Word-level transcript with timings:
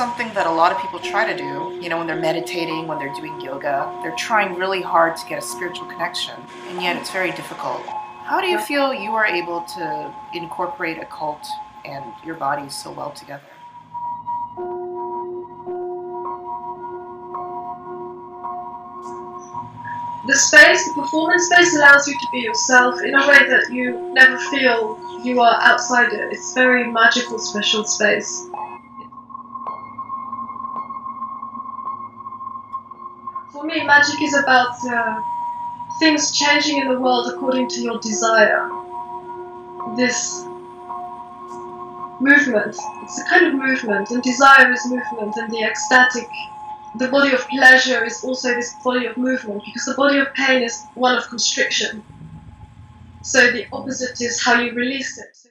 Something 0.00 0.32
that 0.32 0.46
a 0.46 0.50
lot 0.50 0.72
of 0.72 0.80
people 0.80 0.98
try 0.98 1.30
to 1.30 1.36
do. 1.36 1.78
You 1.78 1.90
know, 1.90 1.98
when 1.98 2.06
they're 2.06 2.16
meditating, 2.16 2.86
when 2.86 2.98
they're 2.98 3.12
doing 3.12 3.38
yoga, 3.38 3.94
they're 4.02 4.16
trying 4.16 4.54
really 4.54 4.80
hard 4.80 5.14
to 5.18 5.26
get 5.26 5.40
a 5.40 5.42
spiritual 5.42 5.86
connection, 5.88 6.36
and 6.68 6.80
yet 6.80 6.96
it's 6.96 7.10
very 7.10 7.32
difficult. 7.32 7.82
How 8.24 8.40
do 8.40 8.46
you 8.46 8.58
feel 8.58 8.94
you 8.94 9.10
are 9.10 9.26
able 9.26 9.60
to 9.76 10.14
incorporate 10.32 10.96
occult 11.02 11.46
and 11.84 12.02
your 12.24 12.36
body 12.36 12.70
so 12.70 12.90
well 12.90 13.10
together? 13.10 13.44
the 20.26 20.34
space, 20.34 20.82
the 20.86 20.92
performance 20.94 21.44
space 21.44 21.76
allows 21.76 22.08
you 22.08 22.14
to 22.14 22.26
be 22.32 22.38
yourself 22.38 23.02
in 23.02 23.14
a 23.14 23.28
way 23.28 23.46
that 23.50 23.70
you 23.70 24.14
never 24.14 24.38
feel 24.48 24.98
you 25.22 25.42
are 25.42 25.60
outside 25.60 26.10
it. 26.14 26.32
It's 26.32 26.54
very 26.54 26.90
magical, 26.90 27.38
special 27.38 27.84
space. 27.84 28.48
Magic 33.90 34.22
is 34.22 34.34
about 34.34 34.76
uh, 34.88 35.20
things 35.98 36.30
changing 36.30 36.76
in 36.78 36.86
the 36.92 36.98
world 37.04 37.26
according 37.32 37.68
to 37.68 37.80
your 37.82 37.98
desire. 37.98 38.62
This 39.96 40.44
movement, 42.20 42.76
it's 43.02 43.20
a 43.20 43.24
kind 43.24 43.46
of 43.48 43.54
movement, 43.54 44.10
and 44.12 44.22
desire 44.22 44.70
is 44.70 44.82
movement, 44.86 45.34
and 45.40 45.52
the 45.52 45.62
ecstatic 45.64 46.28
the 46.96 47.08
body 47.08 47.32
of 47.32 47.42
pleasure 47.48 48.04
is 48.04 48.22
also 48.24 48.48
this 48.54 48.74
body 48.84 49.06
of 49.06 49.16
movement 49.16 49.62
because 49.64 49.84
the 49.84 49.94
body 49.94 50.18
of 50.18 50.32
pain 50.34 50.62
is 50.62 50.74
one 50.94 51.16
of 51.16 51.28
constriction. 51.28 52.02
So 53.22 53.50
the 53.52 53.66
opposite 53.72 54.20
is 54.20 54.42
how 54.44 54.60
you 54.60 54.72
release 54.72 55.18
it. 55.18 55.49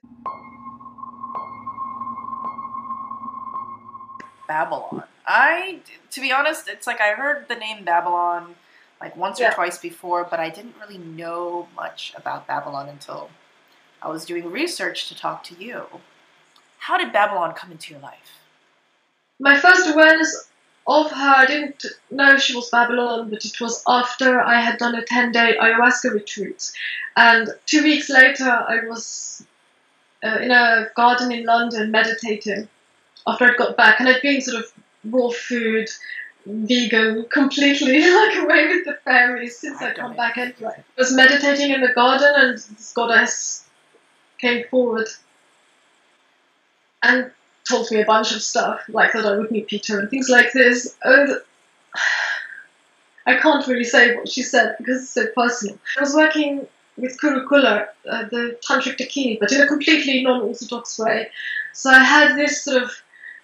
Babalon. 4.49 5.03
I, 5.27 5.79
to 6.11 6.21
be 6.21 6.31
honest, 6.31 6.67
it's 6.67 6.87
like 6.87 6.99
I 6.99 7.13
heard 7.13 7.47
the 7.47 7.55
name 7.55 7.85
Babalon 7.85 8.55
like 8.99 9.15
once 9.15 9.39
or 9.39 9.49
twice 9.51 9.77
before, 9.77 10.27
but 10.29 10.39
I 10.39 10.49
didn't 10.49 10.75
really 10.81 10.97
know 10.97 11.67
much 11.75 12.13
about 12.15 12.47
Babalon 12.47 12.89
until 12.89 13.29
I 14.01 14.09
was 14.09 14.25
doing 14.25 14.51
research 14.51 15.07
to 15.09 15.15
talk 15.15 15.43
to 15.45 15.63
you. 15.63 15.85
How 16.79 16.97
did 16.97 17.13
Babalon 17.13 17.55
come 17.55 17.71
into 17.71 17.93
your 17.93 18.01
life? 18.01 18.41
My 19.39 19.57
first 19.57 19.89
awareness 19.89 20.49
of 20.87 21.11
her, 21.11 21.33
I 21.37 21.45
didn't 21.45 21.85
know 22.09 22.37
she 22.37 22.55
was 22.55 22.69
Babalon, 22.71 23.29
but 23.29 23.45
it 23.45 23.61
was 23.61 23.83
after 23.87 24.41
I 24.41 24.59
had 24.59 24.79
done 24.79 24.95
a 24.95 25.03
10 25.03 25.31
day 25.31 25.55
ayahuasca 25.61 26.11
retreat. 26.11 26.71
And 27.15 27.49
two 27.65 27.83
weeks 27.83 28.09
later, 28.09 28.49
I 28.49 28.85
was 28.87 29.45
uh, 30.23 30.39
in 30.41 30.51
a 30.51 30.89
garden 30.95 31.31
in 31.31 31.45
London 31.45 31.91
meditating 31.91 32.67
after 33.29 33.45
I'd 33.45 33.57
got 33.57 33.77
back, 33.77 33.99
and 33.99 34.09
I'd 34.09 34.21
been 34.21 34.41
sort 34.41 34.63
of 34.63 34.71
raw 35.05 35.29
food, 35.29 35.89
vegan, 36.45 37.25
completely 37.31 38.01
like 38.13 38.37
away 38.37 38.67
with 38.67 38.85
the 38.85 38.97
fairies 39.05 39.57
since 39.59 39.81
I'd 39.81 39.95
come 39.95 40.15
back. 40.15 40.37
And 40.37 40.53
I 40.65 40.83
was 40.97 41.13
meditating 41.13 41.71
in 41.71 41.81
the 41.81 41.93
garden, 41.93 42.33
and 42.35 42.57
this 42.57 42.93
goddess 42.93 43.65
came 44.39 44.65
forward 44.69 45.07
and 47.03 47.31
told 47.67 47.89
me 47.91 48.01
a 48.01 48.05
bunch 48.05 48.33
of 48.33 48.41
stuff, 48.41 48.81
like 48.89 49.13
that 49.13 49.25
I 49.25 49.37
would 49.37 49.51
meet 49.51 49.67
Peter 49.67 49.99
and 49.99 50.09
things 50.09 50.29
like 50.29 50.51
this. 50.53 50.97
And 51.03 51.29
I 53.25 53.35
can't 53.35 53.65
really 53.67 53.83
say 53.83 54.15
what 54.15 54.29
she 54.29 54.41
said 54.41 54.75
because 54.79 55.03
it's 55.03 55.11
so 55.11 55.27
personal. 55.35 55.77
I 55.97 56.01
was 56.01 56.15
working 56.15 56.67
with 56.97 57.17
Kurukulla, 57.19 57.87
uh, 58.09 58.23
the 58.29 58.57
Tantric 58.67 58.97
Dakini, 58.97 59.39
but 59.39 59.51
in 59.51 59.61
a 59.61 59.67
completely 59.67 60.23
non 60.23 60.41
orthodox 60.41 60.97
way. 60.97 61.29
So 61.73 61.89
I 61.89 62.03
had 62.03 62.35
this 62.35 62.63
sort 62.63 62.83
of, 62.83 62.91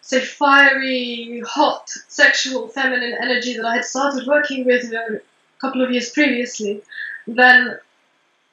say, 0.05 0.19
fiery, 0.19 1.41
hot, 1.47 1.89
sexual, 2.07 2.67
feminine 2.67 3.17
energy 3.19 3.57
that 3.57 3.65
I 3.65 3.77
had 3.77 3.85
started 3.85 4.27
working 4.27 4.63
with 4.63 4.83
a 4.93 5.19
couple 5.59 5.81
of 5.83 5.91
years 5.91 6.11
previously. 6.11 6.83
Then, 7.25 7.79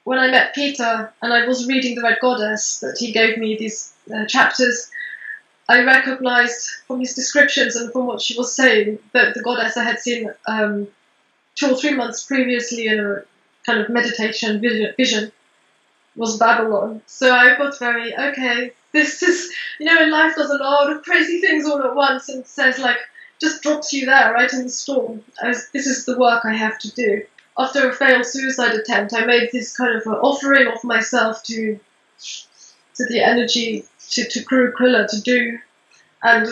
when 0.04 0.18
I 0.18 0.30
met 0.30 0.54
Peter 0.54 1.12
and 1.20 1.32
I 1.32 1.46
was 1.46 1.68
reading 1.68 1.94
The 1.94 2.02
Red 2.02 2.18
Goddess, 2.22 2.80
that 2.80 2.96
he 2.98 3.12
gave 3.12 3.36
me 3.36 3.58
these 3.58 3.92
uh, 4.12 4.24
chapters, 4.24 4.90
I 5.68 5.82
recognized 5.82 6.70
from 6.86 7.00
his 7.00 7.14
descriptions 7.14 7.76
and 7.76 7.92
from 7.92 8.06
what 8.06 8.22
she 8.22 8.36
was 8.36 8.56
saying 8.56 8.98
that 9.12 9.34
the 9.34 9.42
goddess 9.42 9.76
I 9.76 9.84
had 9.84 10.00
seen 10.00 10.32
um, 10.46 10.88
two 11.54 11.72
or 11.72 11.76
three 11.76 11.94
months 11.94 12.24
previously 12.24 12.86
in 12.86 12.98
a 12.98 13.22
kind 13.66 13.78
of 13.78 13.90
meditation 13.90 14.58
vision, 14.58 14.94
vision 14.96 15.32
was 16.16 16.38
Babalon. 16.38 17.00
So 17.06 17.34
I 17.34 17.56
got 17.56 17.78
very, 17.78 18.16
okay, 18.16 18.72
this 18.92 19.22
is, 19.22 19.52
you 19.78 19.86
know, 19.86 20.06
life 20.06 20.36
does 20.36 20.50
a 20.50 20.56
lot 20.56 20.90
of 20.90 21.02
crazy 21.02 21.40
things 21.40 21.66
all 21.66 21.82
at 21.82 21.94
once 21.94 22.28
and 22.28 22.46
says, 22.46 22.78
like, 22.78 22.98
just 23.40 23.62
drops 23.62 23.92
you 23.92 24.06
there 24.06 24.32
right 24.32 24.52
in 24.52 24.64
the 24.64 24.70
storm. 24.70 25.22
As 25.42 25.68
this 25.72 25.86
is 25.86 26.04
the 26.04 26.18
work 26.18 26.44
I 26.44 26.54
have 26.54 26.78
to 26.80 26.90
do. 26.92 27.24
After 27.58 27.88
a 27.88 27.92
failed 27.92 28.24
suicide 28.24 28.74
attempt, 28.74 29.12
I 29.12 29.24
made 29.24 29.50
this 29.52 29.76
kind 29.76 29.96
of 29.96 30.06
an 30.06 30.12
offering 30.12 30.68
of 30.68 30.84
myself 30.84 31.42
to 31.44 31.78
to 32.94 33.06
the 33.06 33.20
energy 33.20 33.84
to, 34.10 34.28
to 34.28 34.44
Kurukulla 34.44 35.08
to 35.08 35.20
do. 35.20 35.58
And 36.22 36.46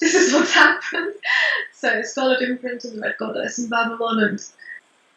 this 0.00 0.14
is 0.14 0.32
what's 0.32 0.54
happened. 0.64 1.14
So 1.74 2.02
Scarlet 2.02 2.42
Imprint 2.42 2.84
and 2.84 3.00
Red 3.00 3.16
Goddess 3.18 3.58
in 3.58 3.68
Babalon 3.68 4.26
and 4.26 4.40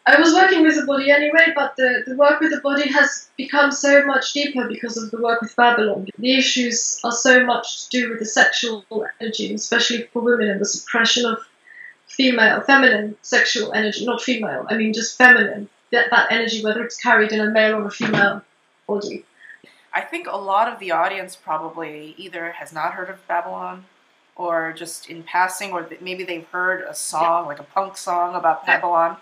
I 0.06 0.20
was 0.20 0.34
working 0.34 0.62
with 0.62 0.76
the 0.76 0.84
body 0.84 1.10
anyway, 1.10 1.52
but 1.54 1.76
the, 1.76 2.02
the 2.06 2.14
work 2.16 2.38
with 2.40 2.50
the 2.50 2.60
body 2.60 2.90
has 2.90 3.30
become 3.38 3.72
so 3.72 4.04
much 4.04 4.34
deeper 4.34 4.68
because 4.68 4.98
of 4.98 5.10
the 5.10 5.18
work 5.18 5.40
with 5.40 5.56
Babalon. 5.56 6.10
The 6.18 6.36
issues 6.36 7.00
are 7.04 7.12
so 7.12 7.44
much 7.44 7.88
to 7.88 8.00
do 8.00 8.10
with 8.10 8.18
the 8.18 8.26
sexual 8.26 8.84
energy, 9.18 9.54
especially 9.54 10.02
for 10.12 10.20
women, 10.20 10.50
and 10.50 10.60
the 10.60 10.66
suppression 10.66 11.24
of 11.24 11.38
female, 12.06 12.60
feminine 12.60 13.16
sexual 13.22 13.72
energy, 13.72 14.04
not 14.04 14.20
female, 14.20 14.66
I 14.68 14.76
mean 14.76 14.92
just 14.92 15.16
feminine. 15.16 15.68
That, 15.90 16.10
that 16.10 16.30
energy, 16.30 16.62
whether 16.62 16.82
it's 16.84 17.00
carried 17.00 17.32
in 17.32 17.40
a 17.40 17.50
male 17.50 17.76
or 17.76 17.86
a 17.86 17.90
female 17.90 18.42
body. 18.86 19.24
I 19.92 20.00
think 20.00 20.26
a 20.26 20.36
lot 20.36 20.66
of 20.70 20.80
the 20.80 20.90
audience 20.90 21.36
probably 21.36 22.14
either 22.18 22.52
has 22.52 22.72
not 22.72 22.94
heard 22.94 23.08
of 23.08 23.26
Babalon 23.28 23.82
or 24.34 24.74
just 24.76 25.08
in 25.08 25.22
passing, 25.22 25.70
or 25.72 25.88
maybe 26.00 26.24
they've 26.24 26.48
heard 26.48 26.82
a 26.82 26.94
song, 26.94 27.46
like 27.46 27.60
a 27.60 27.64
punk 27.64 27.96
song 27.96 28.34
about 28.34 28.64
Yeah. 28.66 29.16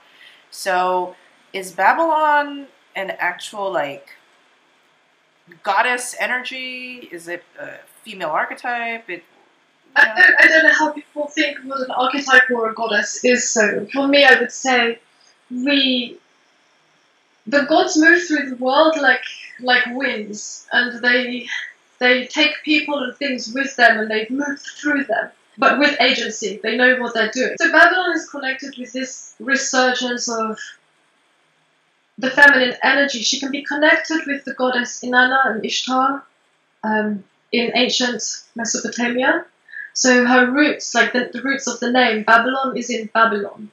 So, 0.53 1.17
is 1.53 1.73
Babalon 1.73 2.67
an 2.95 3.11
actual, 3.19 3.73
like, 3.73 4.11
goddess 5.63 6.15
energy? 6.21 7.09
Is 7.11 7.27
it 7.27 7.43
a 7.59 7.71
female 8.05 8.31
archetype? 8.31 9.09
It, 9.09 9.25
I 9.97 10.05
don't, 10.05 10.35
I 10.41 10.47
don't 10.49 10.65
know 10.65 10.75
how 10.75 10.93
people 10.93 11.27
think 11.27 11.59
what 11.65 11.81
an 11.81 11.91
archetype 11.91 12.51
or 12.51 12.71
a 12.71 12.75
goddess 12.75 13.25
is. 13.25 13.49
So 13.49 13.87
for 13.93 14.07
me, 14.07 14.25
I 14.25 14.39
would 14.39 14.53
say 14.53 14.99
we 15.51 16.19
the 17.47 17.63
gods 17.63 17.99
move 17.99 18.23
through 18.23 18.51
the 18.51 18.57
world 18.57 18.97
like 19.01 19.25
like 19.61 19.85
winds, 19.89 20.67
and 20.73 21.03
they 21.03 21.47
they 21.99 22.27
take 22.27 22.55
people 22.65 22.99
and 22.99 23.17
things 23.17 23.53
with 23.53 23.75
them, 23.77 23.99
and 23.99 24.11
they 24.11 24.27
move 24.31 24.61
through 24.61 25.05
them, 25.05 25.31
but 25.59 25.79
with 25.79 26.01
agency. 26.01 26.61
They 26.63 26.77
know 26.77 26.97
what 26.97 27.15
they're 27.15 27.31
doing. 27.31 27.55
So 27.59 27.71
Babalon 27.71 28.15
is 28.15 28.29
connected 28.29 28.75
with 28.79 28.93
this 28.93 29.35
resurgence 29.39 30.29
of 30.29 30.59
the 32.19 32.31
feminine 32.31 32.75
energy. 32.83 33.21
She 33.21 33.41
can 33.41 33.51
be 33.51 33.63
connected 33.63 34.23
with 34.27 34.45
the 34.45 34.55
goddess 34.55 35.03
Inanna 35.03 35.51
and 35.51 35.65
Ishtar 35.65 36.25
um, 36.83 37.25
in 37.51 37.73
ancient 37.75 38.23
Mesopotamia. 38.55 39.45
So 39.95 40.25
her 40.25 40.51
roots, 40.51 40.95
like 40.95 41.13
the, 41.13 41.31
the 41.33 41.43
roots 41.43 41.67
of 41.67 41.81
the 41.81 41.93
name, 41.93 42.25
Babalon 42.25 42.77
is 42.77 42.89
in 42.91 43.11
Babylon. 43.13 43.71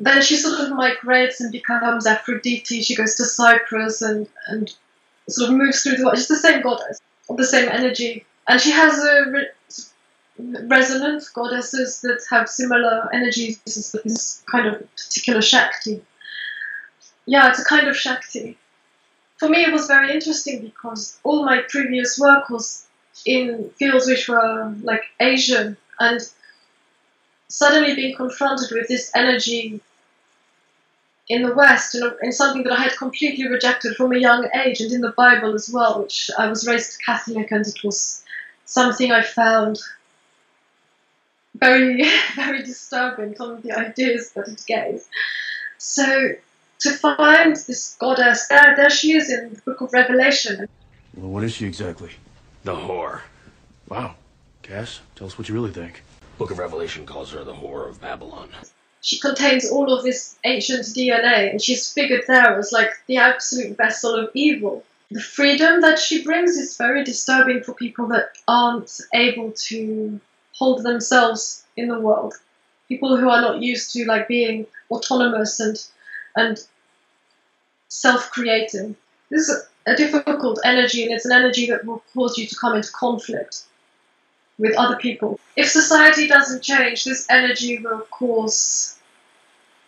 Then 0.00 0.22
she 0.22 0.36
sort 0.36 0.60
of 0.60 0.70
migrates 0.76 1.40
and 1.40 1.50
becomes 1.50 2.06
Aphrodite. 2.06 2.82
She 2.82 2.94
goes 2.94 3.16
to 3.16 3.24
Cyprus 3.24 4.00
and, 4.02 4.28
and 4.46 4.72
sort 5.28 5.50
of 5.50 5.56
moves 5.56 5.82
through 5.82 5.96
the 5.96 6.04
world. 6.04 6.16
She's 6.16 6.28
the 6.28 6.36
same 6.36 6.62
goddess, 6.62 7.00
the 7.28 7.44
same 7.44 7.68
energy. 7.68 8.24
And 8.46 8.60
she 8.60 8.70
has 8.70 8.98
a 9.02 9.30
re- 9.30 9.48
resonant 10.38 11.24
goddesses 11.34 12.00
that 12.02 12.20
have 12.30 12.48
similar 12.48 13.08
energies 13.12 13.60
as 13.66 13.92
this 14.04 14.42
kind 14.50 14.66
of 14.66 14.96
particular 14.96 15.42
Shakti. 15.42 16.02
Yeah, 17.26 17.50
it's 17.50 17.60
a 17.60 17.64
kind 17.64 17.88
of 17.88 17.96
Shakti. 17.96 18.56
For 19.36 19.48
me, 19.48 19.62
it 19.62 19.72
was 19.72 19.86
very 19.86 20.12
interesting 20.12 20.62
because 20.62 21.18
all 21.22 21.44
my 21.44 21.62
previous 21.68 22.18
work 22.18 22.48
was 22.50 22.86
in 23.24 23.70
fields 23.78 24.06
which 24.06 24.28
were 24.28 24.74
like 24.82 25.02
Asian, 25.20 25.76
and 26.00 26.20
suddenly 27.48 27.94
being 27.94 28.16
confronted 28.16 28.70
with 28.70 28.88
this 28.88 29.10
energy 29.14 29.80
in 31.28 31.42
the 31.42 31.54
West, 31.54 31.94
in, 31.94 32.10
in 32.22 32.32
something 32.32 32.62
that 32.62 32.72
I 32.72 32.82
had 32.82 32.96
completely 32.96 33.48
rejected 33.48 33.96
from 33.96 34.12
a 34.12 34.18
young 34.18 34.48
age, 34.54 34.80
and 34.80 34.92
in 34.92 35.00
the 35.00 35.12
Bible 35.12 35.54
as 35.54 35.70
well, 35.70 36.02
which 36.02 36.30
I 36.38 36.48
was 36.48 36.66
raised 36.66 37.00
Catholic, 37.04 37.50
and 37.50 37.66
it 37.66 37.84
was 37.84 38.24
something 38.64 39.12
I 39.12 39.22
found 39.22 39.78
very, 41.58 42.02
very 42.36 42.62
disturbing, 42.62 43.36
some 43.36 43.50
of 43.50 43.62
the 43.62 43.72
ideas 43.72 44.32
that 44.32 44.48
it 44.48 44.64
gave. 44.66 45.04
So 45.78 46.30
to 46.80 46.90
find 46.90 47.56
this 47.56 47.96
goddess, 47.98 48.46
there, 48.48 48.74
there 48.76 48.90
she 48.90 49.12
is 49.12 49.30
in 49.30 49.54
the 49.54 49.60
book 49.62 49.80
of 49.80 49.92
Revelation. 49.92 50.68
Well, 51.16 51.30
what 51.30 51.44
is 51.44 51.54
she 51.54 51.66
exactly? 51.66 52.10
The 52.64 52.74
whore. 52.74 53.22
Wow. 53.88 54.14
Cass, 54.62 55.00
tell 55.16 55.26
us 55.26 55.38
what 55.38 55.48
you 55.48 55.54
really 55.54 55.72
think. 55.72 56.02
Book 56.36 56.50
of 56.50 56.58
Revelation 56.58 57.06
calls 57.06 57.32
her 57.32 57.42
the 57.42 57.54
whore 57.54 57.88
of 57.88 58.00
Babylon. 58.00 58.50
She 59.00 59.18
contains 59.18 59.70
all 59.70 59.92
of 59.92 60.04
this 60.04 60.36
ancient 60.44 60.82
DNA, 60.82 61.50
and 61.50 61.62
she's 61.62 61.90
figured 61.90 62.24
there 62.26 62.58
as 62.58 62.72
like 62.72 62.90
the 63.06 63.16
absolute 63.16 63.76
vessel 63.76 64.14
of 64.14 64.30
evil. 64.34 64.84
The 65.10 65.20
freedom 65.20 65.80
that 65.80 65.98
she 65.98 66.22
brings 66.22 66.56
is 66.56 66.76
very 66.76 67.02
disturbing 67.02 67.62
for 67.62 67.72
people 67.72 68.08
that 68.08 68.32
aren't 68.46 69.00
able 69.14 69.52
to 69.52 70.20
hold 70.58 70.82
themselves 70.82 71.64
in 71.76 71.88
the 71.88 72.00
world. 72.00 72.34
People 72.88 73.16
who 73.16 73.28
are 73.28 73.40
not 73.40 73.62
used 73.62 73.92
to 73.92 74.04
like 74.04 74.28
being 74.28 74.66
autonomous 74.90 75.60
and 75.60 75.76
and 76.36 76.58
self-creating. 77.88 78.96
This 79.30 79.48
is 79.48 79.66
a, 79.86 79.96
difficult 79.96 80.60
energy, 80.64 81.02
and 81.02 81.12
it's 81.12 81.24
an 81.24 81.32
energy 81.32 81.66
that 81.66 81.84
will 81.84 82.02
cause 82.12 82.36
you 82.36 82.46
to 82.46 82.56
come 82.56 82.76
into 82.76 82.92
conflict 82.92 83.62
with 84.58 84.76
other 84.76 84.96
people. 84.96 85.40
If 85.56 85.68
society 85.68 86.26
doesn't 86.26 86.62
change, 86.62 87.04
this 87.04 87.26
energy 87.30 87.78
will 87.78 88.00
cause 88.10 88.98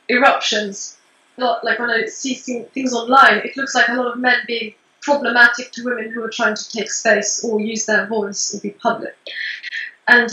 eruptions. 0.09 0.97
Not 1.37 1.65
like 1.65 1.79
when 1.79 1.91
I 1.91 2.07
see 2.07 2.35
things 2.35 2.95
online, 2.95 3.39
it 3.45 3.57
looks 3.57 3.75
like 3.75 3.89
a 3.89 3.95
lot 3.95 4.07
of 4.07 4.19
men 4.19 4.39
being 4.47 4.75
problematic 5.03 5.73
to 5.73 5.85
women 5.85 6.11
who 6.11 6.23
are 6.23 6.31
trying 6.31 6.57
to 6.57 6.71
take 6.71 6.91
space 6.91 7.45
or 7.45 7.61
use 7.61 7.87
their 7.87 8.07
voice 8.07 8.55
or 8.55 8.61
be 8.61 8.71
public. 8.71 9.17
And 10.09 10.31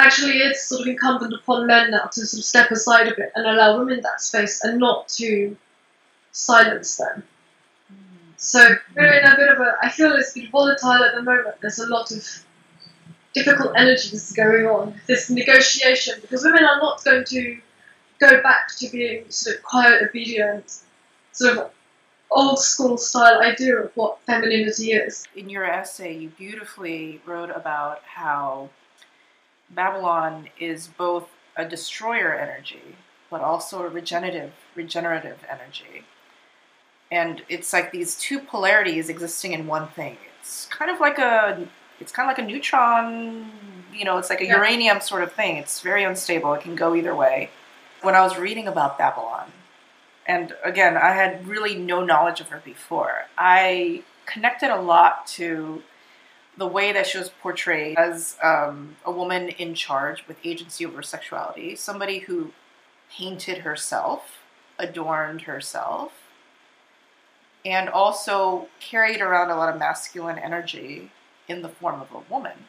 actually, 0.00 0.38
it's 0.38 0.68
sort 0.68 0.82
of 0.82 0.86
incumbent 0.86 1.34
upon 1.34 1.66
men 1.66 1.90
now 1.90 2.04
to 2.12 2.26
sort 2.26 2.38
of 2.40 2.44
step 2.44 2.70
aside 2.70 3.08
a 3.08 3.14
bit 3.14 3.32
and 3.34 3.46
allow 3.46 3.78
women 3.78 4.00
that 4.02 4.20
space 4.20 4.64
and 4.64 4.78
not 4.78 5.08
to 5.08 5.56
silence 6.32 6.96
them. 6.96 7.22
So 8.36 8.74
we're 8.96 9.12
in 9.12 9.24
a 9.24 9.36
bit 9.36 9.48
of 9.50 9.60
a. 9.60 9.76
I 9.82 9.90
feel 9.90 10.12
it's 10.12 10.34
a 10.34 10.40
bit 10.40 10.50
volatile 10.50 11.04
at 11.04 11.14
the 11.14 11.22
moment. 11.22 11.56
There's 11.60 11.78
a 11.78 11.86
lot 11.86 12.10
of 12.10 12.26
difficult 13.34 13.72
energies 13.76 14.32
going 14.32 14.66
on. 14.66 14.94
This 15.06 15.28
negotiation 15.28 16.14
because 16.22 16.42
women 16.44 16.64
are 16.64 16.78
not 16.78 17.04
going 17.04 17.24
to 17.24 17.58
go 18.18 18.42
back 18.42 18.68
to 18.78 18.88
being 18.88 19.24
sort 19.28 19.56
of 19.56 19.62
quiet, 19.62 20.02
obedient, 20.08 20.80
sort 21.32 21.58
of 21.58 21.70
old 22.30 22.60
school 22.60 22.96
style 22.96 23.40
idea 23.42 23.76
of 23.76 23.92
what 23.94 24.20
femininity 24.22 24.92
is. 24.92 25.26
In 25.36 25.50
your 25.50 25.64
essay, 25.64 26.16
you 26.16 26.30
beautifully 26.30 27.20
wrote 27.26 27.50
about 27.50 28.02
how 28.04 28.70
Babalon 29.74 30.48
is 30.58 30.88
both 30.88 31.28
a 31.56 31.64
destroyer 31.64 32.34
energy, 32.34 32.96
but 33.30 33.40
also 33.40 33.82
a 33.82 33.88
regenerative, 33.88 34.52
regenerative 34.74 35.38
energy. 35.48 36.04
And 37.12 37.42
it's 37.48 37.72
like 37.72 37.90
these 37.90 38.16
two 38.16 38.38
polarities 38.40 39.08
existing 39.08 39.52
in 39.52 39.66
one 39.66 39.88
thing. 39.88 40.16
It's 40.40 40.66
kind 40.66 40.90
of 40.90 41.00
like 41.00 41.18
a, 41.18 41.66
it's 41.98 42.12
kind 42.12 42.30
of 42.30 42.36
like 42.36 42.44
a 42.44 42.48
neutron. 42.48 43.50
You 43.92 44.04
know, 44.04 44.18
it's 44.18 44.30
like 44.30 44.40
a 44.40 44.46
yeah. 44.46 44.56
uranium 44.56 45.00
sort 45.00 45.22
of 45.22 45.32
thing. 45.32 45.56
It's 45.56 45.80
very 45.80 46.04
unstable. 46.04 46.54
It 46.54 46.62
can 46.62 46.76
go 46.76 46.94
either 46.94 47.14
way. 47.14 47.50
When 48.02 48.14
I 48.14 48.22
was 48.22 48.38
reading 48.38 48.66
about 48.66 48.98
Babalon, 48.98 49.46
and 50.26 50.54
again, 50.64 50.96
I 50.96 51.10
had 51.10 51.46
really 51.46 51.74
no 51.76 52.04
knowledge 52.04 52.40
of 52.40 52.48
her 52.48 52.62
before. 52.64 53.26
I 53.36 54.04
connected 54.26 54.70
a 54.70 54.80
lot 54.80 55.26
to 55.26 55.82
the 56.60 56.66
way 56.66 56.92
that 56.92 57.06
she 57.06 57.16
was 57.16 57.30
portrayed 57.40 57.96
as 57.96 58.36
um, 58.42 58.94
a 59.06 59.10
woman 59.10 59.48
in 59.48 59.74
charge 59.74 60.28
with 60.28 60.36
agency 60.44 60.84
over 60.84 61.00
sexuality, 61.00 61.74
somebody 61.74 62.18
who 62.18 62.52
painted 63.10 63.58
herself, 63.58 64.40
adorned 64.78 65.40
herself, 65.40 66.12
and 67.64 67.88
also 67.88 68.68
carried 68.78 69.22
around 69.22 69.50
a 69.50 69.56
lot 69.56 69.72
of 69.72 69.80
masculine 69.80 70.38
energy 70.38 71.10
in 71.48 71.62
the 71.62 71.68
form 71.70 71.98
of 71.98 72.12
a 72.12 72.30
woman. 72.30 72.66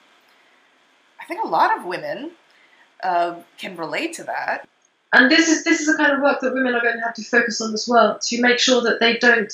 I 1.20 1.26
think 1.26 1.44
a 1.44 1.48
lot 1.48 1.78
of 1.78 1.86
women 1.86 2.32
uh, 3.04 3.42
can 3.58 3.76
relate 3.76 4.14
to 4.14 4.24
that. 4.24 4.70
And 5.12 5.30
this 5.30 5.50
is 5.50 5.66
this 5.66 5.82
is 5.82 5.88
the 5.88 5.98
kind 5.98 6.14
of 6.14 6.22
work 6.22 6.40
that 6.40 6.54
women 6.54 6.74
are 6.76 6.82
going 6.82 6.96
to 6.96 7.02
have 7.02 7.16
to 7.16 7.24
focus 7.24 7.60
on 7.60 7.74
as 7.74 7.90
well 7.90 8.18
to 8.20 8.42
make 8.42 8.58
sure 8.58 8.82
that 8.84 9.02
they 9.02 9.18
don't 9.18 9.54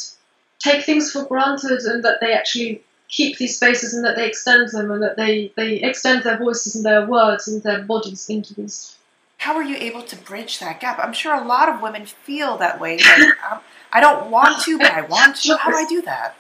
take 0.60 0.86
things 0.86 1.12
for 1.12 1.26
granted 1.26 1.80
and 1.82 2.06
that 2.06 2.20
they 2.22 2.34
actually 2.34 2.84
keep 3.10 3.38
these 3.38 3.56
spaces 3.56 3.94
and 3.94 4.04
that 4.06 4.16
they 4.16 4.28
extend 4.28 4.70
them 4.70 4.92
and 4.92 5.02
that 5.02 5.18
they, 5.18 5.52
they 5.56 5.76
extend 5.78 6.24
their 6.24 6.38
voices 6.38 6.76
and 6.76 6.86
their 6.86 7.06
words 7.06 7.48
and 7.48 7.64
their 7.64 7.82
bodies 7.82 8.30
into 8.30 8.54
these. 8.54 8.96
How 9.38 9.56
are 9.56 9.64
you 9.64 9.76
able 9.78 10.02
to 10.02 10.16
bridge 10.16 10.60
that 10.60 10.80
gap? 10.80 11.00
I'm 11.00 11.14
sure 11.14 11.36
a 11.36 11.46
lot 11.46 11.70
of 11.70 11.82
women 11.82 12.06
feel 12.06 12.58
that 12.58 12.80
way. 12.80 12.98
Like, 12.98 13.52
um, 13.52 13.60
I 13.94 14.02
don't 14.02 14.30
want 14.32 14.62
to, 14.64 14.78
but 14.78 14.92
I 14.92 15.02
want 15.02 15.36
to. 15.38 15.58
How 15.58 15.70
do 15.70 15.78
I 15.78 15.86
do 15.88 16.02
that? 16.04 16.36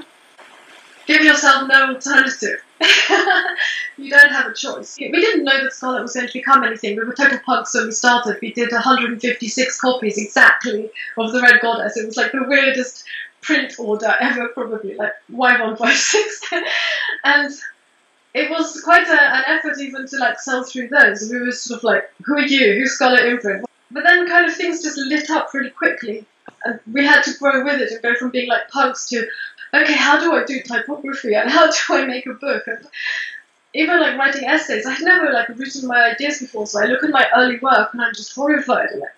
Give 1.05 1.23
yourself 1.23 1.69
no 1.69 1.93
alternative. 1.93 2.61
you 3.97 4.09
don't 4.09 4.29
have 4.29 4.47
a 4.47 4.53
choice. 4.53 4.97
We 4.99 5.09
didn't 5.09 5.45
know 5.45 5.63
that 5.63 5.73
Scarlet 5.73 6.01
was 6.01 6.13
going 6.13 6.27
to 6.27 6.33
become 6.33 6.63
anything. 6.63 6.97
We 6.97 7.05
were 7.05 7.13
total 7.13 7.39
punks 7.39 7.73
when 7.73 7.85
we 7.85 7.91
started. 7.91 8.37
We 8.41 8.51
did 8.51 8.71
156 8.71 9.79
copies 9.79 10.17
exactly 10.17 10.89
of 11.17 11.31
the 11.31 11.41
Red 11.41 11.61
Goddess. 11.61 11.95
It 11.95 12.05
was 12.05 12.17
like 12.17 12.33
the 12.33 12.43
weirdest 12.43 13.05
print 13.47 13.79
order 13.79 14.13
ever, 14.19 14.49
probably 14.49 14.93
like 14.95 15.13
Y156, 15.31 16.17
and 17.23 17.51
it 18.33 18.49
was 18.49 18.81
quite 18.81 19.07
a, 19.07 19.21
an 19.37 19.43
effort 19.47 19.79
even 19.79 20.05
to 20.05 20.17
like 20.17 20.37
sell 20.39 20.63
through 20.63 20.89
those. 20.89 21.29
We 21.31 21.39
were 21.39 21.51
sort 21.53 21.79
of 21.79 21.83
like, 21.85 22.11
who 22.25 22.35
are 22.35 22.45
you? 22.45 22.73
Who's 22.73 22.91
Scarlet 22.91 23.25
Imprint? 23.25 23.65
But 23.89 24.03
then 24.03 24.27
kind 24.27 24.47
of 24.47 24.53
things 24.53 24.83
just 24.83 24.97
lit 24.97 25.29
up 25.29 25.53
really 25.53 25.69
quickly, 25.69 26.25
and 26.65 26.79
we 26.91 27.05
had 27.05 27.23
to 27.23 27.37
grow 27.39 27.63
with 27.63 27.79
it 27.79 27.91
and 27.91 28.01
go 28.01 28.15
from 28.15 28.31
being 28.31 28.49
like 28.49 28.67
punks 28.67 29.07
to, 29.09 29.25
okay, 29.73 29.93
how 29.93 30.19
do 30.19 30.33
I 30.33 30.43
do 30.43 30.61
typography 30.61 31.33
and 31.33 31.49
how 31.49 31.71
do 31.71 31.77
I 31.89 32.05
make 32.05 32.25
a 32.25 32.33
book? 32.33 32.67
And 32.67 32.85
even 33.73 34.01
like 34.01 34.17
writing 34.17 34.43
essays, 34.43 34.85
I'd 34.85 35.01
never 35.01 35.31
like 35.31 35.47
written 35.49 35.87
my 35.87 36.11
ideas 36.11 36.39
before, 36.39 36.67
so 36.67 36.81
I 36.81 36.85
look 36.87 37.01
at 37.01 37.11
my 37.11 37.25
early 37.37 37.59
work 37.59 37.93
and 37.93 38.01
I'm 38.01 38.13
just 38.13 38.35
horrified. 38.35 38.89
Like, 38.93 39.15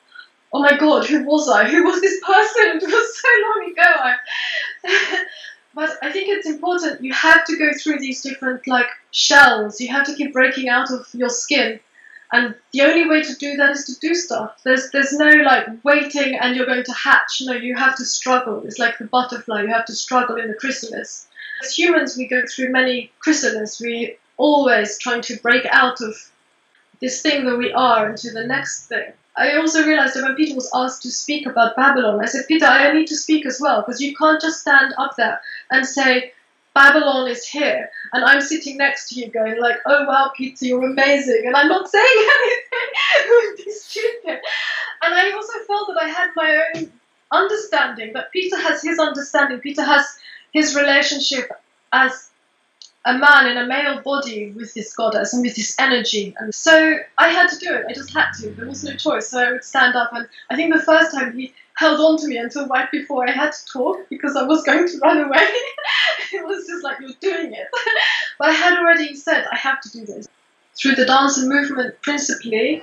oh 0.53 0.61
my 0.61 0.77
god, 0.77 1.05
who 1.05 1.23
was 1.23 1.49
I? 1.49 1.69
Who 1.69 1.83
was 1.83 2.01
this 2.01 2.19
person? 2.21 2.79
It 2.81 2.91
was 2.91 3.21
so 3.21 3.29
long 3.47 3.71
ago. 3.71 5.23
But 5.75 5.91
I 6.01 6.11
think 6.11 6.27
it's 6.29 6.49
important. 6.49 7.03
You 7.03 7.13
have 7.13 7.45
to 7.45 7.55
go 7.55 7.71
through 7.71 7.99
these 7.99 8.21
different 8.21 8.67
like 8.67 8.89
shells. 9.11 9.79
You 9.79 9.87
have 9.89 10.05
to 10.07 10.15
keep 10.15 10.33
breaking 10.33 10.67
out 10.67 10.91
of 10.91 11.07
your 11.13 11.29
skin. 11.29 11.79
And 12.31 12.55
the 12.73 12.81
only 12.81 13.07
way 13.07 13.23
to 13.23 13.35
do 13.35 13.55
that 13.57 13.71
is 13.71 13.85
to 13.85 13.99
do 13.99 14.13
stuff. 14.13 14.59
There's 14.63 14.91
there's 14.91 15.13
no 15.13 15.29
like 15.29 15.67
waiting 15.83 16.37
and 16.37 16.55
you're 16.55 16.65
going 16.65 16.83
to 16.83 16.93
hatch. 16.93 17.41
No, 17.41 17.53
you 17.53 17.75
have 17.75 17.95
to 17.97 18.05
struggle. 18.05 18.63
It's 18.65 18.79
like 18.79 18.97
the 18.97 19.05
butterfly. 19.05 19.61
You 19.61 19.69
have 19.69 19.85
to 19.85 19.95
struggle 19.95 20.35
in 20.35 20.47
the 20.47 20.53
chrysalis. 20.53 21.27
As 21.63 21.77
humans, 21.77 22.17
we 22.17 22.27
go 22.27 22.43
through 22.45 22.71
many 22.71 23.11
chrysalis. 23.19 23.79
We 23.79 24.17
always 24.37 24.97
trying 24.99 25.21
to 25.23 25.37
break 25.37 25.65
out 25.71 26.01
of 26.01 26.15
this 26.99 27.21
thing 27.21 27.45
that 27.45 27.57
we 27.57 27.71
are 27.73 28.09
into 28.09 28.31
the 28.31 28.45
next 28.45 28.87
thing. 28.87 29.13
I 29.39 29.55
also 29.55 29.85
realized 29.85 30.15
that 30.15 30.23
when 30.23 30.35
Peter 30.35 30.53
was 30.53 30.69
asked 30.73 31.01
to 31.03 31.11
speak 31.11 31.45
about 31.47 31.77
Babalon, 31.77 32.21
I 32.21 32.25
said, 32.25 32.47
Peter, 32.47 32.65
I 32.65 32.91
need 32.91 33.07
to 33.07 33.15
speak 33.15 33.45
as 33.45 33.59
well, 33.61 33.81
because 33.81 34.01
you 34.01 34.13
can't 34.13 34.41
just 34.41 34.59
stand 34.59 34.93
up 34.97 35.15
there 35.15 35.39
and 35.71 35.85
say, 35.85 36.33
Babalon 36.75 37.29
is 37.29 37.47
here, 37.47 37.89
and 38.13 38.23
I'm 38.23 38.41
sitting 38.41 38.77
next 38.77 39.09
to 39.09 39.15
you 39.15 39.31
going 39.31 39.59
like, 39.59 39.77
oh 39.85 40.05
wow, 40.05 40.31
Peter, 40.35 40.65
you're 40.65 40.85
amazing, 40.85 41.43
and 41.45 41.55
I'm 41.55 41.69
not 41.69 41.89
saying 41.95 42.05
anything, 42.35 42.89
it 43.17 43.49
would 43.57 43.65
be 43.65 43.71
stupid. 43.71 44.39
And 45.01 45.13
I 45.13 45.31
also 45.31 45.53
felt 45.67 45.87
that 45.87 46.03
I 46.03 46.09
had 46.09 46.29
my 46.35 46.61
own 46.75 46.91
understanding, 47.31 48.13
that 48.13 48.31
Peter 48.31 48.57
has 48.57 48.83
his 48.83 48.99
understanding, 48.99 49.59
Peter 49.59 49.83
has 49.83 50.05
his 50.51 50.75
relationship 50.75 51.49
as 51.91 52.28
a 53.05 53.17
man 53.17 53.47
in 53.47 53.57
a 53.57 53.65
male 53.65 54.01
body 54.01 54.51
with 54.51 54.73
this 54.73 54.93
goddess 54.93 55.33
and 55.33 55.43
with 55.43 55.55
this 55.55 55.75
energy. 55.79 56.35
And 56.37 56.53
so 56.53 56.97
I 57.17 57.29
had 57.29 57.49
to 57.49 57.57
do 57.57 57.73
it. 57.73 57.85
I 57.89 57.93
just 57.93 58.13
had 58.13 58.31
to. 58.39 58.49
There 58.51 58.67
was 58.67 58.83
no 58.83 58.95
choice. 58.95 59.29
So 59.29 59.39
I 59.39 59.51
would 59.51 59.63
stand 59.63 59.95
up, 59.95 60.11
and 60.13 60.27
I 60.49 60.55
think 60.55 60.73
the 60.73 60.81
first 60.81 61.13
time 61.15 61.37
he 61.37 61.53
held 61.75 61.99
on 62.01 62.17
to 62.17 62.27
me 62.27 62.37
until 62.37 62.67
right 62.67 62.91
before 62.91 63.27
I 63.27 63.31
had 63.31 63.53
to 63.53 63.65
talk 63.71 63.97
because 64.09 64.35
I 64.35 64.43
was 64.43 64.63
going 64.63 64.87
to 64.87 64.97
run 64.99 65.21
away. 65.21 65.37
it 66.33 66.45
was 66.45 66.67
just 66.67 66.83
like, 66.83 66.99
you're 66.99 67.11
doing 67.21 67.53
it. 67.53 67.67
but 68.37 68.49
I 68.49 68.51
had 68.51 68.77
already 68.77 69.15
said, 69.15 69.45
I 69.49 69.55
have 69.55 69.79
to 69.81 69.91
do 69.91 70.05
this. 70.05 70.27
through 70.75 70.95
the 70.95 71.05
dance 71.05 71.37
and 71.37 71.49
movement 71.49 72.01
principally. 72.01 72.81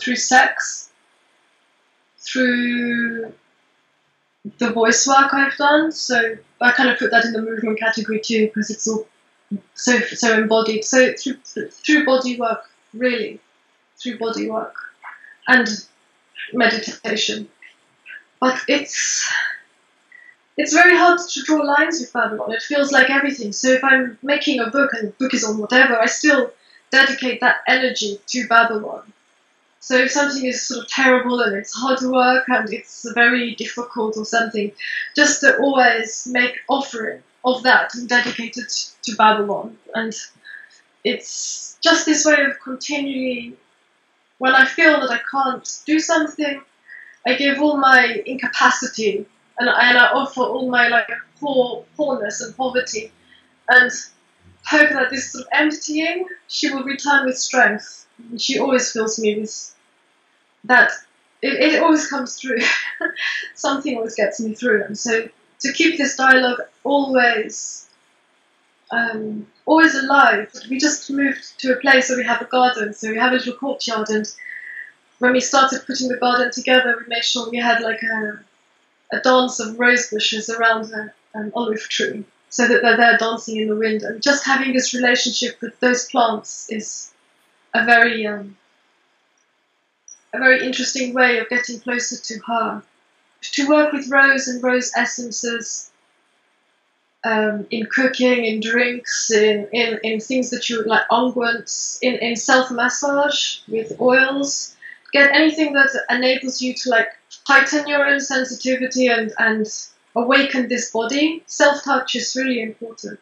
Through 0.00 0.16
sex, 0.16 0.90
through 2.18 3.32
the 4.58 4.70
voice 4.70 5.06
work 5.06 5.32
I've 5.32 5.56
done. 5.56 5.92
So 5.92 6.36
I 6.60 6.72
kind 6.72 6.90
of 6.90 6.98
put 6.98 7.10
that 7.10 7.24
in 7.24 7.32
the 7.32 7.42
movement 7.42 7.78
category 7.78 8.20
too 8.20 8.46
because 8.46 8.70
it's 8.70 8.88
all 8.88 9.06
so 9.74 9.98
so 10.00 10.38
embodied. 10.38 10.84
So 10.84 11.12
through 11.12 11.36
through 11.44 12.04
body 12.06 12.38
work, 12.38 12.64
really, 12.94 13.40
through 13.98 14.18
body 14.18 14.48
work 14.48 14.74
and 15.48 15.68
meditation. 16.52 17.48
But 18.40 18.60
it's 18.68 19.30
it's 20.56 20.72
very 20.72 20.96
hard 20.96 21.18
to 21.18 21.42
draw 21.42 21.62
lines 21.62 22.00
with 22.00 22.12
Babalon. 22.12 22.52
It 22.52 22.62
feels 22.62 22.92
like 22.92 23.10
everything. 23.10 23.52
So 23.52 23.68
if 23.68 23.84
I'm 23.84 24.18
making 24.22 24.60
a 24.60 24.70
book 24.70 24.92
and 24.92 25.08
the 25.08 25.12
book 25.12 25.34
is 25.34 25.44
on 25.44 25.58
whatever, 25.58 25.98
I 25.98 26.06
still 26.06 26.52
dedicate 26.90 27.40
that 27.40 27.58
energy 27.68 28.20
to 28.26 28.48
Babalon. 28.48 29.04
So 29.80 29.96
if 29.96 30.10
something 30.10 30.44
is 30.44 30.66
sort 30.66 30.84
of 30.84 30.90
terrible 30.90 31.40
and 31.40 31.56
it's 31.56 31.74
hard 31.74 31.98
to 32.00 32.12
work 32.12 32.44
and 32.48 32.72
it's 32.72 33.10
very 33.14 33.54
difficult 33.54 34.16
or 34.16 34.26
something, 34.26 34.72
just 35.16 35.40
to 35.40 35.56
always 35.56 36.28
make 36.30 36.54
offering 36.68 37.22
of 37.44 37.62
that 37.62 37.94
and 37.94 38.08
dedicate 38.08 38.56
it 38.58 38.92
to 39.02 39.12
Babalon. 39.12 39.72
And 39.94 40.14
it's 41.02 41.78
just 41.80 42.04
this 42.04 42.26
way 42.26 42.42
of 42.44 42.60
continually, 42.60 43.56
when 44.36 44.54
I 44.54 44.66
feel 44.66 45.00
that 45.00 45.10
I 45.10 45.20
can't 45.30 45.80
do 45.86 45.98
something, 45.98 46.60
I 47.26 47.34
give 47.34 47.60
all 47.60 47.78
my 47.78 48.22
incapacity 48.26 49.26
and, 49.58 49.68
and 49.68 49.98
I 49.98 50.06
offer 50.12 50.42
all 50.42 50.70
my 50.70 50.88
like 50.88 51.10
poor 51.38 51.84
poorness 51.96 52.40
and 52.42 52.54
poverty 52.56 53.12
and 53.68 53.90
hope 54.64 54.90
that 54.90 55.10
this 55.10 55.32
sort 55.32 55.46
of 55.46 55.48
emptying 55.52 56.26
she 56.48 56.70
will 56.70 56.84
return 56.84 57.26
with 57.26 57.38
strength. 57.38 58.06
She 58.38 58.58
always 58.58 58.92
fills 58.92 59.18
me 59.18 59.40
with 59.40 59.74
that 60.64 60.92
it, 61.42 61.54
it 61.54 61.82
always 61.82 62.06
comes 62.06 62.36
through. 62.36 62.58
Something 63.54 63.96
always 63.96 64.14
gets 64.14 64.40
me 64.40 64.54
through. 64.54 64.84
And 64.84 64.98
so 64.98 65.28
to 65.60 65.72
keep 65.72 65.96
this 65.96 66.16
dialogue 66.16 66.60
always 66.84 67.86
um, 68.90 69.46
always 69.66 69.94
alive. 69.94 70.52
We 70.68 70.78
just 70.78 71.10
moved 71.10 71.60
to 71.60 71.72
a 71.72 71.76
place 71.76 72.08
where 72.08 72.18
we 72.18 72.24
have 72.24 72.42
a 72.42 72.46
garden, 72.46 72.92
so 72.92 73.08
we 73.08 73.18
have 73.18 73.32
a 73.32 73.36
little 73.36 73.54
courtyard 73.54 74.08
and 74.10 74.26
when 75.20 75.32
we 75.32 75.40
started 75.40 75.86
putting 75.86 76.08
the 76.08 76.16
garden 76.16 76.50
together, 76.50 76.96
we 76.98 77.06
made 77.06 77.24
sure 77.24 77.48
we 77.50 77.58
had 77.58 77.82
like 77.82 78.02
a, 78.02 78.40
a 79.12 79.20
dance 79.20 79.60
of 79.60 79.78
rose 79.78 80.10
bushes 80.10 80.48
around 80.48 80.90
a, 80.92 81.12
an 81.34 81.52
olive 81.54 81.88
tree 81.88 82.24
so 82.48 82.66
that 82.66 82.82
they're 82.82 82.96
there 82.96 83.18
dancing 83.18 83.58
in 83.58 83.68
the 83.68 83.76
wind. 83.76 84.02
And 84.02 84.22
just 84.22 84.46
having 84.46 84.72
this 84.72 84.94
relationship 84.94 85.60
with 85.60 85.78
those 85.80 86.08
plants 86.08 86.68
is 86.70 87.12
a 87.74 87.84
very, 87.84 88.26
um, 88.26 88.56
a 90.32 90.38
very 90.38 90.64
interesting 90.64 91.14
way 91.14 91.38
of 91.38 91.48
getting 91.48 91.80
closer 91.80 92.16
to 92.16 92.40
her. 92.46 92.82
To 93.42 93.68
work 93.68 93.92
with 93.92 94.10
rose 94.10 94.48
and 94.48 94.62
rose 94.62 94.92
essences 94.94 95.90
um, 97.24 97.66
in 97.70 97.86
cooking, 97.86 98.44
in 98.44 98.60
drinks, 98.60 99.30
in, 99.30 99.68
in, 99.72 99.98
in 100.02 100.20
things 100.20 100.50
that 100.50 100.68
you 100.68 100.82
like 100.84 101.08
unguents, 101.10 101.98
in, 102.02 102.14
in 102.16 102.36
self 102.36 102.70
massage 102.70 103.58
with 103.68 104.00
oils. 104.00 104.76
Get 105.12 105.34
anything 105.34 105.72
that 105.72 105.90
enables 106.08 106.62
you 106.62 106.74
to 106.74 106.90
like 106.90 107.08
heighten 107.46 107.88
your 107.88 108.06
own 108.06 108.20
sensitivity 108.20 109.08
and, 109.08 109.32
and 109.38 109.66
awaken 110.14 110.68
this 110.68 110.90
body. 110.90 111.42
Self 111.46 111.82
touch 111.84 112.14
is 112.14 112.36
really 112.36 112.62
important. 112.62 113.20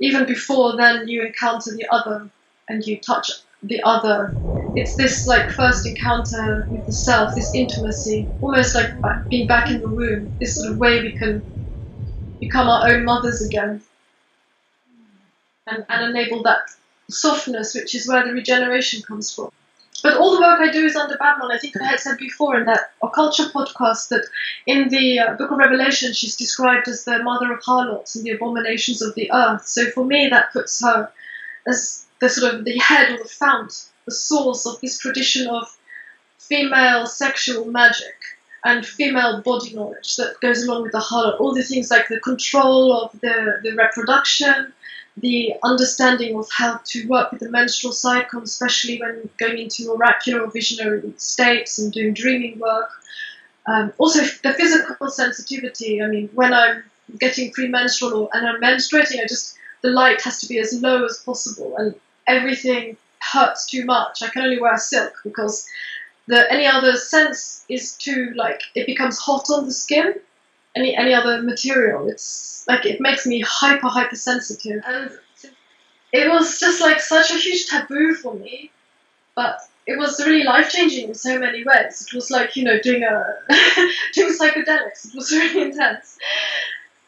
Even 0.00 0.26
before 0.26 0.76
then, 0.76 1.08
you 1.08 1.24
encounter 1.24 1.74
the 1.74 1.86
other 1.90 2.30
and 2.68 2.86
you 2.86 2.98
touch 2.98 3.30
the 3.62 3.82
other. 3.82 4.36
It's 4.74 4.94
this 4.94 5.26
like 5.26 5.50
first 5.50 5.84
encounter 5.86 6.66
with 6.70 6.86
the 6.86 6.92
self, 6.92 7.34
this 7.34 7.54
intimacy, 7.54 8.28
almost 8.40 8.74
like 8.74 8.90
being 9.28 9.46
back 9.46 9.70
in 9.70 9.80
the 9.80 9.88
womb. 9.88 10.32
This 10.38 10.56
sort 10.56 10.72
of 10.72 10.78
way 10.78 11.02
we 11.02 11.12
can 11.12 11.42
become 12.38 12.68
our 12.68 12.88
own 12.88 13.04
mothers 13.04 13.42
again 13.42 13.82
and, 15.66 15.84
and 15.88 16.10
enable 16.16 16.42
that 16.44 16.60
softness, 17.08 17.74
which 17.74 17.94
is 17.94 18.08
where 18.08 18.24
the 18.24 18.32
regeneration 18.32 19.02
comes 19.02 19.34
from. 19.34 19.50
But 20.02 20.16
all 20.16 20.34
the 20.34 20.40
work 20.40 20.60
I 20.60 20.72
do 20.72 20.84
is 20.86 20.96
under 20.96 21.16
Babylon. 21.18 21.52
I 21.52 21.58
think 21.58 21.76
I 21.78 21.84
had 21.84 22.00
said 22.00 22.16
before 22.16 22.58
in 22.58 22.64
that 22.66 22.92
Occulture 23.02 23.52
podcast 23.52 24.08
that 24.08 24.24
in 24.66 24.88
the 24.88 25.18
uh, 25.18 25.34
Book 25.34 25.50
of 25.50 25.58
Revelation 25.58 26.14
she's 26.14 26.36
described 26.36 26.88
as 26.88 27.04
the 27.04 27.22
mother 27.22 27.52
of 27.52 27.62
harlots 27.62 28.16
and 28.16 28.24
the 28.24 28.30
abominations 28.30 29.02
of 29.02 29.14
the 29.14 29.30
earth. 29.30 29.66
So 29.66 29.90
for 29.90 30.04
me, 30.04 30.28
that 30.28 30.52
puts 30.52 30.82
her 30.82 31.10
as 31.66 32.06
the 32.20 32.28
sort 32.28 32.54
of 32.54 32.64
the 32.64 32.78
head 32.78 33.10
or 33.10 33.18
the 33.18 33.28
fount, 33.28 33.88
the 34.04 34.12
source 34.12 34.66
of 34.66 34.80
this 34.80 34.98
tradition 34.98 35.46
of 35.48 35.66
female 36.38 37.06
sexual 37.06 37.64
magic 37.66 38.14
and 38.64 38.84
female 38.84 39.40
body 39.42 39.74
knowledge 39.74 40.16
that 40.16 40.40
goes 40.40 40.62
along 40.64 40.82
with 40.82 40.92
the 40.92 40.98
harlot. 40.98 41.40
All 41.40 41.54
the 41.54 41.62
things 41.62 41.90
like 41.90 42.08
the 42.08 42.20
control 42.20 42.92
of 42.92 43.12
the, 43.20 43.60
the 43.62 43.74
reproduction, 43.74 44.72
the 45.16 45.54
understanding 45.62 46.36
of 46.36 46.48
how 46.52 46.80
to 46.84 47.08
work 47.08 47.32
with 47.32 47.40
the 47.40 47.50
menstrual 47.50 47.92
cycle, 47.92 48.42
especially 48.42 49.00
when 49.00 49.28
going 49.38 49.58
into 49.58 49.90
oracular 49.90 50.42
or 50.42 50.50
visionary 50.50 51.12
states 51.16 51.78
and 51.78 51.92
doing 51.92 52.14
dreaming 52.14 52.58
work. 52.58 52.90
Um, 53.66 53.92
also, 53.98 54.20
the 54.20 54.54
physical 54.54 55.10
sensitivity. 55.10 56.02
I 56.02 56.08
mean, 56.08 56.28
when 56.34 56.52
I'm 56.52 56.82
getting 57.18 57.52
premenstrual 57.52 58.14
or, 58.14 58.30
and 58.32 58.46
I'm 58.46 58.60
menstruating, 58.60 59.20
I 59.22 59.26
just 59.26 59.56
the 59.82 59.90
light 59.90 60.20
has 60.22 60.40
to 60.40 60.48
be 60.48 60.58
as 60.58 60.78
low 60.80 61.04
as 61.04 61.18
possible, 61.18 61.76
and 61.76 61.94
everything 62.36 62.96
hurts 63.20 63.66
too 63.66 63.84
much. 63.84 64.22
I 64.22 64.28
can 64.28 64.42
only 64.42 64.60
wear 64.60 64.78
silk 64.78 65.14
because 65.24 65.66
the 66.26 66.50
any 66.52 66.66
other 66.66 66.96
sense 66.96 67.64
is 67.68 67.96
too 67.96 68.32
like 68.36 68.62
it 68.74 68.86
becomes 68.86 69.18
hot 69.18 69.50
on 69.50 69.66
the 69.66 69.72
skin. 69.72 70.14
Any 70.76 70.96
any 70.96 71.12
other 71.12 71.42
material, 71.42 72.08
it's 72.08 72.64
like 72.68 72.86
it 72.86 73.00
makes 73.00 73.26
me 73.26 73.40
hyper 73.40 73.88
hypersensitive, 73.88 74.82
um, 74.86 75.10
and 75.42 75.52
it 76.12 76.28
was 76.30 76.60
just 76.60 76.80
like 76.80 77.00
such 77.00 77.30
a 77.32 77.34
huge 77.34 77.66
taboo 77.66 78.14
for 78.14 78.34
me. 78.34 78.70
But 79.34 79.58
it 79.86 79.98
was 79.98 80.24
really 80.24 80.44
life 80.44 80.70
changing 80.70 81.08
in 81.08 81.14
so 81.14 81.38
many 81.40 81.64
ways. 81.64 82.06
It 82.06 82.14
was 82.14 82.30
like 82.30 82.54
you 82.54 82.62
know 82.62 82.78
doing 82.80 83.02
a 83.02 83.24
doing 84.14 84.32
psychedelics. 84.32 85.08
It 85.08 85.14
was 85.16 85.32
really 85.32 85.62
intense, 85.70 86.16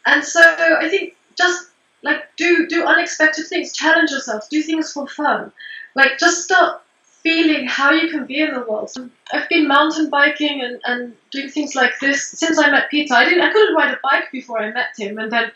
and 0.05 0.23
so 0.25 0.41
I 0.41 0.89
think 0.89 1.15
just 1.37 1.69
like 2.03 2.35
do 2.37 2.67
do 2.67 2.85
unexpected 2.85 3.47
things, 3.47 3.73
challenge 3.73 4.11
yourself, 4.11 4.49
do 4.49 4.61
things 4.61 4.91
for 4.91 5.07
fun, 5.07 5.51
like 5.95 6.17
just 6.19 6.43
start 6.43 6.81
feeling 7.23 7.65
how 7.65 7.91
you 7.91 8.09
can 8.09 8.25
be 8.25 8.41
in 8.41 8.53
the 8.53 8.59
world. 8.59 8.91
I've 9.31 9.47
been 9.47 9.67
mountain 9.67 10.09
biking 10.09 10.61
and, 10.61 10.81
and 10.85 11.15
doing 11.31 11.49
things 11.49 11.73
like 11.73 11.93
this 12.01 12.27
since 12.27 12.59
I 12.59 12.69
met 12.69 12.91
Peter. 12.91 13.13
I 13.13 13.23
didn't 13.23 13.41
I 13.41 13.51
couldn't 13.51 13.75
ride 13.75 13.93
a 13.93 13.99
bike 14.03 14.31
before 14.31 14.59
I 14.59 14.71
met 14.71 14.89
him. 14.97 15.17
And 15.17 15.31
then 15.31 15.51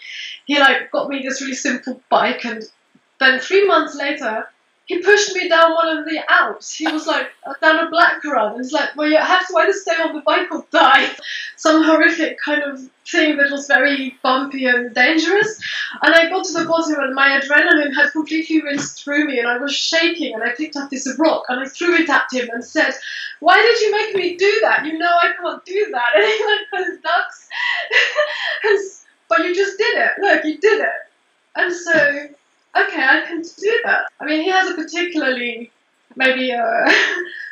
he 0.45 0.57
like 0.57 0.89
got 0.91 1.09
me 1.09 1.21
this 1.21 1.41
really 1.41 1.53
simple 1.53 2.01
bike. 2.09 2.45
And 2.45 2.63
then 3.19 3.39
three 3.39 3.67
months 3.67 3.95
later 3.95 4.47
he 4.87 4.99
pushed 4.99 5.35
me 5.35 5.49
down 5.49 5.73
one 5.73 5.97
of 5.97 6.05
the 6.05 6.19
Alps. 6.31 6.73
He 6.73 6.87
was 6.87 7.05
like 7.05 7.27
uh, 7.45 7.53
down 7.61 7.85
a 7.85 7.89
black 7.89 8.23
run. 8.23 8.57
It's 8.57 8.71
like, 8.71 8.95
well, 8.95 9.09
you 9.09 9.17
have 9.17 9.45
to 9.47 9.57
either 9.57 9.73
stay 9.73 9.95
on 10.01 10.15
the 10.15 10.21
bike 10.21 10.49
or 10.49 10.65
die. 10.71 11.11
Some 11.57 11.83
horrific 11.83 12.39
kind 12.39 12.63
of 12.63 12.79
thing 13.05 13.35
that 13.35 13.51
was 13.51 13.67
very 13.67 14.17
bumpy 14.23 14.65
and 14.65 14.95
dangerous. 14.95 15.59
And 16.01 16.15
I 16.15 16.29
got 16.29 16.45
to 16.45 16.53
the 16.53 16.65
bottom, 16.65 17.03
and 17.03 17.13
my 17.13 17.37
adrenaline 17.37 17.95
had 17.95 18.11
completely 18.13 18.61
rinsed 18.61 19.03
through 19.03 19.25
me, 19.25 19.39
and 19.39 19.47
I 19.49 19.57
was 19.57 19.75
shaking. 19.75 20.33
And 20.33 20.43
I 20.43 20.53
picked 20.55 20.77
up 20.77 20.89
this 20.89 21.05
rock 21.19 21.43
and 21.49 21.59
I 21.59 21.65
threw 21.65 21.93
it 21.95 22.09
at 22.09 22.31
him 22.31 22.47
and 22.53 22.63
said, 22.63 22.93
"Why 23.41 23.57
did 23.57 23.81
you 23.81 23.91
make 23.91 24.15
me 24.15 24.37
do 24.37 24.59
that? 24.61 24.85
You 24.85 24.97
know 24.97 25.13
I 25.21 25.33
can't 25.33 25.65
do 25.65 25.87
that." 25.91 26.15
And 26.15 26.23
he 26.23 26.91
his 26.91 26.99
ducks. 27.01 27.49
but 29.29 29.39
you 29.39 29.53
just 29.53 29.77
did 29.77 29.97
it. 29.97 30.11
Look, 30.21 30.45
you 30.45 30.57
did 30.57 30.79
it. 30.79 31.07
And 31.55 31.73
so, 31.73 32.29
okay, 32.83 33.03
I 33.03 33.23
can 33.27 33.41
do 33.41 33.79
that. 33.85 34.07
I 34.19 34.25
mean, 34.25 34.41
he 34.41 34.49
has 34.49 34.69
a 34.69 34.75
particularly 34.75 35.71
maybe 36.15 36.51
uh, 36.51 36.91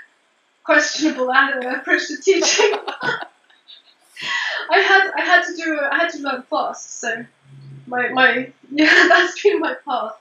questionable 0.63 1.31
approach 1.31 2.07
to 2.07 2.17
teaching. 2.17 2.73
I 4.71 4.79
had 4.79 5.11
I 5.15 5.21
had 5.21 5.43
to 5.45 5.55
do 5.55 5.79
I 5.79 5.97
had 5.97 6.09
to 6.11 6.19
learn 6.19 6.43
fast, 6.43 6.99
so 7.01 7.25
my 7.87 8.09
my 8.09 8.51
yeah 8.71 9.07
that's 9.07 9.41
been 9.41 9.59
my 9.59 9.75
path. 9.87 10.13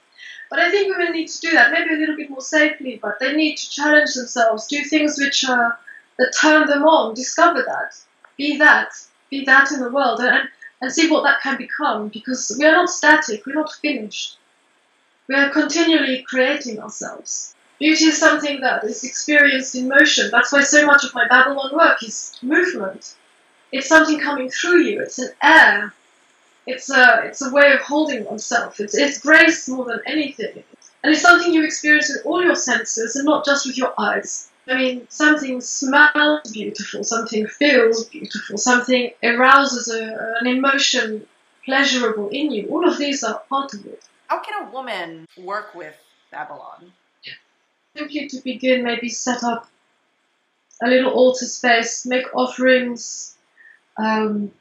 But 0.49 0.59
I 0.59 0.69
think 0.69 0.95
women 0.95 1.13
need 1.13 1.27
to 1.27 1.41
do 1.41 1.51
that, 1.51 1.71
maybe 1.71 1.95
a 1.95 1.97
little 1.97 2.15
bit 2.15 2.29
more 2.29 2.41
safely. 2.41 2.99
But 3.01 3.19
they 3.19 3.33
need 3.33 3.55
to 3.55 3.69
challenge 3.69 4.13
themselves, 4.13 4.67
do 4.67 4.83
things 4.83 5.17
which 5.17 5.43
uh, 5.43 5.71
that 6.19 6.33
turn 6.39 6.67
them 6.67 6.83
on, 6.83 7.15
discover 7.15 7.63
that, 7.63 7.95
be 8.37 8.57
that, 8.57 8.93
be 9.31 9.43
that 9.45 9.71
in 9.71 9.79
the 9.79 9.89
world, 9.89 10.19
and 10.19 10.47
and 10.81 10.91
see 10.91 11.09
what 11.09 11.23
that 11.23 11.41
can 11.41 11.57
become. 11.57 12.09
Because 12.09 12.55
we 12.59 12.65
are 12.65 12.73
not 12.73 12.89
static, 12.89 13.45
we're 13.45 13.55
not 13.55 13.73
finished. 13.73 14.37
We 15.27 15.35
are 15.35 15.49
continually 15.49 16.21
creating 16.21 16.79
ourselves. 16.79 17.55
Beauty 17.79 18.05
is 18.05 18.17
something 18.17 18.61
that 18.61 18.83
is 18.83 19.03
experienced 19.03 19.75
in 19.75 19.89
motion. 19.89 20.29
That's 20.31 20.51
why 20.51 20.61
so 20.61 20.85
much 20.85 21.03
of 21.03 21.13
my 21.13 21.27
Babalon 21.27 21.73
work 21.73 22.03
is 22.03 22.37
movement. 22.41 23.15
It's 23.71 23.87
something 23.89 24.19
coming 24.19 24.49
through 24.49 24.81
you. 24.83 25.01
It's 25.01 25.19
an 25.19 25.31
air. 25.41 25.93
It's 26.67 26.89
a 26.89 27.23
it's 27.25 27.41
a 27.41 27.51
way 27.51 27.73
of 27.73 27.81
holding 27.81 28.23
oneself. 28.25 28.79
It's 28.79 28.95
it's 28.95 29.19
grace 29.19 29.67
more 29.67 29.85
than 29.85 29.99
anything, 30.05 30.63
and 31.03 31.13
it's 31.13 31.21
something 31.21 31.53
you 31.53 31.63
experience 31.63 32.09
with 32.09 32.25
all 32.25 32.43
your 32.43 32.55
senses 32.55 33.15
and 33.15 33.25
not 33.25 33.45
just 33.45 33.67
with 33.67 33.77
your 33.77 33.93
eyes. 33.99 34.49
I 34.67 34.75
mean, 34.75 35.07
something 35.09 35.61
smells 35.61 36.51
beautiful, 36.51 37.03
something 37.03 37.45
feels 37.45 38.05
beautiful, 38.05 38.57
something 38.57 39.11
arouses 39.21 39.89
a, 39.89 40.37
an 40.39 40.47
emotion 40.47 41.27
pleasurable 41.65 42.29
in 42.29 42.51
you. 42.51 42.67
All 42.69 42.87
of 42.87 42.97
these 42.97 43.23
are 43.23 43.43
part 43.47 43.73
of 43.75 43.85
it. 43.85 44.03
How 44.27 44.39
can 44.39 44.67
a 44.67 44.71
woman 44.71 45.27
work 45.37 45.75
with 45.75 45.95
Babalon? 46.33 46.91
Simply 47.95 48.27
to 48.27 48.41
begin, 48.41 48.83
maybe 48.83 49.09
set 49.09 49.43
up 49.43 49.67
a 50.81 50.87
little 50.87 51.11
altar 51.11 51.45
space, 51.45 52.05
make 52.05 52.25
offerings, 52.35 53.35
um, 53.97 54.51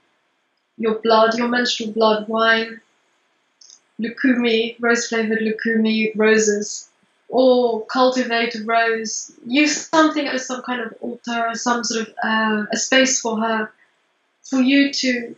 your 0.76 0.97
blood, 1.00 1.37
your 1.37 1.49
menstrual 1.49 1.92
blood, 1.92 2.28
wine, 2.28 2.80
lukumi, 4.00 4.76
rose 4.80 5.09
flavored 5.09 5.40
lukumi, 5.40 6.12
roses, 6.14 6.88
or 7.28 7.85
cultivate 7.87 8.54
a 8.54 8.64
rose. 8.64 9.33
Use 9.47 9.88
something 9.88 10.26
as 10.26 10.47
some 10.47 10.62
kind 10.62 10.80
of 10.80 10.94
altar 11.00 11.50
some 11.54 11.83
sort 11.85 12.09
of 12.09 12.14
uh, 12.23 12.64
a 12.73 12.76
space 12.76 13.21
for 13.21 13.40
her, 13.40 13.73
for 14.42 14.61
you 14.61 14.92
to 14.92 15.35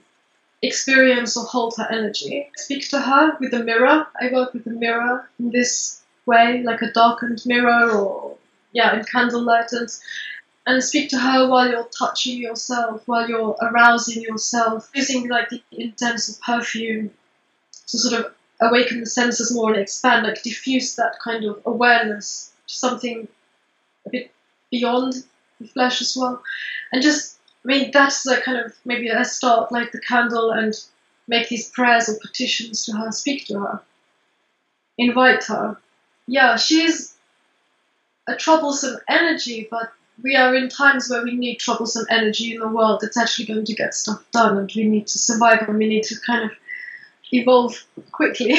experience 0.66 1.36
or 1.36 1.44
hold 1.44 1.74
her 1.76 1.86
energy. 1.90 2.50
Speak 2.56 2.88
to 2.90 3.00
her 3.00 3.36
with 3.40 3.54
a 3.54 3.62
mirror. 3.62 4.06
I 4.20 4.30
work 4.32 4.54
with 4.54 4.66
a 4.66 4.70
mirror 4.70 5.28
in 5.38 5.50
this 5.50 6.02
way, 6.24 6.62
like 6.62 6.82
a 6.82 6.92
darkened 6.92 7.42
mirror 7.46 7.90
or 7.90 8.36
yeah, 8.72 8.98
in 8.98 9.04
candlelight 9.04 9.72
and 9.72 9.88
and 10.66 10.82
speak 10.82 11.10
to 11.10 11.18
her 11.18 11.48
while 11.48 11.70
you're 11.70 11.88
touching 11.96 12.38
yourself, 12.38 13.02
while 13.06 13.28
you're 13.28 13.56
arousing 13.62 14.22
yourself, 14.22 14.90
using 14.94 15.28
like 15.28 15.48
the 15.48 15.62
incense 15.70 16.28
of 16.28 16.40
perfume 16.42 17.10
to 17.86 17.98
sort 17.98 18.20
of 18.20 18.34
awaken 18.60 19.00
the 19.00 19.06
senses 19.06 19.54
more 19.54 19.72
and 19.72 19.80
expand, 19.80 20.26
like 20.26 20.42
diffuse 20.42 20.96
that 20.96 21.18
kind 21.22 21.44
of 21.44 21.62
awareness 21.66 22.52
to 22.66 22.74
something 22.74 23.28
a 24.06 24.10
bit 24.10 24.32
beyond 24.70 25.14
the 25.60 25.68
flesh 25.68 26.00
as 26.00 26.16
well. 26.16 26.42
And 26.92 27.00
just, 27.00 27.35
I 27.66 27.68
mean, 27.68 27.90
that's 27.90 28.24
like 28.24 28.44
kind 28.44 28.64
of 28.64 28.72
maybe 28.84 29.08
a 29.08 29.24
start, 29.24 29.72
like 29.72 29.90
the 29.90 30.00
candle, 30.00 30.52
and 30.52 30.72
make 31.26 31.48
these 31.48 31.68
prayers 31.68 32.08
or 32.08 32.16
petitions 32.20 32.84
to 32.84 32.92
her, 32.92 33.10
speak 33.10 33.46
to 33.46 33.58
her, 33.58 33.82
invite 34.96 35.42
her. 35.44 35.76
Yeah, 36.28 36.56
she's 36.56 37.16
a 38.28 38.36
troublesome 38.36 38.98
energy, 39.08 39.66
but 39.68 39.90
we 40.22 40.36
are 40.36 40.54
in 40.54 40.68
times 40.68 41.10
where 41.10 41.24
we 41.24 41.34
need 41.34 41.56
troublesome 41.56 42.06
energy 42.08 42.54
in 42.54 42.60
the 42.60 42.68
world 42.68 43.00
that's 43.02 43.16
actually 43.16 43.46
going 43.46 43.64
to 43.64 43.74
get 43.74 43.94
stuff 43.94 44.22
done 44.32 44.56
and 44.56 44.72
we 44.74 44.84
need 44.84 45.08
to 45.08 45.18
survive 45.18 45.68
and 45.68 45.76
we 45.76 45.88
need 45.88 46.04
to 46.04 46.16
kind 46.24 46.44
of 46.44 46.56
evolve 47.32 47.84
quickly. 48.12 48.54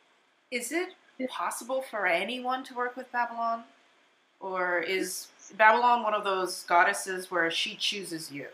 Is 0.50 0.72
it 0.72 0.90
possible 1.28 1.82
for 1.82 2.06
anyone 2.06 2.62
to 2.64 2.74
work 2.74 2.96
with 2.96 3.10
Babalon? 3.10 3.62
Or 4.40 4.78
is 4.78 5.28
Babalon 5.56 6.02
one 6.02 6.14
of 6.14 6.24
those 6.24 6.64
goddesses 6.64 7.30
where 7.30 7.50
she 7.50 7.76
chooses 7.76 8.32
you? 8.32 8.46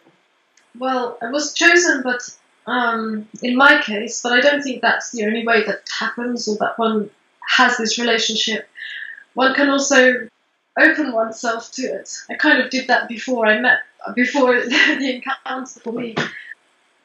Well, 0.78 1.16
I 1.22 1.30
was 1.30 1.54
chosen, 1.54 2.02
but 2.02 2.20
um, 2.66 3.28
in 3.42 3.56
my 3.56 3.80
case, 3.80 4.20
but 4.22 4.32
I 4.32 4.40
don't 4.40 4.62
think 4.62 4.82
that's 4.82 5.12
the 5.12 5.24
only 5.24 5.46
way 5.46 5.64
that 5.64 5.88
happens 5.98 6.48
or 6.48 6.56
that 6.56 6.78
one 6.78 7.10
has 7.48 7.76
this 7.76 7.98
relationship. 7.98 8.68
One 9.34 9.54
can 9.54 9.70
also 9.70 10.28
open 10.78 11.12
oneself 11.12 11.70
to 11.72 11.82
it. 11.82 12.10
I 12.28 12.34
kind 12.34 12.60
of 12.60 12.70
did 12.70 12.88
that 12.88 13.08
before 13.08 13.46
I 13.46 13.60
met, 13.60 13.78
before 14.14 14.54
the 14.60 15.14
encounter 15.14 15.80
for 15.80 15.92
me. 15.92 16.14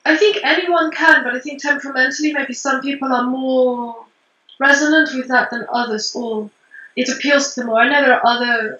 I 0.03 0.17
think 0.17 0.39
anyone 0.43 0.91
can, 0.91 1.23
but 1.23 1.35
I 1.35 1.39
think 1.39 1.61
temperamentally, 1.61 2.33
maybe 2.33 2.53
some 2.53 2.81
people 2.81 3.13
are 3.13 3.23
more 3.27 4.05
resonant 4.59 5.11
with 5.13 5.27
that 5.27 5.51
than 5.51 5.65
others, 5.71 6.15
or 6.15 6.49
it 6.95 7.09
appeals 7.09 7.53
to 7.53 7.61
them 7.61 7.67
more. 7.67 7.81
I 7.81 7.89
know 7.89 8.01
there 8.01 8.19
are 8.19 8.27
other 8.27 8.79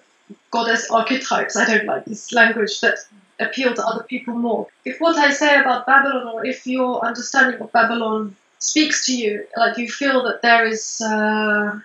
goddess 0.52 0.90
archetypes, 0.90 1.56
I 1.56 1.66
don't 1.66 1.86
like 1.86 2.06
this 2.06 2.32
language, 2.32 2.80
that 2.82 2.98
appeal 3.40 3.74
to 3.74 3.86
other 3.86 4.04
people 4.04 4.36
more. 4.36 4.68
If 4.86 5.00
what 5.00 5.18
I 5.18 5.32
say 5.32 5.60
about 5.60 5.86
Babalon, 5.86 6.34
or 6.34 6.46
if 6.46 6.66
your 6.68 7.04
understanding 7.06 7.60
of 7.60 7.72
Babalon 7.72 8.34
speaks 8.60 9.06
to 9.08 9.16
you, 9.16 9.46
like 9.58 9.78
you 9.78 9.90
feel 9.90 10.24
that 10.24 10.42
there 10.42 10.66
is 10.66 11.02
uh, 11.02 11.80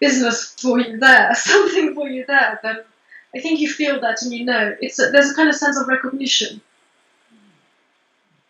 business 0.00 0.54
for 0.58 0.80
you 0.80 0.98
there, 0.98 1.34
something 1.34 1.94
for 1.94 2.08
you 2.08 2.24
there, 2.26 2.58
then 2.62 2.78
I 3.34 3.40
think 3.40 3.60
you 3.60 3.70
feel 3.72 4.00
that 4.00 4.22
and 4.22 4.32
you 4.32 4.44
know. 4.44 4.76
It's 4.80 4.98
a, 4.98 5.10
there's 5.10 5.30
a 5.30 5.34
kind 5.34 5.48
of 5.48 5.56
sense 5.56 5.78
of 5.78 5.88
recognition. 5.88 6.60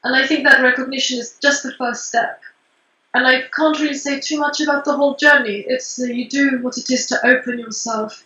And 0.03 0.15
I 0.15 0.27
think 0.27 0.45
that 0.45 0.63
recognition 0.63 1.19
is 1.19 1.39
just 1.41 1.63
the 1.63 1.73
first 1.73 2.07
step. 2.07 2.43
And 3.15 3.27
I 3.27 3.43
can't 3.57 3.79
really 3.79 3.95
say 3.95 4.19
too 4.19 4.39
much 4.39 4.61
about 4.61 4.85
the 4.85 4.97
whole 4.97 5.15
journey. 5.15 5.65
It's 5.67 6.01
uh, 6.01 6.07
you 6.07 6.29
do 6.29 6.59
what 6.63 6.77
it 6.77 6.91
is 6.91 7.07
to 7.07 7.25
open 7.25 7.61
yourself, 7.61 8.25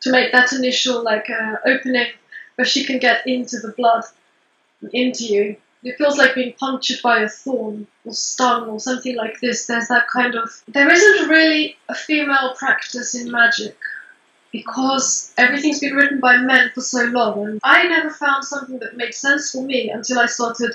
to 0.00 0.10
make 0.10 0.32
that 0.32 0.52
initial 0.54 1.02
like 1.02 1.28
uh, 1.28 1.56
opening 1.66 2.06
where 2.54 2.64
she 2.64 2.84
can 2.84 2.98
get 2.98 3.26
into 3.26 3.58
the 3.58 3.72
blood, 3.72 4.04
into 4.92 5.24
you. 5.24 5.56
It 5.84 5.98
feels 5.98 6.16
like 6.16 6.34
being 6.34 6.54
punctured 6.54 7.00
by 7.02 7.20
a 7.20 7.28
thorn 7.28 7.86
or 8.06 8.12
stung 8.14 8.68
or 8.68 8.80
something 8.80 9.14
like 9.14 9.38
this. 9.40 9.66
There's 9.66 9.88
that 9.88 10.08
kind 10.08 10.34
of. 10.34 10.50
There 10.66 10.90
isn't 10.90 11.28
really 11.28 11.76
a 11.90 11.94
female 11.94 12.54
practice 12.58 13.14
in 13.14 13.30
magic 13.30 13.76
because 14.50 15.34
everything's 15.36 15.80
been 15.80 15.94
written 15.94 16.20
by 16.20 16.38
men 16.38 16.70
for 16.74 16.80
so 16.80 17.04
long. 17.04 17.46
And 17.46 17.60
I 17.62 17.86
never 17.86 18.10
found 18.10 18.44
something 18.44 18.78
that 18.78 18.96
made 18.96 19.14
sense 19.14 19.52
for 19.52 19.62
me 19.62 19.90
until 19.90 20.18
I 20.18 20.26
started 20.26 20.72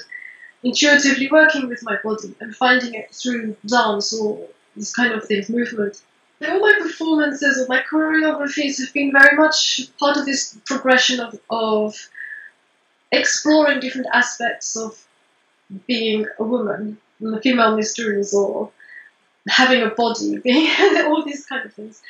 intuitively 0.64 1.30
working 1.32 1.68
with 1.68 1.84
my 1.84 1.98
body 2.04 2.36
and 2.40 2.56
finding 2.56 2.94
it 2.94 3.14
through 3.14 3.56
dance 3.66 4.14
or 4.14 4.48
these 4.76 4.94
kind 4.94 5.14
of 5.14 5.26
things, 5.26 5.50
movement. 5.50 6.02
And 6.40 6.52
All 6.54 6.60
my 6.60 6.80
performances 6.82 7.60
or 7.60 7.68
my 7.68 7.82
choreographies 7.82 8.80
have 8.80 8.94
been 8.94 9.12
very 9.12 9.38
much 9.38 9.82
part 10.00 10.18
of 10.18 10.26
this 10.26 10.58
progression 10.66 11.20
of, 11.20 11.40
of 11.50 11.96
exploring 13.12 13.80
different 13.80 14.08
aspects 14.14 14.76
of 14.76 14.98
being 15.88 16.26
a 16.40 16.44
woman, 16.44 16.98
the 17.20 17.42
female 17.42 17.76
mysteries, 17.76 18.34
or 18.34 18.72
having 19.48 19.82
a 19.82 19.90
body, 19.90 20.38
being 20.44 20.72
all 21.06 21.24
these 21.24 21.46
kind 21.46 21.66
of 21.66 21.74
things. 21.74 22.02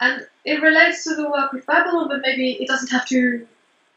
And 0.00 0.26
it 0.44 0.60
relates 0.60 1.04
to 1.04 1.14
the 1.14 1.30
work 1.30 1.52
with 1.52 1.66
Babalon, 1.66 2.08
but 2.08 2.20
maybe 2.20 2.52
it 2.52 2.68
doesn't 2.68 2.90
have 2.90 3.06
to 3.06 3.46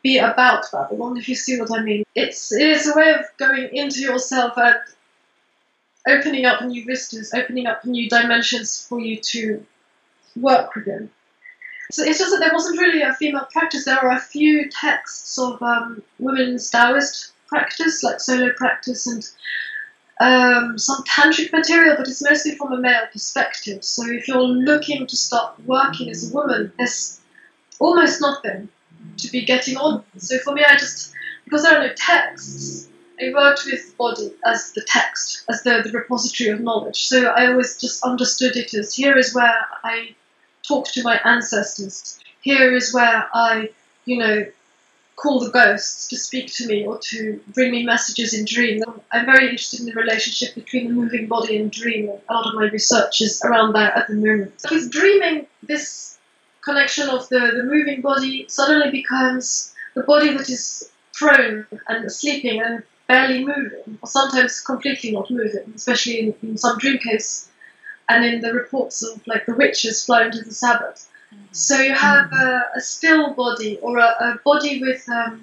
be 0.03 0.17
about 0.17 0.65
Babalon, 0.71 1.17
if 1.17 1.27
you 1.27 1.35
see 1.35 1.59
what 1.59 1.71
I 1.71 1.81
mean. 1.81 2.03
It's 2.15 2.51
it 2.51 2.67
is 2.67 2.87
a 2.87 2.95
way 2.95 3.13
of 3.13 3.25
going 3.37 3.69
into 3.73 3.99
yourself 3.99 4.53
and 4.57 4.77
opening 6.07 6.45
up 6.45 6.63
new 6.63 6.85
vistas, 6.85 7.33
opening 7.33 7.67
up 7.67 7.83
new 7.85 8.09
dimensions 8.09 8.85
for 8.87 8.99
you 8.99 9.17
to 9.17 9.65
work 10.35 10.75
within. 10.75 11.09
So 11.91 12.03
it's 12.03 12.19
just 12.19 12.31
that 12.31 12.39
there 12.39 12.53
wasn't 12.53 12.79
really 12.79 13.01
a 13.01 13.13
female 13.13 13.47
practice. 13.51 13.85
There 13.85 13.97
are 13.97 14.15
a 14.15 14.19
few 14.19 14.69
texts 14.69 15.37
of 15.37 15.61
um, 15.61 16.03
women's 16.19 16.69
Taoist 16.69 17.31
practice, 17.47 18.03
like 18.03 18.19
solo 18.19 18.51
practice, 18.53 19.07
and 19.07 19.27
um, 20.19 20.77
some 20.77 21.03
tantric 21.03 21.51
material, 21.53 21.95
but 21.97 22.07
it's 22.07 22.23
mostly 22.23 22.55
from 22.55 22.73
a 22.73 22.77
male 22.77 23.07
perspective. 23.11 23.83
So 23.83 24.05
if 24.09 24.27
you're 24.27 24.41
looking 24.41 25.07
to 25.07 25.15
start 25.15 25.55
working 25.65 26.09
as 26.09 26.29
a 26.29 26.33
woman, 26.33 26.73
there's 26.77 27.21
almost 27.79 28.19
nothing 28.21 28.67
to 29.17 29.31
be 29.31 29.45
getting 29.45 29.77
on. 29.77 30.03
So 30.17 30.37
for 30.39 30.53
me, 30.53 30.63
I 30.67 30.75
just 30.75 31.13
because 31.43 31.63
there 31.63 31.77
are 31.77 31.87
no 31.87 31.93
texts, 31.93 32.89
I 33.21 33.33
worked 33.33 33.65
with 33.65 33.97
body 33.97 34.31
as 34.45 34.73
the 34.73 34.81
text, 34.81 35.43
as 35.49 35.63
the, 35.63 35.81
the 35.83 35.97
repository 35.97 36.49
of 36.49 36.59
knowledge. 36.59 37.07
So 37.07 37.25
I 37.25 37.47
always 37.47 37.79
just 37.79 38.03
understood 38.03 38.55
it 38.55 38.73
as 38.73 38.93
here 38.93 39.17
is 39.17 39.33
where 39.33 39.65
I 39.83 40.13
talk 40.67 40.87
to 40.89 41.03
my 41.03 41.19
ancestors. 41.23 42.19
Here 42.41 42.75
is 42.75 42.93
where 42.93 43.27
I, 43.33 43.69
you 44.05 44.17
know, 44.17 44.45
call 45.15 45.39
the 45.39 45.49
ghosts 45.49 46.07
to 46.09 46.15
speak 46.15 46.53
to 46.53 46.67
me 46.67 46.85
or 46.85 46.99
to 46.99 47.41
bring 47.53 47.71
me 47.71 47.83
messages 47.83 48.33
in 48.33 48.45
dreams. 48.45 48.83
I'm 49.11 49.25
very 49.25 49.45
interested 49.45 49.79
in 49.79 49.87
the 49.87 49.93
relationship 49.93 50.53
between 50.53 50.87
the 50.87 50.93
moving 50.93 51.27
body 51.27 51.57
and 51.57 51.71
dream. 51.71 52.09
A 52.29 52.33
lot 52.33 52.47
of 52.47 52.53
my 52.53 52.69
research 52.69 53.21
is 53.21 53.41
around 53.43 53.73
that 53.73 53.97
at 53.97 54.07
the 54.07 54.13
moment. 54.13 54.53
With 54.69 54.91
dreaming, 54.91 55.47
this 55.63 56.06
connection 56.69 57.05
of 57.15 57.21
the, 57.33 57.41
the 57.59 57.65
moving 57.73 57.99
body 58.09 58.35
suddenly 58.57 58.89
becomes 58.99 59.73
the 59.97 60.03
body 60.11 60.29
that 60.37 60.47
is 60.57 60.63
prone 61.19 61.65
and 61.87 62.11
sleeping 62.21 62.57
and 62.65 62.83
barely 63.07 63.39
moving, 63.51 63.89
or 64.01 64.09
sometimes 64.19 64.61
completely 64.71 65.11
not 65.17 65.27
moving, 65.39 65.67
especially 65.79 66.17
in, 66.23 66.27
in 66.43 66.57
some 66.65 66.75
dream 66.83 66.99
cases 67.07 67.49
and 68.09 68.19
in 68.29 68.41
the 68.45 68.51
reports 68.61 68.97
of 69.07 69.13
like 69.31 69.45
the 69.45 69.55
witches 69.61 70.05
flying 70.05 70.31
to 70.31 70.41
the 70.47 70.55
Sabbath. 70.63 70.99
So 71.51 71.75
you 71.87 71.93
have 71.93 72.31
a, 72.45 72.49
a 72.79 72.81
still 72.93 73.23
body 73.43 73.71
or 73.85 73.93
a, 74.07 74.09
a 74.27 74.39
body 74.49 74.73
with 74.85 75.03
um, 75.19 75.33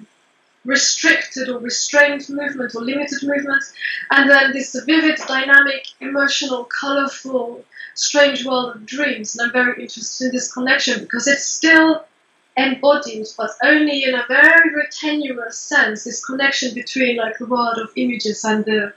restricted 0.73 1.45
or 1.51 1.59
restrained 1.59 2.23
movement 2.39 2.69
or 2.75 2.81
limited 2.81 3.21
movement, 3.31 3.63
and 4.11 4.23
then 4.29 4.45
this 4.53 4.75
vivid, 4.89 5.17
dynamic, 5.27 5.83
emotional, 6.09 6.61
colorful, 6.81 7.63
strange 7.95 8.45
world 8.45 8.75
of 8.75 8.85
dreams. 8.85 9.35
And 9.35 9.47
I'm 9.47 9.53
very 9.53 9.81
interested 9.81 10.25
in 10.27 10.31
this 10.31 10.53
connection 10.53 11.01
because 11.01 11.27
it's 11.27 11.45
still 11.45 12.05
embodied, 12.57 13.27
but 13.37 13.51
only 13.63 14.03
in 14.03 14.15
a 14.15 14.25
very, 14.27 14.69
very 14.69 14.87
tenuous 14.91 15.57
sense. 15.57 16.03
This 16.03 16.23
connection 16.23 16.73
between 16.73 17.17
like 17.17 17.37
the 17.37 17.45
world 17.45 17.77
of 17.77 17.89
images 17.95 18.43
and 18.43 18.63
the 18.65 18.93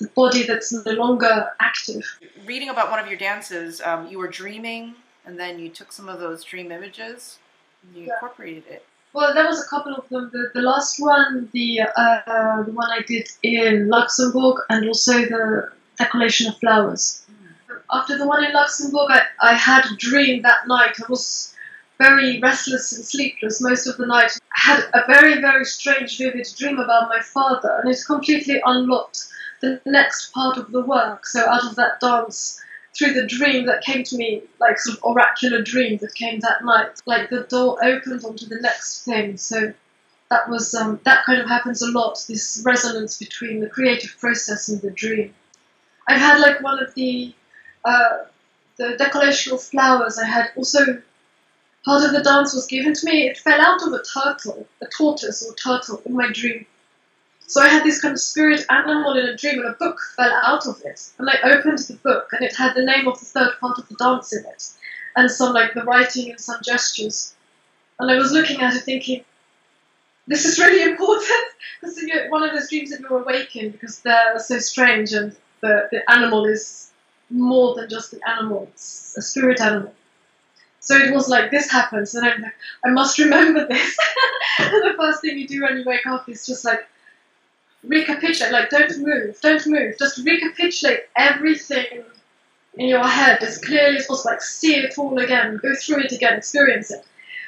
the 0.00 0.08
body 0.08 0.42
that's 0.42 0.72
no 0.72 0.90
longer 0.92 1.50
active. 1.60 2.02
Reading 2.44 2.68
about 2.68 2.90
one 2.90 2.98
of 2.98 3.06
your 3.06 3.16
dances, 3.16 3.80
um, 3.82 4.08
you 4.08 4.18
were 4.18 4.26
dreaming, 4.26 4.94
and 5.24 5.38
then 5.38 5.60
you 5.60 5.68
took 5.68 5.92
some 5.92 6.08
of 6.08 6.18
those 6.18 6.42
dream 6.42 6.72
images, 6.72 7.38
and 7.82 7.96
you 7.96 8.06
Yeah. 8.06 8.14
incorporated 8.14 8.64
it. 8.68 8.84
Well, 9.12 9.32
there 9.32 9.46
was 9.46 9.64
a 9.64 9.68
couple 9.68 9.94
of 9.94 10.08
them. 10.08 10.30
The, 10.32 10.50
the 10.52 10.62
last 10.62 10.98
one, 10.98 11.48
the 11.52 11.82
uh, 11.82 12.62
the 12.64 12.72
one 12.72 12.90
I 12.90 13.02
did 13.06 13.28
in 13.44 13.88
Luxembourg, 13.88 14.56
and 14.68 14.88
also 14.88 15.12
the 15.12 15.70
decoration 15.96 16.48
of 16.48 16.58
flowers. 16.58 17.24
After 17.90 18.16
the 18.18 18.26
one 18.26 18.44
in 18.44 18.52
Luxembourg, 18.52 19.10
I, 19.10 19.22
I 19.40 19.54
had 19.54 19.84
a 19.86 19.96
dream 19.96 20.42
that 20.42 20.66
night. 20.66 20.96
I 21.00 21.04
was 21.08 21.54
very 21.98 22.40
restless 22.40 22.92
and 22.92 23.04
sleepless 23.04 23.60
most 23.60 23.86
of 23.86 23.96
the 23.96 24.06
night. 24.06 24.32
I 24.56 24.60
had 24.60 24.84
a 24.94 25.06
very, 25.06 25.40
very 25.40 25.64
strange, 25.64 26.18
vivid 26.18 26.46
dream 26.56 26.78
about 26.78 27.08
my 27.08 27.20
father, 27.20 27.80
and 27.82 27.90
it 27.92 27.98
completely 28.06 28.60
unlocked 28.64 29.26
the 29.60 29.80
next 29.86 30.32
part 30.32 30.56
of 30.56 30.72
the 30.72 30.82
work. 30.82 31.26
So, 31.26 31.46
out 31.46 31.64
of 31.64 31.76
that 31.76 32.00
dance, 32.00 32.60
through 32.96 33.14
the 33.14 33.26
dream 33.26 33.66
that 33.66 33.82
came 33.82 34.02
to 34.04 34.16
me, 34.16 34.42
like 34.60 34.78
sort 34.78 34.98
of 34.98 35.04
oracular 35.04 35.62
dream 35.62 35.98
that 35.98 36.14
came 36.14 36.40
that 36.40 36.64
night, 36.64 37.00
like 37.06 37.30
the 37.30 37.44
door 37.44 37.84
opened 37.84 38.24
onto 38.24 38.46
the 38.46 38.60
next 38.60 39.04
thing. 39.04 39.36
So, 39.36 39.72
that 40.30 40.48
was 40.48 40.74
um, 40.74 41.00
that 41.04 41.24
kind 41.24 41.40
of 41.40 41.48
happens 41.48 41.82
a 41.82 41.90
lot. 41.90 42.24
This 42.28 42.62
resonance 42.64 43.18
between 43.18 43.60
the 43.60 43.68
creative 43.68 44.16
process 44.18 44.68
and 44.68 44.80
the 44.80 44.90
dream. 44.90 45.34
I've 46.08 46.20
had 46.20 46.40
like 46.40 46.60
one 46.60 46.82
of 46.82 46.94
the 46.94 47.32
uh, 47.84 48.24
the 48.76 48.96
decoration 48.96 49.52
of 49.52 49.62
flowers. 49.62 50.18
I 50.18 50.26
had 50.26 50.50
also 50.56 51.02
part 51.84 52.04
of 52.04 52.12
the 52.12 52.22
dance 52.22 52.54
was 52.54 52.66
given 52.66 52.94
to 52.94 53.06
me. 53.06 53.28
It 53.28 53.38
fell 53.38 53.60
out 53.60 53.82
of 53.82 53.92
a 53.92 54.02
turtle, 54.02 54.66
a 54.82 54.86
tortoise 54.86 55.46
or 55.46 55.54
turtle 55.54 56.02
in 56.04 56.14
my 56.14 56.30
dream. 56.32 56.66
So 57.46 57.60
I 57.60 57.68
had 57.68 57.84
this 57.84 58.00
kind 58.00 58.12
of 58.12 58.20
spirit 58.20 58.64
animal 58.70 59.16
in 59.18 59.26
a 59.26 59.36
dream, 59.36 59.60
and 59.60 59.68
a 59.68 59.72
book 59.78 59.98
fell 60.16 60.32
out 60.44 60.66
of 60.66 60.80
it. 60.84 61.10
And 61.18 61.28
I 61.28 61.38
opened 61.44 61.78
the 61.78 61.94
book, 61.94 62.28
and 62.32 62.42
it 62.44 62.56
had 62.56 62.74
the 62.74 62.84
name 62.84 63.06
of 63.06 63.20
the 63.20 63.26
third 63.26 63.52
part 63.60 63.78
of 63.78 63.88
the 63.88 63.96
dance 63.96 64.32
in 64.32 64.44
it, 64.46 64.68
and 65.14 65.30
some 65.30 65.52
like 65.52 65.74
the 65.74 65.82
writing 65.82 66.30
and 66.30 66.40
some 66.40 66.60
gestures. 66.64 67.34
And 67.98 68.10
I 68.10 68.16
was 68.16 68.32
looking 68.32 68.60
at 68.60 68.74
it, 68.74 68.82
thinking, 68.82 69.24
this 70.26 70.46
is 70.46 70.58
really 70.58 70.90
important 70.90 71.44
because 71.80 72.02
one 72.30 72.42
of 72.42 72.54
those 72.54 72.70
dreams 72.70 72.90
that 72.90 73.00
you're 73.00 73.20
awakened 73.20 73.72
because 73.72 74.00
they're 74.00 74.38
so 74.38 74.58
strange, 74.58 75.12
and 75.12 75.36
the, 75.60 75.88
the 75.92 76.10
animal 76.10 76.46
is 76.46 76.83
more 77.30 77.74
than 77.74 77.88
just 77.88 78.10
the 78.10 78.20
animal; 78.28 78.68
it's 78.72 79.16
a 79.16 79.22
spirit 79.22 79.60
animal. 79.60 79.94
So 80.80 80.96
it 80.96 81.14
was 81.14 81.28
like 81.28 81.50
this 81.50 81.70
happens, 81.70 82.14
and 82.14 82.26
I'm 82.26 82.42
like, 82.42 82.54
I 82.84 82.90
must 82.90 83.18
remember 83.18 83.66
this. 83.70 83.96
and 84.58 84.70
the 84.70 84.94
first 84.98 85.22
thing 85.22 85.38
you 85.38 85.48
do 85.48 85.62
when 85.62 85.78
you 85.78 85.84
wake 85.84 86.06
up 86.06 86.28
is 86.28 86.46
just 86.46 86.64
like 86.64 86.86
recapitulate, 87.82 88.52
like 88.52 88.70
don't 88.70 88.98
move, 88.98 89.40
don't 89.40 89.66
move, 89.66 89.96
just 89.98 90.18
recapitulate 90.18 91.00
everything 91.16 92.04
in 92.74 92.88
your 92.88 93.06
head 93.06 93.42
as 93.42 93.58
clearly 93.58 93.98
as 93.98 94.06
possible, 94.06 94.32
like 94.32 94.42
see 94.42 94.76
it 94.76 94.98
all 94.98 95.18
again, 95.18 95.58
go 95.62 95.74
through 95.74 96.00
it 96.00 96.12
again, 96.12 96.34
experience 96.34 96.90
it. 96.90 97.04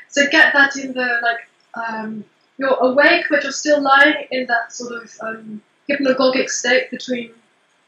So 0.08 0.26
get 0.30 0.52
that 0.54 0.76
in 0.76 0.92
the 0.92 1.18
like 1.22 1.48
um, 1.74 2.24
you're 2.58 2.76
awake, 2.80 3.26
but 3.28 3.42
you're 3.42 3.52
still 3.52 3.82
lying 3.82 4.26
in 4.30 4.46
that 4.46 4.72
sort 4.72 5.02
of 5.02 5.14
um, 5.20 5.62
hypnagogic 5.90 6.48
state 6.48 6.90
between 6.90 7.32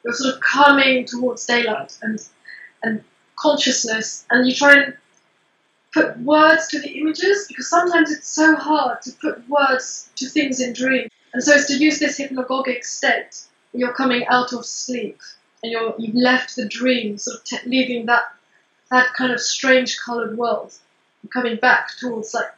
you're 0.09 0.14
sort 0.14 0.35
of 0.35 0.40
coming 0.40 1.05
towards 1.05 1.44
daylight 1.44 1.99
and 2.01 2.18
and 2.83 3.05
consciousness, 3.37 4.25
and 4.31 4.49
you 4.49 4.55
try 4.55 4.75
and 4.75 4.97
put 5.92 6.18
words 6.21 6.68
to 6.68 6.81
the 6.81 6.88
images 6.99 7.47
because 7.47 7.68
sometimes 7.68 8.11
it's 8.11 8.29
so 8.29 8.57
hard 8.57 9.03
to 9.03 9.12
put 9.21 9.47
words 9.49 10.09
to 10.16 10.27
things 10.27 10.61
in 10.61 10.73
dreams. 10.73 11.11
And 11.35 11.42
so 11.42 11.53
it's 11.53 11.66
to 11.66 11.77
use 11.77 11.99
this 11.99 12.18
hypnagogic 12.18 12.85
state. 12.85 13.42
You're 13.75 13.92
coming 13.92 14.27
out 14.29 14.55
of 14.55 14.64
sleep 14.64 15.21
and 15.62 15.71
you're, 15.73 15.94
you've 15.99 16.14
left 16.14 16.57
the 16.57 16.66
dream, 16.66 17.18
sort 17.18 17.40
of 17.53 17.66
leaving 17.66 18.07
that 18.07 18.23
that 18.90 19.12
kind 19.12 19.33
of 19.33 19.40
strange 19.40 19.99
colored 20.01 20.38
world, 20.38 20.73
and 21.21 21.31
coming 21.31 21.57
back 21.57 21.90
towards 21.99 22.33
like 22.33 22.51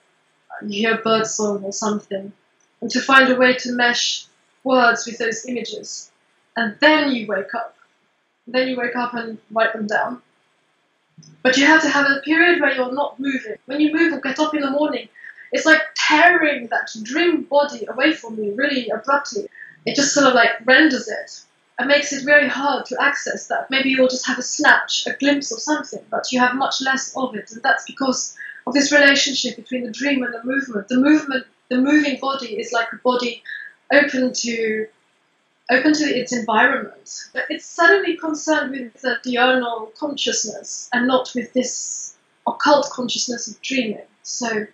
you 0.64 0.86
hear 0.86 0.98
bird 0.98 1.26
song 1.26 1.64
or 1.64 1.72
something, 1.72 2.32
and 2.80 2.90
to 2.92 3.00
find 3.00 3.28
a 3.28 3.34
way 3.34 3.54
to 3.54 3.72
mesh 3.72 4.26
words 4.62 5.04
with 5.06 5.18
those 5.18 5.46
images, 5.46 6.09
and 6.56 6.76
then 6.80 7.12
you 7.12 7.26
wake 7.26 7.54
up. 7.54 7.76
Then 8.46 8.68
you 8.68 8.76
wake 8.76 8.96
up 8.96 9.14
and 9.14 9.38
write 9.50 9.72
them 9.72 9.86
down. 9.86 10.22
But 11.42 11.56
you 11.56 11.66
have 11.66 11.82
to 11.82 11.88
have 11.88 12.06
a 12.06 12.20
period 12.20 12.60
where 12.60 12.74
you're 12.74 12.92
not 12.92 13.20
moving. 13.20 13.56
When 13.66 13.80
you 13.80 13.92
move 13.92 14.12
or 14.12 14.20
get 14.20 14.38
up 14.38 14.54
in 14.54 14.62
the 14.62 14.70
morning, 14.70 15.08
it's 15.52 15.66
like 15.66 15.82
tearing 15.94 16.68
that 16.68 16.90
dream 17.02 17.42
body 17.42 17.86
away 17.86 18.12
from 18.12 18.42
you 18.42 18.54
really 18.54 18.88
abruptly. 18.88 19.48
It 19.86 19.96
just 19.96 20.14
sort 20.14 20.26
of 20.26 20.34
like 20.34 20.50
renders 20.64 21.08
it 21.08 21.42
and 21.78 21.88
makes 21.88 22.12
it 22.12 22.24
very 22.24 22.48
hard 22.48 22.84
to 22.86 23.02
access 23.02 23.46
that. 23.48 23.70
Maybe 23.70 23.90
you'll 23.90 24.08
just 24.08 24.26
have 24.26 24.38
a 24.38 24.42
snatch, 24.42 25.06
a 25.06 25.14
glimpse 25.14 25.50
of 25.50 25.60
something, 25.60 26.04
but 26.10 26.30
you 26.30 26.38
have 26.38 26.54
much 26.54 26.82
less 26.82 27.16
of 27.16 27.34
it. 27.34 27.50
And 27.52 27.62
that's 27.62 27.84
because 27.86 28.36
of 28.66 28.74
this 28.74 28.92
relationship 28.92 29.56
between 29.56 29.84
the 29.84 29.90
dream 29.90 30.22
and 30.22 30.34
the 30.34 30.44
movement. 30.44 30.88
The 30.88 30.98
movement, 30.98 31.46
the 31.70 31.78
moving 31.78 32.18
body 32.20 32.60
is 32.60 32.72
like 32.72 32.92
a 32.92 32.96
body 32.96 33.42
open 33.92 34.32
to 34.32 34.86
open 35.70 35.92
to 35.94 36.04
its 36.04 36.32
environment. 36.32 37.28
But 37.32 37.44
it's 37.48 37.64
suddenly 37.64 38.16
concerned 38.16 38.72
with 38.72 39.00
the 39.00 39.18
diurnal 39.22 39.92
consciousness 39.98 40.88
and 40.92 41.06
not 41.06 41.30
with 41.34 41.52
this 41.52 42.16
occult 42.46 42.90
consciousness 42.90 43.48
of 43.48 43.60
dreaming. 43.62 44.06
So 44.22 44.66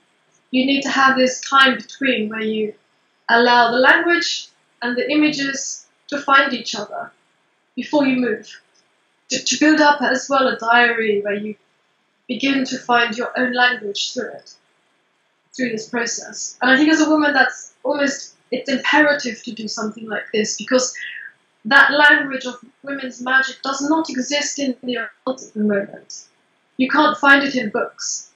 you 0.51 0.67
need 0.67 0.83
to 0.83 0.91
have 0.91 1.17
this 1.17 1.41
time 1.41 1.77
between 1.77 2.29
where 2.31 2.41
you 2.41 2.75
allow 3.29 3.71
the 3.71 3.79
language 3.79 4.49
and 4.83 4.97
the 4.97 5.11
images 5.11 5.87
to 6.09 6.21
find 6.21 6.53
each 6.53 6.75
other 6.75 7.11
before 7.75 8.07
you 8.07 8.21
move. 8.21 8.49
To, 9.31 9.43
to 9.43 9.59
build 9.59 9.81
up 9.81 10.01
as 10.01 10.29
well 10.31 10.47
a 10.47 10.57
diary 10.57 11.21
where 11.21 11.35
you 11.35 11.57
begin 12.29 12.65
to 12.65 12.79
find 12.79 13.17
your 13.17 13.33
own 13.37 13.53
language 13.53 14.15
through 14.15 14.31
it, 14.31 14.55
through 15.55 15.71
this 15.71 15.89
process. 15.89 16.57
And 16.63 16.71
I 16.71 16.77
think 16.77 16.91
as 16.91 17.01
a 17.01 17.11
woman, 17.11 17.33
that's 17.33 17.75
almost 17.83 18.36
it's 18.51 18.71
imperative 18.71 19.43
to 19.45 19.53
do 19.53 19.69
something 19.69 20.09
like 20.09 20.31
this 20.33 20.57
because 20.57 20.95
that 21.65 21.91
language 21.91 22.47
of 22.47 22.55
women's 22.83 23.21
magic 23.21 23.61
does 23.63 23.81
not 23.83 24.09
exist 24.09 24.59
in 24.59 24.77
the 24.83 24.97
occult 24.97 25.43
at 25.43 25.53
the 25.53 25.61
moment. 25.61 26.27
You 26.77 26.89
can't 26.89 27.19
find 27.19 27.43
it 27.43 27.57
in 27.57 27.71
books. 27.71 28.31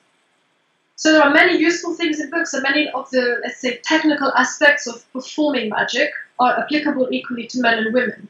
So 0.96 1.12
there 1.12 1.22
are 1.22 1.32
many 1.32 1.56
useful 1.58 1.94
things 1.94 2.20
in 2.20 2.28
books, 2.28 2.52
and 2.52 2.62
many 2.62 2.88
of 2.90 3.08
the, 3.10 3.40
let's 3.42 3.60
say, 3.60 3.80
technical 3.84 4.32
aspects 4.34 4.86
of 4.86 5.10
performing 5.12 5.70
magic 5.70 6.10
are 6.38 6.58
applicable 6.58 7.08
equally 7.10 7.46
to 7.46 7.60
men 7.60 7.78
and 7.78 7.94
women. 7.94 8.28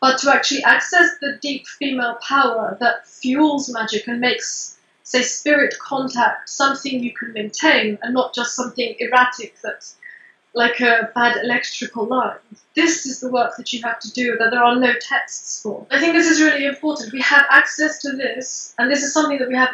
But 0.00 0.18
to 0.18 0.32
actually 0.32 0.62
access 0.64 1.08
the 1.20 1.38
deep 1.40 1.66
female 1.66 2.18
power 2.26 2.76
that 2.80 3.08
fuels 3.08 3.72
magic 3.72 4.06
and 4.06 4.20
makes, 4.20 4.78
say, 5.02 5.22
spirit 5.22 5.74
contact 5.80 6.48
something 6.48 7.02
you 7.02 7.12
can 7.12 7.32
maintain 7.32 7.98
and 8.02 8.12
not 8.12 8.34
just 8.34 8.54
something 8.54 8.94
erratic 8.98 9.60
that 9.62 9.92
like 10.54 10.80
a 10.80 11.10
bad 11.14 11.38
electrical 11.42 12.06
line. 12.06 12.36
This 12.74 13.06
is 13.06 13.20
the 13.20 13.30
work 13.30 13.56
that 13.56 13.72
you 13.72 13.82
have 13.82 14.00
to 14.00 14.12
do 14.12 14.36
that 14.38 14.50
there 14.50 14.62
are 14.62 14.78
no 14.78 14.92
tests 15.00 15.62
for. 15.62 15.86
I 15.90 15.98
think 15.98 16.14
this 16.14 16.30
is 16.30 16.40
really 16.40 16.66
important. 16.66 17.12
We 17.12 17.20
have 17.20 17.44
access 17.50 18.00
to 18.02 18.12
this, 18.12 18.74
and 18.78 18.90
this 18.90 19.02
is 19.02 19.12
something 19.12 19.38
that 19.38 19.48
we 19.48 19.56
have 19.56 19.70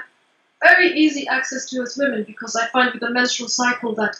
very 0.62 0.92
easy 0.92 1.26
access 1.28 1.68
to 1.70 1.82
as 1.82 1.96
women 1.96 2.24
because 2.24 2.56
I 2.56 2.66
find 2.68 2.92
with 2.92 3.00
the 3.00 3.10
menstrual 3.10 3.48
cycle 3.48 3.94
that 3.94 4.16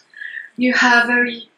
you 0.56 0.72
have 0.72 1.06
very 1.06 1.48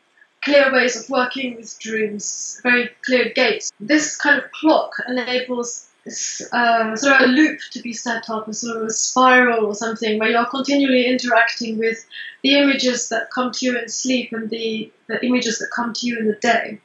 clear 0.43 0.73
ways 0.73 0.97
of 0.97 1.09
working 1.11 1.57
with 1.57 1.79
dreams, 1.79 2.61
very 2.63 2.89
clear 3.05 3.31
gates. 3.35 3.73
This 3.79 4.17
kind 4.17 4.43
of 4.43 4.51
clock 4.53 4.93
enables 5.07 5.90
uh, 6.07 6.97
sort 6.97 7.21
of 7.21 7.29
a 7.29 7.33
loop 7.33 7.61
to 7.73 7.83
be 7.83 7.93
set 7.93 8.31
up, 8.31 8.49
a 8.49 8.55
sort 8.55 8.77
of 8.79 8.83
a 8.85 8.91
spiral 8.91 9.67
or 9.67 9.75
something, 9.75 10.19
where 10.19 10.31
you're 10.31 10.47
continually 10.47 11.07
interacting 11.07 11.79
with 11.79 12.05
the 12.43 12.57
images 12.57 13.09
that 13.11 13.31
come 13.31 13.53
to 13.53 13.67
you 13.67 13.79
in 13.79 13.89
sleep 13.89 14.33
and 14.33 14.49
the, 14.51 14.91
the 15.09 15.25
images 15.25 15.59
that 15.59 15.71
come 15.75 15.93
to 15.93 16.07
you 16.07 16.19
in 16.19 16.27
the 16.27 16.35
day. 16.35 16.81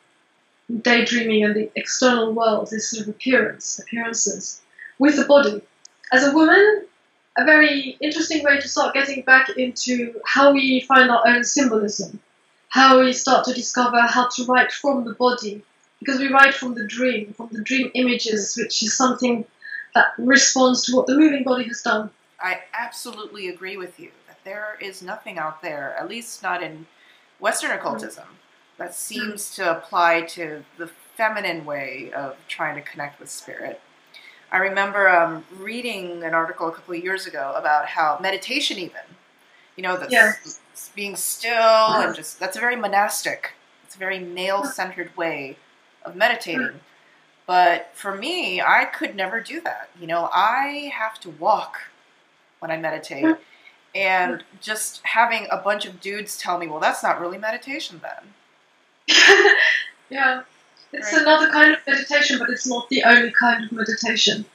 Daydreaming 0.82 1.44
and 1.44 1.56
the 1.56 1.72
external 1.76 2.34
world, 2.34 2.70
this 2.72 2.90
sort 2.90 3.04
of 3.04 3.10
appearance, 3.10 3.80
appearances, 3.80 4.62
with 5.00 5.16
the 5.16 5.26
body. 5.26 5.62
As 6.12 6.28
a 6.28 6.34
woman, 6.34 6.86
a 7.38 7.46
very 7.46 7.98
interesting 8.02 8.44
way 8.44 8.60
to 8.60 8.68
start 8.68 8.94
getting 8.94 9.22
back 9.24 9.50
into 9.50 10.20
how 10.26 10.54
we 10.54 10.82
find 10.82 11.12
our 11.12 11.28
own 11.28 11.44
symbolism, 11.44 12.20
how 12.70 13.00
we 13.00 13.14
start 13.14 13.46
to 13.46 13.54
discover 13.54 14.02
how 14.02 14.28
to 14.30 14.46
write 14.46 14.72
from 14.72 15.06
the 15.06 15.14
body, 15.14 15.64
because 16.00 16.20
we 16.20 16.28
write 16.28 16.54
from 16.54 16.76
the 16.76 16.86
dream, 16.86 17.34
from 17.34 17.50
the 17.52 17.62
dream 17.62 17.92
images, 17.94 18.56
which 18.58 18.84
is 18.84 18.96
something 18.96 19.46
that 19.94 20.08
responds 20.18 20.86
to 20.86 20.96
what 20.96 21.08
the 21.08 21.16
moving 21.16 21.44
body 21.44 21.64
has 21.66 21.82
done. 21.82 22.10
I 22.40 22.62
absolutely 22.74 23.48
agree 23.48 23.78
with 23.78 24.00
you 24.00 24.12
that 24.28 24.40
there 24.44 24.78
is 24.82 25.02
nothing 25.02 25.38
out 25.38 25.62
there, 25.62 25.96
at 25.98 26.10
least 26.10 26.44
not 26.44 26.62
in 26.62 26.86
Western 27.40 27.72
occultism, 27.72 28.26
that 28.78 28.94
seems 28.94 29.56
to 29.56 29.72
apply 29.78 30.22
to 30.22 30.64
the 30.78 30.88
feminine 31.16 31.66
way 31.66 32.12
of 32.14 32.36
trying 32.48 32.76
to 32.76 32.82
connect 32.82 33.20
with 33.20 33.30
spirit. 33.30 33.80
I 34.52 34.58
remember 34.58 35.10
um, 35.10 35.46
reading 35.58 36.24
an 36.24 36.34
article 36.34 36.68
a 36.68 36.72
couple 36.72 36.94
of 36.94 37.04
years 37.04 37.26
ago 37.26 37.54
about 37.56 37.88
how 37.88 38.20
meditation, 38.22 38.78
even, 38.78 39.02
you 39.76 39.84
know, 39.84 39.98
the 39.98 40.08
Yeah. 40.10 40.34
s- 40.44 40.60
s- 40.74 40.92
being 40.94 41.16
still 41.16 41.54
and 41.54 42.14
just 42.16 42.40
that's 42.40 42.58
a 42.58 42.60
very 42.60 42.76
monastic, 42.76 43.54
it's 43.86 43.96
a 43.96 43.98
very 43.98 44.20
male 44.20 44.64
centered 44.66 45.16
way 45.18 45.58
of 46.06 46.16
meditating. 46.16 46.80
But 47.48 47.90
for 47.94 48.16
me, 48.16 48.60
I 48.62 48.86
could 48.86 49.16
never 49.16 49.40
do 49.40 49.62
that. 49.62 49.90
You 50.00 50.08
know, 50.08 50.30
I 50.34 50.92
have 50.94 51.20
to 51.22 51.30
walk 51.30 51.78
when 52.60 52.72
I 52.72 52.78
meditate. 52.78 53.36
And 53.94 54.44
just 54.62 55.02
having 55.04 55.48
a 55.52 55.58
bunch 55.58 55.86
of 55.86 56.02
dudes 56.02 56.38
tell 56.38 56.58
me, 56.58 56.68
well, 56.68 56.80
that's 56.80 57.02
not 57.04 57.22
really 57.22 57.38
meditation 57.38 58.02
then. 58.04 58.34
yeah. 60.10 60.42
It's 60.92 61.12
Right. 61.14 61.22
another 61.22 61.50
kind 61.52 61.74
of 61.74 61.80
meditation, 61.88 62.38
but 62.40 62.50
it's 62.50 62.68
not 62.68 62.90
the 62.90 63.04
only 63.04 63.32
kind 63.32 63.64
of 63.64 63.72
meditation. 63.72 64.46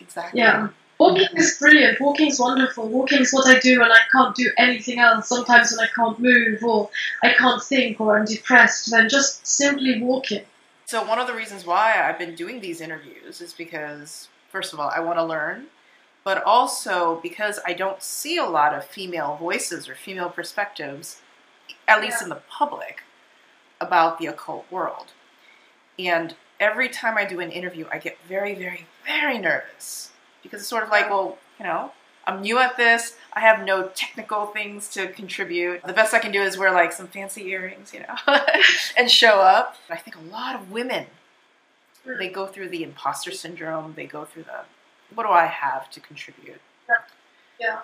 Exactly. 0.00 0.40
Yeah. 0.40 0.68
Walking 0.98 1.28
is 1.34 1.58
brilliant. 1.58 2.00
Walking 2.00 2.28
is 2.28 2.38
wonderful. 2.38 2.86
Walking 2.88 3.20
is 3.22 3.32
what 3.32 3.46
I 3.46 3.58
do 3.58 3.80
when 3.80 3.90
I 3.90 4.00
can't 4.12 4.34
do 4.36 4.50
anything 4.56 4.98
else. 5.00 5.28
Sometimes 5.28 5.72
when 5.76 5.86
I 5.86 5.90
can't 5.94 6.18
move 6.18 6.62
or 6.62 6.90
I 7.22 7.34
can't 7.34 7.62
think 7.62 8.00
or 8.00 8.16
I'm 8.18 8.24
depressed, 8.24 8.90
then 8.90 9.08
just 9.08 9.46
simply 9.46 10.00
walking. 10.00 10.44
So 10.92 11.02
one 11.02 11.18
of 11.18 11.26
the 11.26 11.32
reasons 11.32 11.64
why 11.64 12.06
I've 12.06 12.18
been 12.18 12.34
doing 12.34 12.60
these 12.60 12.82
interviews 12.82 13.40
is 13.40 13.54
because, 13.54 14.28
first 14.50 14.74
of 14.74 14.78
all, 14.78 14.90
I 14.94 15.00
want 15.00 15.18
to 15.18 15.24
learn, 15.24 15.68
but 16.22 16.44
also 16.44 17.18
because 17.22 17.58
I 17.64 17.72
don't 17.72 18.02
see 18.02 18.36
a 18.36 18.44
lot 18.44 18.74
of 18.74 18.84
female 18.84 19.38
voices 19.40 19.88
or 19.88 19.94
female 19.94 20.28
perspectives, 20.28 21.22
at 21.88 22.02
least 22.02 22.18
Yeah. 22.20 22.24
in 22.24 22.28
the 22.28 22.42
public, 22.46 23.04
about 23.80 24.18
the 24.18 24.26
occult 24.26 24.70
world. 24.70 25.12
And 25.98 26.36
every 26.60 26.90
time 26.90 27.16
I 27.16 27.24
do 27.24 27.40
an 27.40 27.50
interview, 27.50 27.86
I 27.90 27.96
get 27.96 28.18
very, 28.28 28.54
very, 28.54 28.86
very 29.06 29.38
nervous 29.38 30.10
because 30.42 30.60
it's 30.60 30.68
sort 30.68 30.82
of 30.82 30.90
like, 30.90 31.08
well, 31.08 31.38
you 31.58 31.64
know, 31.64 31.92
I'm 32.26 32.42
new 32.42 32.58
at 32.58 32.76
this. 32.76 33.16
I 33.32 33.40
have 33.40 33.64
no 33.64 33.88
technical 33.94 34.46
things 34.46 34.88
to 34.90 35.08
contribute. 35.08 35.82
The 35.84 35.92
best 35.92 36.14
I 36.14 36.18
can 36.18 36.32
do 36.32 36.42
is 36.42 36.56
wear 36.56 36.72
like 36.72 36.92
some 36.92 37.08
fancy 37.08 37.48
earrings, 37.48 37.92
you 37.92 38.00
know, 38.00 38.16
and 38.96 39.10
show 39.10 39.40
up. 39.40 39.76
I 39.90 39.96
think 39.96 40.16
a 40.16 40.20
lot 40.20 40.54
of 40.54 40.70
women 40.70 41.06
they 42.04 42.28
go 42.28 42.46
through 42.46 42.68
the 42.68 42.82
imposter 42.82 43.30
syndrome. 43.30 43.94
They 43.96 44.06
go 44.06 44.24
through 44.24 44.44
the 44.44 44.64
what 45.14 45.24
do 45.24 45.30
I 45.30 45.46
have 45.46 45.90
to 45.90 46.00
contribute? 46.00 46.60
Yeah. 47.60 47.80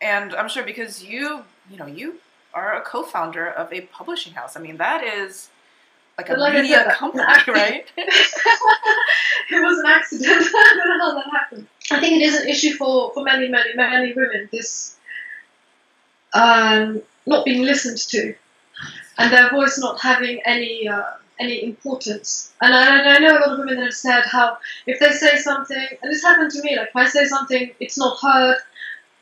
And 0.00 0.34
I'm 0.34 0.48
sure 0.48 0.62
because 0.62 1.02
you, 1.02 1.42
you 1.70 1.78
know, 1.78 1.86
you 1.86 2.16
are 2.54 2.74
a 2.74 2.82
co-founder 2.82 3.48
of 3.48 3.72
a 3.72 3.82
publishing 3.82 4.34
house. 4.34 4.56
I 4.56 4.60
mean, 4.60 4.76
that 4.76 5.02
is 5.02 5.50
like 6.18 6.30
a 6.30 6.34
like 6.34 6.54
media 6.54 6.94
company, 6.94 7.24
right? 7.48 7.86
it 7.96 9.62
was 9.62 9.78
an 9.78 9.86
accident. 9.86 10.28
I 10.30 10.74
don't 10.76 10.98
know 10.98 11.04
how 11.04 11.14
that 11.14 11.30
happened. 11.30 11.66
I 11.90 12.00
think 12.00 12.20
it 12.20 12.22
is 12.22 12.40
an 12.40 12.48
issue 12.48 12.74
for, 12.74 13.12
for 13.12 13.22
many, 13.22 13.48
many, 13.48 13.74
many 13.74 14.12
women. 14.12 14.48
This 14.50 14.96
um, 16.32 17.02
not 17.26 17.44
being 17.44 17.62
listened 17.62 17.98
to, 17.98 18.34
and 19.18 19.32
their 19.32 19.50
voice 19.50 19.78
not 19.78 20.00
having 20.00 20.40
any 20.44 20.88
uh, 20.88 21.04
any 21.38 21.62
importance. 21.64 22.52
And 22.60 22.74
I, 22.74 23.16
I 23.16 23.18
know 23.18 23.38
a 23.38 23.40
lot 23.40 23.52
of 23.52 23.58
women 23.58 23.76
that 23.76 23.84
have 23.84 23.94
said 23.94 24.24
how 24.26 24.58
if 24.86 24.98
they 24.98 25.10
say 25.10 25.36
something, 25.36 25.86
and 26.02 26.12
this 26.12 26.22
happened 26.22 26.50
to 26.52 26.62
me. 26.62 26.76
Like 26.76 26.88
if 26.88 26.96
I 26.96 27.06
say 27.06 27.24
something, 27.26 27.70
it's 27.80 27.98
not 27.98 28.18
heard. 28.20 28.58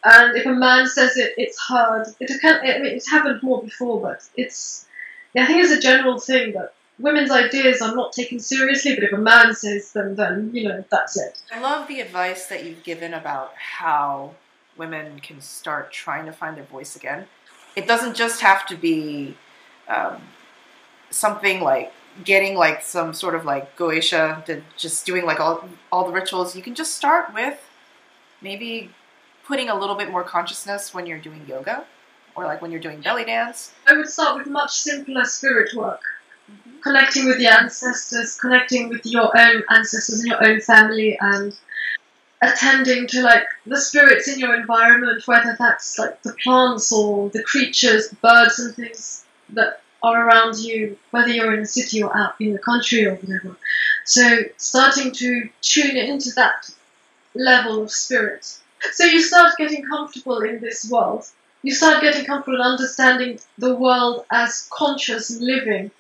And 0.07 0.37
if 0.37 0.45
a 0.45 0.53
man 0.53 0.87
says 0.87 1.17
it, 1.17 1.33
it's 1.39 1.59
heard. 1.67 2.07
It 2.21 2.41
can, 2.41 2.61
I 2.61 2.79
mean, 2.79 2.95
it's 2.95 3.11
happened 3.11 3.43
more 3.43 3.63
before, 3.63 4.01
but 4.01 4.23
it's. 4.37 4.87
I 5.37 5.47
think 5.47 5.65
it's 5.65 5.73
a 5.73 5.81
general 5.81 6.21
thing 6.21 6.53
that 6.53 6.75
women's 6.99 7.31
ideas 7.31 7.81
are 7.83 7.95
not 7.95 8.13
taken 8.13 8.39
seriously, 8.39 8.95
but 8.95 9.05
if 9.05 9.13
a 9.13 9.19
man 9.19 9.55
says 9.55 9.93
them, 9.93 10.17
then, 10.17 10.51
you 10.53 10.69
know, 10.69 10.85
that's 10.91 11.17
it. 11.17 11.43
I 11.53 11.61
love 11.61 11.89
the 11.89 12.01
advice 12.01 12.47
that 12.47 12.65
you've 12.65 12.83
given 12.83 13.15
about 13.15 13.53
how 13.57 14.35
women 14.77 15.21
can 15.21 15.41
start 15.41 15.93
trying 15.93 16.27
to 16.27 16.33
find 16.33 16.57
their 16.57 16.65
voice 16.65 16.97
again. 16.97 17.27
It 17.77 17.87
doesn't 17.87 18.15
just 18.15 18.41
have 18.41 18.67
to 18.67 18.77
be 18.77 19.37
um, 19.89 20.21
something 21.11 21.61
like 21.61 21.93
getting 22.25 22.57
like 22.57 22.83
some 22.83 23.13
sort 23.13 23.35
of 23.35 23.45
like 23.45 23.77
goetia, 23.77 24.45
to 24.45 24.63
just 24.77 25.05
doing 25.05 25.25
like 25.25 25.41
all 25.41 25.69
all 25.91 26.07
the 26.07 26.13
rituals. 26.13 26.55
You 26.55 26.63
can 26.63 26.75
just 26.75 26.95
start 26.95 27.35
with 27.35 27.59
maybe 28.41 28.91
putting 29.45 29.69
a 29.69 29.79
little 29.79 29.97
bit 29.97 30.11
more 30.11 30.23
consciousness 30.23 30.95
when 30.95 31.07
you're 31.07 31.19
doing 31.19 31.45
yoga 31.49 31.85
or 32.37 32.45
like 32.45 32.63
when 32.63 32.71
you're 32.71 32.81
doing 32.81 33.01
belly 33.01 33.25
dance. 33.25 33.73
I 33.87 33.95
would 33.95 34.09
start 34.09 34.39
with 34.39 34.47
much 34.47 34.73
simpler 34.73 35.25
spirit 35.25 35.75
work. 35.75 36.01
Mm-hmm. 36.51 36.81
Connecting 36.83 37.27
with 37.27 37.39
the 37.39 37.47
ancestors, 37.47 38.39
connecting 38.39 38.89
with 38.89 39.07
your 39.07 39.37
own 39.37 39.63
ancestors 39.71 40.21
and 40.21 40.29
your 40.29 40.47
own 40.47 40.61
family, 40.61 41.17
and 41.21 41.57
attending 42.43 43.07
to 43.09 43.23
like 43.23 43.45
the 43.67 43.81
spirits 43.81 44.29
in 44.29 44.39
your 44.39 44.55
environment, 44.55 45.27
whether 45.27 45.57
that's 45.59 45.99
like 45.99 46.23
the 46.23 46.35
plants 46.43 46.93
or 46.93 47.31
the 47.31 47.43
creatures, 47.43 48.09
birds 48.23 48.59
and 48.59 48.75
things 48.75 49.25
that 49.51 49.81
are 50.03 50.29
around 50.29 50.59
you, 50.59 50.99
whether 51.11 51.29
you're 51.29 51.55
in 51.55 51.61
the 51.61 51.67
city 51.67 52.03
or 52.03 52.15
out 52.15 52.35
in 52.39 52.53
the 52.53 52.59
country 52.59 53.07
or 53.07 53.15
whatever. 53.15 53.57
So 54.05 54.41
starting 54.59 55.13
to 55.13 55.49
tune 55.63 55.97
into 55.97 56.31
that 56.37 56.71
level 57.35 57.83
of 57.83 57.91
spirit. 57.91 58.59
So 58.93 59.05
you 59.05 59.23
start 59.23 59.57
getting 59.57 59.87
comfortable 59.87 60.43
in 60.43 60.61
this 60.61 60.91
world. 60.91 61.25
You 61.63 61.73
start 61.73 62.03
getting 62.03 62.27
comfortable 62.27 62.61
understanding 62.61 63.39
the 63.57 63.75
world 63.75 64.27
as 64.31 64.69
conscious 64.71 65.31
and 65.31 65.41
living 65.41 65.91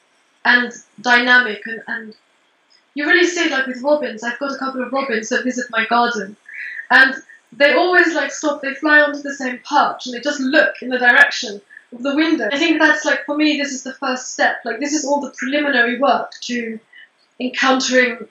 and 0.45 0.73
dynamic 1.01 1.63
and, 1.67 1.83
and 1.87 2.15
you 2.95 3.07
really 3.07 3.27
see 3.27 3.45
it 3.45 3.51
like 3.51 3.67
with 3.67 3.83
robins. 3.83 4.23
I've 4.23 4.39
got 4.39 4.53
a 4.53 4.59
couple 4.59 4.83
of 4.83 4.93
robins 4.93 5.29
that 5.31 5.45
visit 5.45 5.67
my 5.71 5.87
garden 5.87 6.37
and 6.91 7.15
they 7.53 7.73
always 7.75 8.15
like 8.15 8.31
stop, 8.33 8.63
they 8.63 8.75
fly 8.75 9.01
onto 9.01 9.23
the 9.23 9.35
same 9.35 9.61
perch 9.69 10.07
and 10.07 10.15
they 10.15 10.21
just 10.21 10.41
look 10.41 10.75
in 10.83 10.89
the 10.89 10.99
direction 10.99 11.61
of 11.93 12.03
the 12.03 12.15
window. 12.15 12.49
I 12.53 12.59
think 12.59 12.79
that's 12.79 13.05
like 13.05 13.25
for 13.27 13.37
me 13.37 13.57
this 13.57 13.73
is 13.73 13.83
the 13.83 13.95
first 13.95 14.33
step. 14.33 14.57
Like 14.65 14.81
this 14.81 14.93
is 14.93 15.05
all 15.05 15.21
the 15.21 15.31
preliminary 15.37 15.99
work 15.99 16.33
to 16.43 16.79
encountering 17.41 18.29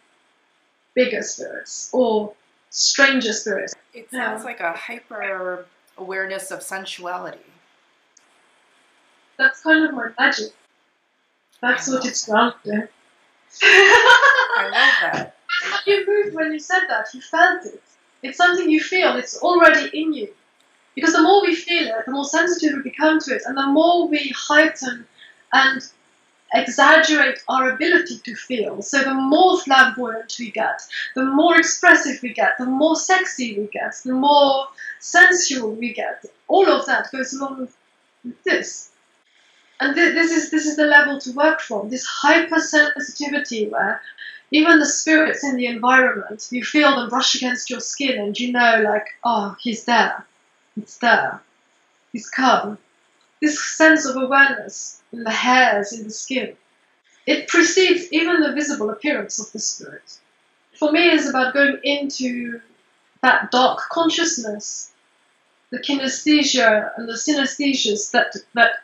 bigger 0.94 1.22
spirits 1.22 1.90
or 1.94 2.34
stranger 2.70 3.34
spirits. 3.34 3.74
It 3.94 4.08
Yeah. 4.12 4.32
sounds 4.32 4.46
like 4.46 4.60
a 4.60 4.74
hyper 4.74 5.66
awareness 5.98 6.52
of 6.52 6.62
sensuality. 6.64 7.40
That's 9.38 9.62
kind 9.62 9.84
of 9.86 9.94
my 9.94 10.10
magic. 10.20 10.54
That's 11.64 11.88
what 11.88 12.06
it's 12.06 12.28
in. 12.28 12.36
I 13.64 14.64
love 14.64 15.14
that. 15.14 15.38
you 15.88 16.06
moved 16.06 16.36
when 16.36 16.52
you 16.52 16.60
said 16.60 16.82
that. 16.90 17.06
You 17.14 17.22
felt 17.22 17.66
it. 17.66 17.82
It's 18.22 18.38
something 18.38 18.70
you 18.70 18.82
feel. 18.82 19.16
It's 19.16 19.42
already 19.42 19.90
in 19.98 20.12
you. 20.12 20.28
Because 20.94 21.14
the 21.14 21.22
more 21.22 21.42
we 21.42 21.56
feel 21.56 21.88
it, 21.88 22.06
the 22.06 22.12
more 22.12 22.26
sensitive 22.26 22.76
we 22.76 22.92
become 22.92 23.18
to 23.22 23.36
it, 23.36 23.44
and 23.46 23.58
the 23.58 23.68
more 23.68 24.10
we 24.10 24.34
heighten 24.36 25.08
and 25.54 25.82
exaggerate 26.54 27.40
our 27.48 27.72
ability 27.72 28.20
to 28.26 28.36
feel. 28.36 28.82
So 28.82 29.02
the 29.02 29.14
more 29.14 29.58
flamboyant 29.62 30.36
we 30.38 30.52
get, 30.52 30.82
the 31.16 31.24
more 31.24 31.58
expressive 31.58 32.22
we 32.22 32.34
get, 32.34 32.58
the 32.58 32.66
more 32.66 32.98
sexy 32.98 33.58
we 33.58 33.68
get, 33.68 33.96
the 34.04 34.14
more 34.14 34.68
sensual 35.00 35.72
we 35.72 35.94
get. 35.94 36.26
All 36.50 36.70
of 36.70 36.86
that 36.88 37.10
goes 37.14 37.32
along 37.32 37.70
with 38.26 38.44
this. 38.44 38.90
And 39.84 39.96
th- 39.96 40.14
this 40.14 40.32
is 40.32 40.50
this 40.50 40.66
is 40.66 40.78
the 40.78 40.86
level 40.86 41.20
to 41.20 41.32
work 41.34 41.60
from. 41.60 41.90
This 41.90 42.08
hypersensitivity 42.08 43.70
where 43.70 44.02
even 44.52 44.80
the 44.80 44.86
spirits 44.86 45.44
in 45.44 45.58
the 45.58 45.66
environment, 45.66 46.48
you 46.52 46.64
feel 46.64 46.96
them 46.96 47.10
brush 47.10 47.36
against 47.36 47.70
your 47.70 47.80
skin, 47.80 48.20
and 48.20 48.40
you 48.40 48.52
know, 48.52 48.82
like, 48.86 49.08
oh, 49.24 49.56
he's 49.60 49.86
there, 49.86 50.26
it's 50.78 50.98
there, 51.00 51.42
he's 52.12 52.30
come. 52.30 52.78
This 53.42 53.62
sense 53.62 54.06
of 54.06 54.16
awareness 54.16 55.02
in 55.12 55.24
the 55.24 55.32
hairs, 55.32 55.92
in 55.92 56.04
the 56.04 56.12
skin, 56.12 56.56
it 57.26 57.48
precedes 57.48 58.08
even 58.14 58.42
the 58.42 58.54
visible 58.54 58.90
appearance 58.90 59.40
of 59.40 59.52
the 59.52 59.60
spirit. 59.60 60.20
For 60.78 60.92
me, 60.92 61.10
it's 61.10 61.28
about 61.28 61.54
going 61.54 61.80
into 61.84 62.62
that 63.22 63.52
dark 63.52 63.80
consciousness, 63.90 64.92
the 65.72 65.80
kinesthesia 65.80 66.92
and 66.96 67.10
the 67.10 67.14
synesthesias 67.14 68.12
that 68.12 68.36
that 68.54 68.83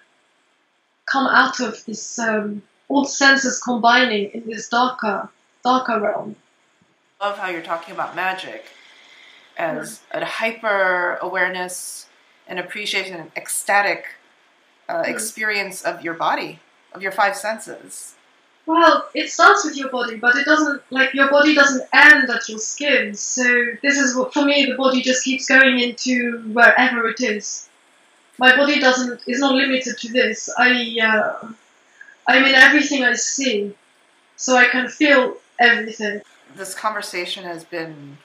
come 1.11 1.27
out 1.27 1.59
of 1.59 1.83
this 1.85 2.19
um, 2.19 2.61
all 2.87 3.05
senses 3.05 3.59
combining 3.61 4.29
in 4.31 4.45
this 4.47 4.69
darker 4.69 5.29
darker 5.63 5.99
realm. 5.99 6.35
I 7.19 7.27
love 7.27 7.37
how 7.37 7.49
you're 7.49 7.61
talking 7.61 7.93
about 7.93 8.15
magic 8.15 8.65
as 9.57 10.01
a 10.11 10.23
hyper 10.23 11.17
awareness 11.21 12.05
and 12.47 12.59
appreciation 12.59 13.15
and 13.19 13.31
ecstatic 13.35 14.05
uh, 14.87 15.03
Mm. 15.03 15.07
experience 15.07 15.81
of 15.83 16.01
your 16.03 16.15
body, 16.15 16.59
of 16.93 17.01
your 17.01 17.11
five 17.11 17.35
senses. 17.35 18.15
Well, 18.65 19.07
it 19.13 19.29
starts 19.29 19.65
with 19.65 19.75
your 19.77 19.89
body, 19.89 20.15
but 20.15 20.35
it 20.35 20.45
doesn't 20.45 20.81
like 20.91 21.13
your 21.13 21.29
body 21.29 21.53
doesn't 21.55 21.87
end 21.93 22.29
at 22.29 22.47
your 22.49 22.59
skin. 22.59 23.13
So 23.15 23.43
this 23.81 23.97
is 23.97 24.15
what 24.15 24.33
for 24.33 24.45
me 24.45 24.65
the 24.65 24.75
body 24.75 25.01
just 25.01 25.23
keeps 25.23 25.47
going 25.47 25.79
into 25.79 26.39
wherever 26.53 27.07
it 27.09 27.19
is. 27.21 27.67
My 28.39 28.56
body 28.56 28.80
doesn't 28.80 29.21
is 29.28 29.39
not 29.39 29.54
limited 29.54 29.97
to 29.97 30.12
this. 30.12 30.49
I 30.58 30.97
uh, 31.04 31.47
I'm 32.28 32.45
in 32.45 32.56
everything 32.56 33.04
I 33.04 33.13
see, 33.13 33.75
so 34.38 34.56
I 34.56 34.65
can 34.65 34.88
feel 34.88 35.36
everything. 35.60 36.21
This 36.56 36.73
conversation 36.73 37.43
has 37.43 37.65
been 37.65 38.17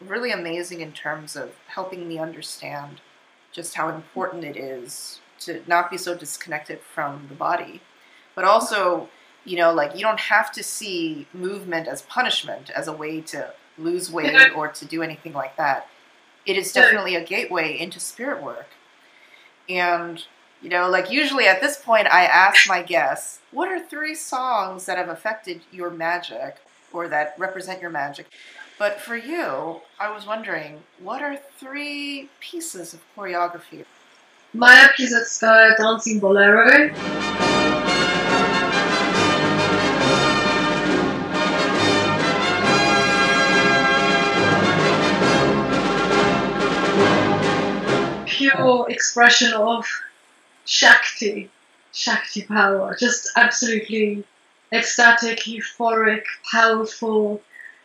really 0.00 0.30
amazing 0.30 0.80
in 0.80 0.92
terms 0.92 1.34
of 1.34 1.50
helping 1.66 2.06
me 2.08 2.18
understand 2.18 3.00
just 3.50 3.74
how 3.74 3.88
important 3.88 4.44
it 4.44 4.56
is 4.56 5.20
to 5.40 5.62
not 5.66 5.90
be 5.90 5.98
so 5.98 6.14
disconnected 6.14 6.80
from 6.80 7.26
the 7.28 7.34
body, 7.34 7.80
but 8.36 8.44
also, 8.44 9.08
you 9.44 9.56
know, 9.56 9.72
like 9.72 9.94
you 9.94 10.00
don't 10.00 10.20
have 10.20 10.52
to 10.52 10.62
see 10.62 11.26
movement 11.32 11.88
as 11.88 12.02
punishment, 12.02 12.70
as 12.70 12.86
a 12.86 12.92
way 12.92 13.20
to 13.22 13.52
lose 13.76 14.12
weight 14.16 14.52
or 14.54 14.68
to 14.68 14.84
do 14.84 15.02
anything 15.02 15.32
like 15.32 15.56
that. 15.56 15.88
It 16.46 16.56
is 16.56 16.72
definitely 16.72 17.16
a 17.16 17.24
gateway 17.24 17.76
into 17.76 17.98
spirit 17.98 18.40
work. 18.40 18.68
And, 19.68 20.24
you 20.62 20.68
know, 20.68 20.88
like 20.88 21.10
usually 21.10 21.46
at 21.46 21.60
this 21.60 21.76
point, 21.78 22.06
I 22.06 22.24
ask 22.24 22.68
my 22.68 22.82
guests, 22.82 23.40
what 23.50 23.68
are 23.68 23.80
three 23.80 24.14
songs 24.14 24.86
that 24.86 24.98
have 24.98 25.08
affected 25.08 25.62
your 25.72 25.90
magic 25.90 26.56
or 26.92 27.08
that 27.08 27.34
represent 27.38 27.80
your 27.80 27.90
magic? 27.90 28.26
But 28.78 29.00
for 29.00 29.16
you, 29.16 29.80
I 29.98 30.12
was 30.12 30.26
wondering, 30.26 30.82
what 30.98 31.22
are 31.22 31.38
three 31.58 32.28
pieces 32.40 32.92
of 32.92 33.00
choreography? 33.16 33.84
Maya 34.52 34.88
Plisetskaya 34.98 35.76
dancing 35.76 36.20
bolero. 36.20 37.45
Pure 48.50 48.90
expression 48.90 49.52
of 49.52 49.86
Shakti, 50.64 51.50
Shakti 51.92 52.42
power, 52.42 52.96
just 52.98 53.30
absolutely 53.36 54.24
ecstatic, 54.72 55.40
euphoric, 55.40 56.24
powerful, 56.50 57.42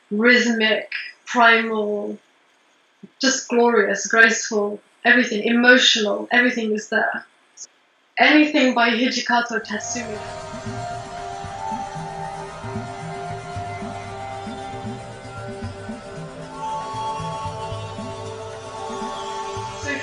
rhythmic, 0.10 0.91
primal, 1.26 2.17
just 3.19 3.47
glorious, 3.47 4.08
graceful, 4.08 4.82
everything, 5.06 5.43
emotional, 5.43 6.28
everything 6.32 6.74
is 6.74 6.89
there. 6.89 7.26
Anything 8.17 8.74
by 8.76 8.89
Hijikata 8.89 9.63
Tatsumi. 9.63 10.50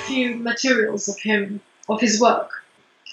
Few 0.09 0.35
materials 0.37 1.07
of 1.07 1.19
him, 1.19 1.61
of 1.87 2.01
his 2.01 2.19
work. 2.19 2.49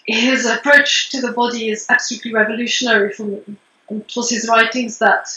His 0.07 0.47
approach 0.47 1.11
to 1.11 1.21
the 1.21 1.33
body 1.33 1.69
is 1.69 1.85
absolutely 1.91 2.33
revolutionary 2.33 3.13
for 3.13 3.25
me. 3.25 3.43
And 3.91 4.01
it 4.01 4.13
was 4.17 4.31
his 4.31 4.49
writings 4.49 4.99
that 4.99 5.29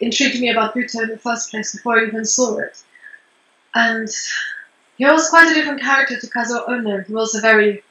intrigued 0.00 0.40
me 0.40 0.50
about 0.50 0.74
Butoh 0.74 1.02
in 1.02 1.08
the 1.10 1.18
first 1.18 1.50
place 1.50 1.72
before 1.72 2.00
I 2.00 2.06
even 2.06 2.24
saw 2.24 2.58
it. 2.58 2.82
And 3.74 4.08
he 4.96 5.04
was 5.04 5.30
quite 5.30 5.50
a 5.50 5.54
different 5.54 5.82
character 5.82 6.18
to 6.18 6.26
Kazuo 6.26 6.68
Ohno. 6.68 7.06
He 7.06 7.12
was 7.12 7.34
a 7.36 7.40
very 7.40 7.84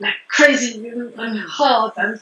like 0.00 0.16
crazy 0.26 0.88
and 0.88 1.38
hard, 1.38 1.92
and 1.96 2.14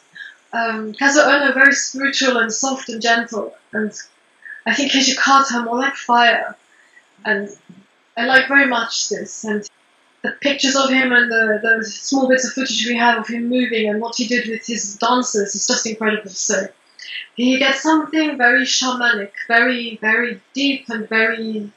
um, 0.53 0.93
Kazuo 0.93 1.25
Ohno 1.25 1.55
very 1.55 1.73
spiritual 1.73 2.37
and 2.37 2.53
soft 2.53 2.91
and 2.91 3.01
gentle. 3.01 3.55
And 3.73 3.93
I 4.67 4.75
think 4.75 4.93
Hijikata 4.93 5.65
more 5.65 5.79
like 5.79 5.95
fire. 5.95 6.55
And 7.25 7.49
I 8.17 8.27
like 8.27 8.49
very 8.49 8.67
much 8.67 9.09
this. 9.09 9.45
And 9.45 9.67
the 10.27 10.33
pictures 10.33 10.77
of 10.77 10.91
him 10.91 11.13
and 11.13 11.31
the, 11.31 11.61
the 11.63 11.85
small 11.85 12.29
bits 12.29 12.47
of 12.47 12.53
footage 12.53 12.87
we 12.87 12.97
have 12.97 13.19
of 13.19 13.29
him 13.29 13.49
moving 13.49 13.89
and 13.89 14.01
what 14.01 14.17
he 14.17 14.27
did 14.27 14.49
with 14.49 14.67
his 14.67 14.97
dancers 14.97 15.55
is 15.55 15.67
just 15.67 15.87
incredible. 15.87 16.31
So 16.31 16.69
he 17.37 17.59
gets 17.59 17.83
something 17.83 18.37
very 18.37 18.65
shamanic, 18.65 19.33
very, 19.49 19.99
very 20.01 20.41
deep 20.55 20.89
and 20.89 21.09
very 21.09 21.73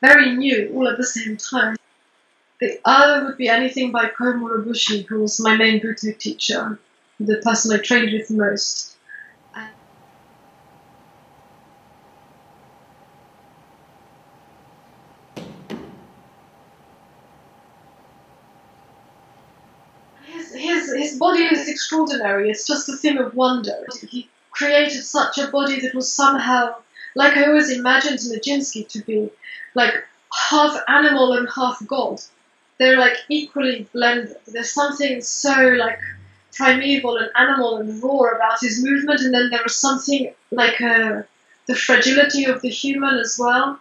very 0.00 0.34
new 0.36 0.72
all 0.74 0.88
at 0.88 0.96
the 0.96 1.04
same 1.04 1.36
time. 1.36 1.76
The 2.60 2.78
other 2.84 3.26
would 3.26 3.38
be 3.38 3.48
anything 3.48 3.92
by 3.92 4.08
Ko 4.08 4.32
Murobushi, 4.34 5.06
who 5.06 5.20
was 5.20 5.40
my 5.40 5.56
main 5.56 5.80
Butoh 5.80 6.18
teacher, 6.18 6.78
the 7.18 7.36
person 7.38 7.72
I 7.78 7.82
trained 7.82 8.12
with 8.12 8.30
most. 8.30 8.96
And 9.54 9.70
His, 20.24 20.54
his, 20.54 20.94
his 20.94 21.18
body 21.18 21.42
is 21.44 21.66
extraordinary, 21.80 22.50
it's 22.50 22.66
just 22.66 22.90
a 22.90 22.96
thing 22.96 23.16
of 23.16 23.34
wonder. 23.34 23.86
He 24.06 24.28
created 24.50 25.02
such 25.02 25.38
a 25.38 25.48
body 25.48 25.80
that 25.80 25.94
was 25.94 26.12
somehow, 26.12 26.74
like 27.14 27.36
I 27.36 27.46
always 27.46 27.70
imagined 27.70 28.18
Nijinsky 28.18 28.86
to 28.88 29.02
be, 29.02 29.30
like 29.74 29.94
half 30.50 30.76
animal 30.88 31.32
and 31.32 31.48
half 31.54 31.84
god. 31.86 32.20
They're 32.78 32.98
like 32.98 33.16
equally 33.30 33.88
blended. 33.94 34.36
There's 34.46 34.72
something 34.72 35.22
so 35.22 35.54
like 35.84 35.98
primeval 36.52 37.16
and 37.16 37.30
animal 37.34 37.78
and 37.78 38.02
raw 38.02 38.24
about 38.36 38.60
his 38.60 38.84
movement, 38.84 39.20
and 39.20 39.32
then 39.32 39.48
there 39.50 39.64
was 39.64 39.76
something 39.76 40.34
like 40.50 40.80
uh, 40.82 41.22
the 41.66 41.74
fragility 41.74 42.44
of 42.44 42.60
the 42.60 42.68
human 42.68 43.16
as 43.16 43.38
well, 43.38 43.80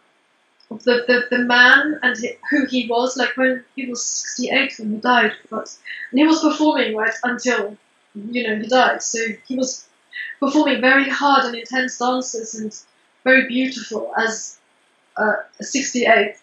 of 0.72 0.84
the, 0.84 1.04
the, 1.08 1.36
the 1.36 1.44
man 1.44 2.00
and 2.02 2.16
who 2.50 2.66
he 2.66 2.88
was. 2.88 3.18
Like 3.18 3.36
when 3.36 3.66
he 3.76 3.88
was 3.88 4.06
68 4.06 4.80
when 4.80 4.92
he 4.94 4.98
died, 5.00 5.34
but 5.50 5.76
and 6.12 6.20
he 6.20 6.26
was 6.26 6.42
performing 6.42 6.96
right 6.96 7.16
until 7.24 7.78
you 8.32 8.48
know 8.48 8.56
he 8.58 8.68
died. 8.68 9.02
So 9.02 9.20
he 9.48 9.56
was 9.56 9.88
performing 10.40 10.82
very 10.82 11.10
hard 11.10 11.46
and 11.46 11.56
intense 11.56 11.98
dances 11.98 12.56
and 12.56 12.76
very 13.24 13.48
beautiful 13.48 14.12
as 14.18 14.58
uh, 15.18 15.36
68. 15.60 16.36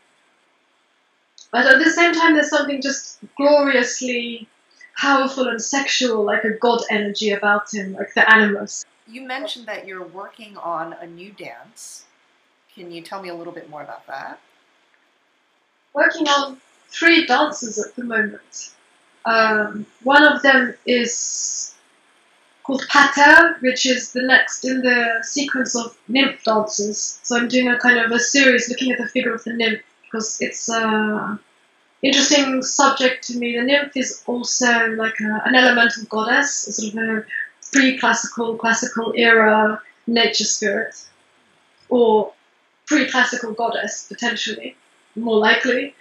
But 1.50 1.66
at 1.66 1.82
the 1.82 1.90
same 1.90 2.12
time, 2.12 2.34
there's 2.34 2.50
something 2.50 2.82
just 2.82 3.18
gloriously 3.36 4.48
powerful 4.96 5.48
and 5.48 5.60
sexual, 5.60 6.24
like 6.24 6.44
a 6.44 6.50
god 6.50 6.82
energy 6.90 7.30
about 7.30 7.72
him, 7.72 7.94
like 7.94 8.12
the 8.14 8.30
animus. 8.30 8.84
You 9.06 9.22
mentioned 9.22 9.66
that 9.66 9.86
you're 9.86 10.06
working 10.06 10.56
on 10.56 10.94
a 10.94 11.06
new 11.06 11.32
dance. 11.32 12.04
Can 12.74 12.90
you 12.90 13.02
tell 13.02 13.22
me 13.22 13.28
a 13.28 13.34
little 13.34 13.52
bit 13.52 13.70
more 13.70 13.82
about 13.82 14.06
that? 14.06 14.40
Working 15.94 16.28
on 16.28 16.60
three 16.88 17.26
dances 17.26 17.78
at 17.78 17.94
the 17.96 18.04
moment. 18.04 18.74
Um, 19.26 19.86
one 20.04 20.22
of 20.22 20.40
them 20.42 20.74
is 20.86 21.74
called 22.62 22.84
Pater, 22.88 23.56
which 23.60 23.84
is 23.84 24.12
the 24.12 24.22
next 24.22 24.64
in 24.64 24.82
the 24.82 25.18
sequence 25.22 25.76
of 25.76 25.96
nymph 26.08 26.42
dances. 26.44 27.20
So 27.22 27.36
I'm 27.36 27.48
doing 27.48 27.68
a 27.68 27.78
kind 27.78 27.98
of 27.98 28.10
a 28.12 28.20
series 28.20 28.68
looking 28.68 28.92
at 28.92 28.98
the 28.98 29.08
figure 29.08 29.34
of 29.34 29.44
the 29.44 29.52
nymph 29.52 29.82
because 30.02 30.38
it's 30.40 30.68
a 30.68 31.38
interesting 32.02 32.62
subject 32.62 33.26
to 33.26 33.36
me. 33.36 33.56
The 33.56 33.64
nymph 33.64 33.96
is 33.96 34.22
also 34.26 34.90
like 34.90 35.18
a, 35.20 35.42
an 35.44 35.56
elemental 35.56 36.04
goddess, 36.04 36.68
a 36.68 36.72
sort 36.72 36.94
of 36.94 37.18
a 37.18 37.26
pre-classical, 37.72 38.56
classical 38.56 39.12
era 39.16 39.82
nature 40.06 40.44
spirit, 40.44 40.94
or 41.88 42.32
pre-classical 42.86 43.52
goddess 43.52 44.06
potentially, 44.08 44.76
more 45.16 45.38
likely, 45.38 45.94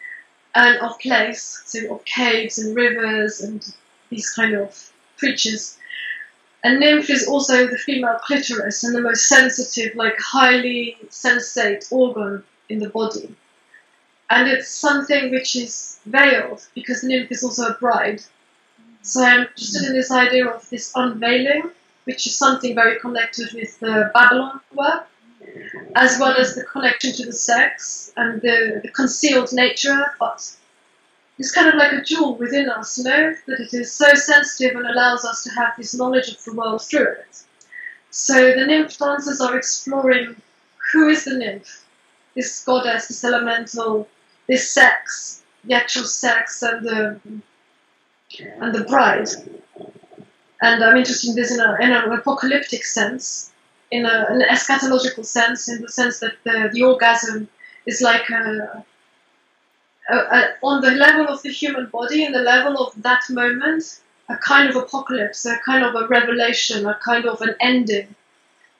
and 0.55 0.77
of 0.79 0.97
place, 0.99 1.61
so 1.65 1.95
of 1.95 2.05
caves 2.05 2.57
and 2.57 2.75
rivers 2.75 3.41
and 3.41 3.75
these 4.09 4.29
kind 4.31 4.55
of 4.55 4.91
creatures. 5.17 5.77
And 6.63 6.79
nymph 6.79 7.09
is 7.09 7.27
also 7.27 7.67
the 7.67 7.77
female 7.77 8.17
clitoris 8.23 8.83
and 8.83 8.95
the 8.95 9.01
most 9.01 9.27
sensitive, 9.27 9.95
like 9.95 10.17
highly 10.17 10.97
sensate 11.09 11.91
organ 11.91 12.43
in 12.69 12.79
the 12.79 12.89
body. 12.89 13.35
And 14.29 14.47
it's 14.47 14.69
something 14.69 15.29
which 15.29 15.55
is 15.55 15.99
veiled 16.05 16.65
because 16.73 17.03
nymph 17.03 17.31
is 17.31 17.43
also 17.43 17.67
a 17.67 17.73
bride. 17.73 18.21
So 19.01 19.23
I'm 19.23 19.41
interested 19.41 19.83
in 19.83 19.93
this 19.93 20.09
idea 20.09 20.47
of 20.47 20.67
this 20.69 20.91
unveiling, 20.95 21.69
which 22.05 22.25
is 22.25 22.35
something 22.35 22.73
very 22.73 22.99
connected 22.99 23.53
with 23.53 23.79
the 23.79 24.11
Babalon 24.15 24.59
work, 24.73 25.07
as 25.95 26.19
well 26.19 26.35
as 26.37 26.55
the 26.55 26.63
connection 26.63 27.13
to 27.13 27.25
the 27.25 27.33
sex 27.33 28.11
and 28.17 28.41
the, 28.41 28.81
the 28.83 28.89
concealed 28.89 29.51
nature, 29.53 30.13
but 30.19 30.55
it's 31.37 31.51
kind 31.51 31.67
of 31.67 31.75
like 31.75 31.91
a 31.91 32.01
jewel 32.01 32.35
within 32.35 32.69
us, 32.69 32.97
you 32.97 33.03
know, 33.03 33.35
that 33.47 33.59
it 33.59 33.73
is 33.73 33.91
so 33.91 34.13
sensitive 34.13 34.75
and 34.75 34.87
allows 34.87 35.25
us 35.25 35.43
to 35.43 35.51
have 35.51 35.73
this 35.77 35.93
knowledge 35.93 36.29
of 36.29 36.43
the 36.43 36.53
world 36.53 36.81
through 36.81 37.11
it. 37.11 37.43
So 38.09 38.53
the 38.53 38.65
nymph 38.65 38.97
dancers 38.97 39.41
are 39.41 39.57
exploring 39.57 40.41
who 40.91 41.09
is 41.09 41.25
the 41.25 41.37
nymph, 41.37 41.85
this 42.35 42.63
goddess, 42.63 43.07
this 43.07 43.23
elemental, 43.23 44.07
this 44.47 44.71
sex, 44.71 45.43
the 45.65 45.73
actual 45.73 46.05
sex 46.05 46.61
and 46.61 46.85
the 46.85 47.19
and 48.61 48.73
the 48.73 48.83
bride. 48.85 49.29
And 50.61 50.83
I'm 50.83 50.97
interested 50.97 51.31
in 51.31 51.35
this 51.35 51.51
in, 51.51 51.59
a, 51.59 51.77
in 51.81 51.91
an 51.91 52.11
apocalyptic 52.11 52.85
sense, 52.85 53.51
in 53.91 54.05
a, 54.05 54.25
an 54.29 54.41
eschatological 54.41 55.25
sense, 55.25 55.69
in 55.69 55.81
the 55.81 55.89
sense 55.89 56.19
that 56.19 56.33
the, 56.43 56.69
the 56.73 56.83
orgasm 56.83 57.47
is 57.85 58.01
like 58.01 58.29
a, 58.29 58.83
a, 60.09 60.15
a, 60.15 60.53
on 60.63 60.81
the 60.81 60.91
level 60.91 61.27
of 61.27 61.41
the 61.43 61.49
human 61.49 61.87
body, 61.87 62.23
in 62.23 62.31
the 62.31 62.41
level 62.41 62.77
of 62.77 63.01
that 63.03 63.23
moment, 63.29 64.01
a 64.29 64.37
kind 64.37 64.69
of 64.69 64.75
apocalypse, 64.75 65.45
a 65.45 65.57
kind 65.59 65.83
of 65.83 65.95
a 65.95 66.07
revelation, 66.07 66.85
a 66.85 66.97
kind 67.03 67.25
of 67.25 67.41
an 67.41 67.55
ending, 67.59 68.13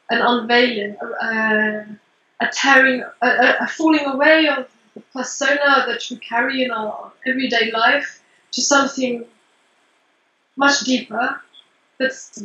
an 0.10 0.22
unveiling, 0.22 0.96
a, 1.22 1.86
a 2.42 2.48
tearing, 2.52 3.04
a, 3.22 3.68
falling 3.68 4.06
away 4.06 4.48
of 4.48 4.68
the 4.96 5.02
persona 5.14 5.86
that 5.88 6.04
we 6.10 6.18
carry 6.18 6.64
in 6.64 6.72
our 6.72 7.12
everyday 7.28 7.72
life 7.72 8.22
to 8.52 8.62
something 8.62 9.26
much 10.56 10.80
deeper 10.82 11.42
that's 12.00 12.44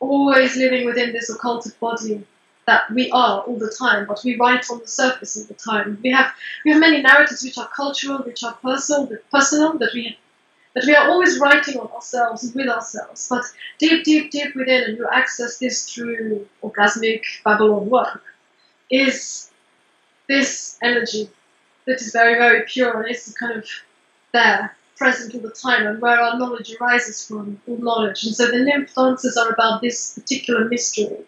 always 0.00 0.56
living 0.56 0.84
within 0.84 1.12
this 1.12 1.30
occulted 1.30 1.78
body 1.80 2.24
that 2.66 2.90
we 2.90 3.10
are 3.10 3.42
all 3.42 3.58
the 3.58 3.74
time, 3.78 4.06
but 4.06 4.20
we 4.24 4.36
write 4.36 4.70
on 4.70 4.80
the 4.80 4.88
surface 4.88 5.36
all 5.36 5.44
the 5.44 5.54
time. 5.54 5.98
We 6.02 6.10
have 6.12 6.32
we 6.64 6.72
have 6.72 6.80
many 6.80 7.02
narratives 7.02 7.42
which 7.42 7.58
are 7.58 7.68
cultural, 7.68 8.18
which 8.18 8.42
are 8.42 8.54
personal, 8.54 9.08
personal 9.30 9.78
that 9.78 9.92
we 9.94 10.16
that 10.74 10.84
we 10.86 10.94
are 10.94 11.08
always 11.08 11.38
writing 11.38 11.78
on 11.78 11.86
ourselves 11.92 12.42
and 12.42 12.54
with 12.54 12.68
ourselves. 12.68 13.28
But 13.28 13.44
deep, 13.78 14.04
deep, 14.04 14.30
deep 14.30 14.56
within, 14.56 14.82
and 14.84 14.98
you 14.98 15.06
access 15.10 15.58
this 15.58 15.92
through 15.92 16.48
orgasmic 16.62 17.22
Babalon 17.46 17.84
work, 17.84 18.22
is 18.90 19.50
this 20.28 20.78
energy 20.82 21.30
that 21.86 22.00
is 22.00 22.12
very, 22.12 22.34
very 22.38 22.64
pure 22.66 23.02
and 23.02 23.10
is 23.10 23.34
kind 23.38 23.56
of 23.56 23.68
there, 24.32 24.76
present 24.96 25.34
all 25.34 25.40
the 25.40 25.50
time, 25.50 25.86
and 25.86 26.00
where 26.00 26.20
our 26.20 26.38
knowledge 26.38 26.74
arises 26.80 27.26
from, 27.26 27.60
all 27.66 27.78
knowledge. 27.78 28.24
And 28.24 28.34
so 28.34 28.46
the 28.46 28.60
nymph 28.60 28.94
dances 28.94 29.36
are 29.36 29.50
about 29.50 29.80
this 29.80 30.14
particular 30.14 30.66
mystery. 30.66 31.18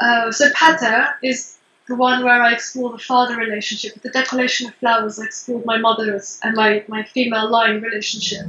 Uh, 0.00 0.32
so 0.32 0.48
Pater 0.54 1.08
is 1.22 1.58
the 1.86 1.96
one 1.96 2.24
where 2.24 2.42
I 2.42 2.52
explore 2.52 2.92
the 2.92 2.98
father 2.98 3.36
relationship. 3.36 3.94
With 3.94 4.02
the 4.02 4.10
decollation 4.10 4.68
of 4.68 4.74
flowers, 4.76 5.18
I 5.18 5.24
explored 5.24 5.66
my 5.66 5.76
mother's 5.76 6.38
and 6.42 6.54
my, 6.54 6.84
my 6.88 7.02
female 7.02 7.50
line 7.50 7.80
relationship. 7.80 8.46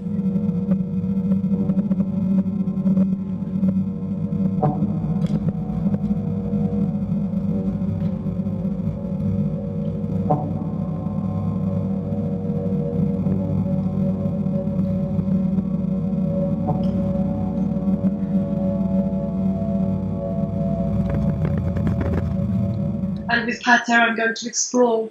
I'm 23.87 24.15
going 24.15 24.35
to 24.35 24.47
explore 24.47 25.09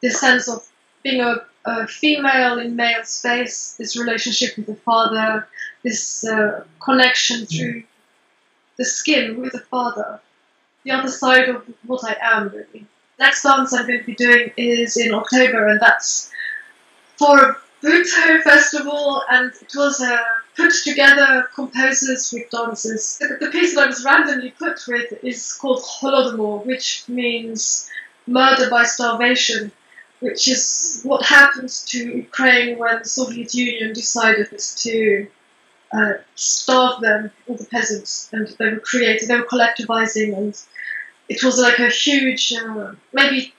this 0.00 0.20
sense 0.20 0.48
of 0.48 0.66
being 1.02 1.20
a, 1.20 1.36
a, 1.64 1.86
female 1.86 2.58
in 2.58 2.76
male 2.76 3.04
space, 3.04 3.74
this 3.78 3.96
relationship 3.96 4.56
with 4.56 4.66
the 4.66 4.74
father, 4.74 5.46
this 5.82 6.24
uh, 6.24 6.64
connection 6.80 7.46
through 7.46 7.82
the 8.78 8.84
skin 8.84 9.40
with 9.40 9.52
the 9.52 9.60
father, 9.60 10.20
the 10.84 10.90
other 10.90 11.08
side 11.08 11.48
of 11.48 11.64
what 11.86 12.04
I 12.04 12.16
am, 12.20 12.48
really. 12.48 12.86
Next 13.18 13.42
dance 13.42 13.72
I'm 13.72 13.86
going 13.86 14.00
to 14.00 14.06
be 14.06 14.14
doing 14.14 14.52
is 14.56 14.96
in 14.96 15.12
October, 15.14 15.68
and 15.68 15.80
that's 15.80 16.30
for 17.16 17.38
a 17.38 17.56
Butoh 17.82 18.42
festival, 18.42 19.22
and 19.30 19.52
it 19.60 19.72
was 19.76 20.00
a 20.00 20.24
put 20.56 20.72
together 20.84 21.48
composers 21.54 22.32
with 22.32 22.50
dancers. 22.50 23.18
The, 23.18 23.36
the, 23.40 23.50
piece 23.50 23.74
that 23.74 23.84
I 23.84 23.86
was 23.86 24.04
randomly 24.04 24.50
put 24.50 24.80
with 24.86 25.24
is 25.24 25.52
called 25.54 25.82
Holodomor, 25.82 26.64
which 26.66 27.04
means 27.08 27.90
murder 28.26 28.68
by 28.70 28.84
starvation, 28.84 29.72
which 30.20 30.48
is 30.48 31.02
what 31.04 31.24
happened 31.24 31.70
to 31.70 31.98
Ukraine 31.98 32.78
when 32.78 32.98
the 32.98 33.08
Soviet 33.08 33.54
Union 33.54 33.92
decided 33.92 34.58
to 34.58 35.26
uh, 35.92 36.12
starve 36.34 37.00
them, 37.00 37.30
all 37.46 37.56
the 37.56 37.66
peasants, 37.66 38.28
and 38.32 38.48
they 38.58 38.70
were 38.70 38.80
created, 38.80 39.28
they 39.28 39.36
were 39.36 39.44
collectivizing, 39.44 40.36
and 40.36 40.58
it 41.28 41.42
was 41.42 41.58
like 41.58 41.78
a 41.78 41.88
huge, 41.88 42.52
uh, 42.52 42.92
maybe 43.12 43.54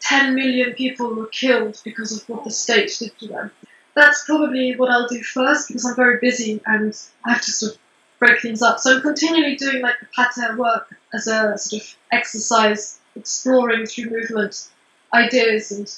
10 0.00 0.34
million 0.34 0.72
people 0.74 1.14
were 1.14 1.26
killed 1.26 1.80
because 1.84 2.12
of 2.12 2.28
what 2.28 2.44
the 2.44 2.50
state 2.50 2.94
did 2.98 3.18
to 3.18 3.26
them 3.26 3.50
that's 3.98 4.24
probably 4.24 4.76
what 4.76 4.90
I'll 4.90 5.08
do 5.08 5.22
first 5.22 5.68
because 5.68 5.84
I'm 5.84 5.96
very 5.96 6.18
busy 6.20 6.60
and 6.66 6.96
I 7.24 7.32
have 7.32 7.42
to 7.42 7.50
sort 7.50 7.72
of 7.72 7.78
break 8.18 8.40
things 8.40 8.62
up. 8.62 8.78
So 8.78 8.94
I'm 8.94 9.02
continually 9.02 9.56
doing 9.56 9.82
like 9.82 9.96
the 10.00 10.06
pater 10.16 10.56
work 10.56 10.94
as 11.12 11.26
a 11.26 11.58
sort 11.58 11.82
of 11.82 11.96
exercise, 12.12 13.00
exploring 13.16 13.86
through 13.86 14.10
movement 14.10 14.68
ideas 15.12 15.72
and 15.72 15.92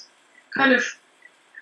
kind 0.56 0.72
of. 0.72 0.84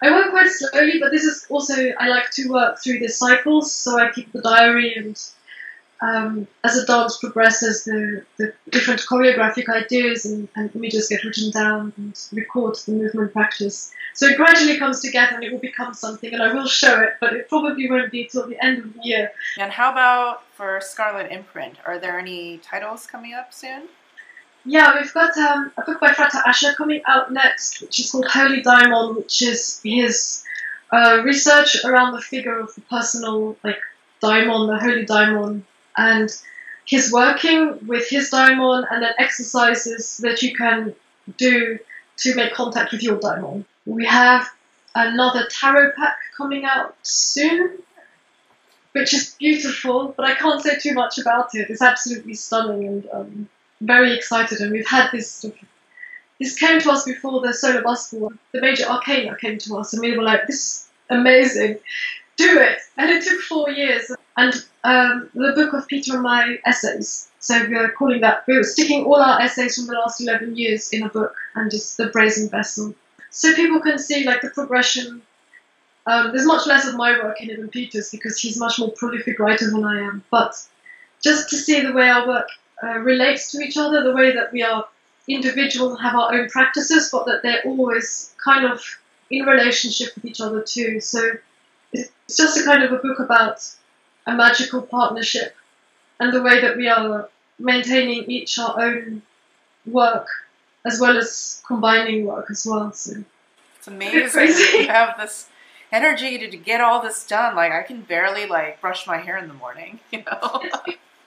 I 0.01 0.13
work 0.13 0.31
quite 0.31 0.49
slowly, 0.49 1.01
but 1.01 1.11
this 1.11 1.25
is 1.25 1.45
also 1.51 1.75
I 1.99 2.07
like 2.07 2.31
to 2.33 2.49
work 2.49 2.81
through 2.81 3.01
the 3.01 3.09
cycles, 3.09 3.75
so 3.75 3.99
I 3.99 4.13
keep 4.13 4.31
the 4.31 4.41
diary 4.41 4.95
and 4.95 5.21
um, 6.01 6.47
as 6.63 6.75
the 6.75 6.87
dance 6.87 7.17
progresses, 7.17 7.85
the, 7.85 8.25
the 8.37 8.53
different 8.71 9.01
choreographic 9.01 9.69
ideas 9.69 10.25
and, 10.25 10.49
and 10.55 10.75
images 10.77 11.09
get 11.09 11.25
written 11.25 11.51
down 11.51 11.93
and 11.97 12.17
record 12.33 12.77
the 12.87 12.93
movement 12.93 13.33
practice. 13.33 13.93
So 14.15 14.27
it 14.27 14.37
gradually 14.37 14.79
comes 14.79 15.01
together 15.01 15.35
and 15.35 15.45
it 15.45 15.53
will 15.53 15.59
become 15.59 15.95
something, 15.95 16.33
and 16.33 16.43
I 16.43 16.53
will 16.53 16.67
show 16.67 17.01
it, 17.01 17.15
but 17.21 17.33
it 17.33 17.49
probably 17.49 17.91
won't 17.91 18.13
be 18.13 18.25
till 18.25 18.47
the 18.47 18.63
end 18.65 18.79
of 18.79 18.95
the 18.95 19.01
year. 19.03 19.33
And 19.59 19.73
how 19.73 19.93
about 19.93 20.43
for 20.55 20.81
Scarlet 20.81 21.31
Imprint? 21.33 21.77
Are 21.85 21.99
there 21.99 22.19
any 22.19 22.59
titles 22.59 23.07
coming 23.07 23.35
up 23.35 23.53
soon? 23.53 23.89
Yeah, 24.65 25.01
we've 25.01 25.13
got 25.15 25.37
um, 25.39 25.73
a 25.79 25.83
book 25.83 26.01
by 26.01 26.13
Frater 26.13 26.39
Acher 26.47 26.75
coming 26.75 27.01
out 27.07 27.33
next, 27.33 27.81
which 27.81 27.99
is 28.01 28.11
called 28.11 28.27
Holy 28.27 28.61
Daimon, 28.61 29.17
which 29.17 29.41
is 29.41 29.81
his 29.83 30.45
uh, 30.93 31.23
research 31.25 31.85
around 31.85 32.13
the 32.13 32.21
figure 32.21 32.59
of 32.59 32.75
the 32.75 32.83
personal, 32.83 33.57
like 33.65 33.79
daimon, 34.21 34.67
the 34.67 34.79
holy 34.79 35.05
daimon, 35.05 35.65
and 35.99 36.35
his 36.87 37.13
working 37.13 37.87
with 37.87 38.09
his 38.09 38.31
daimon, 38.31 38.87
and 38.91 39.03
then 39.03 39.13
exercises 39.19 40.17
that 40.19 40.43
you 40.43 40.57
can 40.57 40.95
do 41.37 41.79
to 42.19 42.35
make 42.35 42.55
contact 42.55 42.93
with 42.93 43.03
your 43.03 43.19
daimon. 43.19 43.65
We 43.85 44.07
have 44.07 44.49
another 44.95 45.47
tarot 45.51 45.93
pack 45.99 46.17
coming 46.37 46.65
out 46.65 46.97
soon, 47.03 47.79
which 48.93 49.13
is 49.13 49.35
beautiful, 49.39 50.15
but 50.17 50.25
I 50.25 50.35
can't 50.35 50.63
say 50.63 50.79
too 50.79 50.95
much 50.95 51.19
about 51.19 51.55
it. 51.55 51.69
It's 51.69 51.83
absolutely 51.83 52.35
stunning 52.35 52.87
and 52.87 53.09
um, 53.13 53.49
very 53.81 54.15
excited. 54.15 54.61
And 54.61 54.73
we've 54.73 54.89
had 54.89 55.11
this 55.13 55.45
this 56.39 56.57
came 56.59 56.81
to 56.81 56.91
us 56.91 57.05
before 57.05 57.41
the 57.41 57.53
Solar 57.53 57.83
Bus. 57.83 58.11
The 58.11 58.61
major 58.61 58.85
arcana 58.85 59.37
came 59.37 59.59
to 59.59 59.77
us, 59.77 59.93
and 59.93 60.01
we 60.01 60.17
were 60.17 60.23
like, 60.23 60.47
"This 60.47 60.57
is 60.57 60.89
amazing, 61.11 61.79
do 62.37 62.61
it!" 62.61 62.79
And 62.97 63.11
it 63.11 63.25
took 63.25 63.41
four 63.41 63.71
years. 63.71 64.11
And 64.39 64.55
um, 64.85 65.29
the 65.35 65.53
book 65.53 65.75
of 65.75 65.87
Peter 65.89 66.15
and 66.15 66.23
my 66.23 66.57
essays. 66.65 67.29
So 67.41 67.67
we 67.67 67.77
are 67.77 67.91
calling 67.91 68.21
that. 68.23 68.45
We 68.47 68.57
are 68.57 68.63
sticking 68.63 69.05
all 69.05 69.21
our 69.21 69.41
essays 69.41 69.77
from 69.77 69.87
the 69.87 69.95
last 69.95 70.21
eleven 70.21 70.57
years 70.57 70.91
in 70.93 71.03
a 71.03 71.09
book, 71.09 71.35
and 71.55 71.71
just 71.71 71.97
the 71.99 72.07
brazen 72.07 72.49
vessel 72.49 72.95
so 73.31 73.55
people 73.55 73.81
can 73.81 73.99
see 73.99 74.25
like 74.25 74.41
the 74.43 74.51
progression. 74.51 75.23
Um, 76.07 76.33
there's 76.33 76.47
much 76.47 76.67
less 76.67 76.87
of 76.87 76.97
my 76.97 77.13
work 77.23 77.41
in 77.41 77.51
it 77.51 77.59
than 77.59 77.69
Peter's 77.69 78.11
because 78.11 78.39
he's 78.41 78.59
much 78.59 78.79
more 78.79 78.91
prolific 78.93 79.39
writer 79.39 79.71
than 79.71 79.85
I 79.85 80.01
am. 80.01 80.25
But 80.31 80.55
just 81.23 81.51
to 81.51 81.57
see 81.57 81.81
the 81.81 81.93
way 81.93 82.09
our 82.09 82.27
work 82.27 82.49
uh, 82.83 82.99
relates 82.99 83.53
to 83.53 83.59
each 83.59 83.77
other, 83.77 84.03
the 84.03 84.15
way 84.15 84.33
that 84.33 84.53
we 84.53 84.63
are 84.63 84.87
individual 85.29 85.91
and 85.91 86.01
have 86.01 86.15
our 86.15 86.33
own 86.33 86.49
practices, 86.49 87.11
but 87.13 87.27
that 87.27 87.43
they're 87.43 87.63
always 87.65 88.35
kind 88.43 88.65
of 88.65 88.83
in 89.31 89.45
relationship 89.45 90.15
with 90.15 90.25
each 90.25 90.41
other 90.41 90.63
too. 90.63 91.01
So 91.01 91.21
it's 91.93 92.37
just 92.37 92.59
a 92.59 92.65
kind 92.65 92.83
of 92.83 92.93
a 92.93 92.97
book 92.97 93.19
about 93.21 93.61
a 94.29 94.35
magical 94.35 94.83
partnership 94.83 95.57
and 96.21 96.33
the 96.33 96.43
way 96.43 96.61
that 96.61 96.77
we 96.77 96.87
are 96.89 97.29
maintaining 97.59 98.31
each 98.31 98.59
our 98.59 98.81
own 98.81 99.23
work 99.87 100.29
as 100.85 101.01
well 101.01 101.17
as 101.17 101.63
combining 101.67 102.27
work 102.27 102.47
as 102.51 102.67
well. 102.67 102.93
So 102.93 103.25
It's 103.79 103.89
amazing. 103.89 104.29
Crazy. 104.29 104.79
you 104.79 104.89
have 104.89 105.17
this 105.19 105.49
energy 105.91 106.39
to, 106.39 106.51
to 106.51 106.57
get 106.57 106.81
all 106.81 107.01
this 107.03 107.27
done. 107.27 107.57
Like 107.57 107.73
I 107.73 107.83
can 107.83 108.03
barely 108.03 108.47
like 108.47 108.81
brush 108.81 109.07
my 109.07 109.17
hair 109.17 109.39
in 109.39 109.49
the 109.49 109.55
morning. 109.55 109.99
You 110.13 110.23
know. 110.25 110.63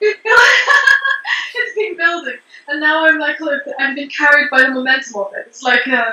it's 1.54 1.76
been 1.76 1.96
building, 1.96 2.38
and 2.66 2.80
now 2.80 3.06
I'm 3.06 3.18
like, 3.20 3.36
I'm 3.78 3.94
being 3.94 4.10
carried 4.10 4.50
by 4.50 4.62
the 4.62 4.70
momentum 4.70 5.20
of 5.20 5.32
it. 5.36 5.44
It's 5.46 5.62
like 5.62 5.86
uh, 5.86 6.10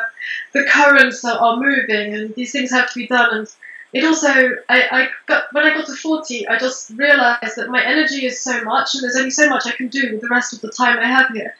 the 0.53 0.65
currents 0.65 1.25
are 1.25 1.57
moving, 1.57 2.13
and 2.13 2.35
these 2.35 2.51
things 2.51 2.69
have 2.69 2.91
to 2.91 2.99
be 2.99 3.07
done. 3.07 3.29
And 3.35 3.47
it 3.93 4.03
also, 4.03 4.29
I, 4.69 4.83
I 4.91 5.09
got 5.25 5.51
when 5.51 5.65
I 5.65 5.73
got 5.73 5.87
to 5.87 5.95
40, 5.95 6.47
I 6.47 6.57
just 6.57 6.91
realized 6.91 7.55
that 7.55 7.69
my 7.69 7.83
energy 7.83 8.25
is 8.25 8.41
so 8.41 8.63
much, 8.63 8.93
and 8.93 9.03
there's 9.03 9.15
only 9.15 9.31
so 9.31 9.49
much 9.49 9.65
I 9.65 9.71
can 9.71 9.87
do 9.87 10.11
with 10.11 10.21
the 10.21 10.29
rest 10.29 10.53
of 10.53 10.61
the 10.61 10.69
time 10.69 10.99
I 10.99 11.05
have 11.05 11.29
here, 11.29 11.55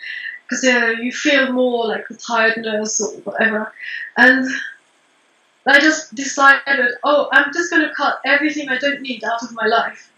because 0.48 0.64
uh, 0.64 0.94
you 1.02 1.12
feel 1.12 1.52
more 1.52 1.88
like 1.88 2.08
the 2.08 2.16
tiredness 2.16 3.02
or 3.02 3.20
whatever, 3.22 3.74
and. 4.18 4.48
I 5.68 5.80
just 5.80 6.16
decided, 6.16 6.94
oh, 7.04 7.28
I'm 7.32 7.54
just 7.54 7.70
going 7.70 7.84
to 7.84 7.94
cut 7.94 8.22
everything 8.26 8.70
I 8.70 8.80
don't 8.80 9.02
need 9.02 9.24
out 9.24 9.44
of 9.44 9.54
my 9.54 9.68
life 9.68 10.10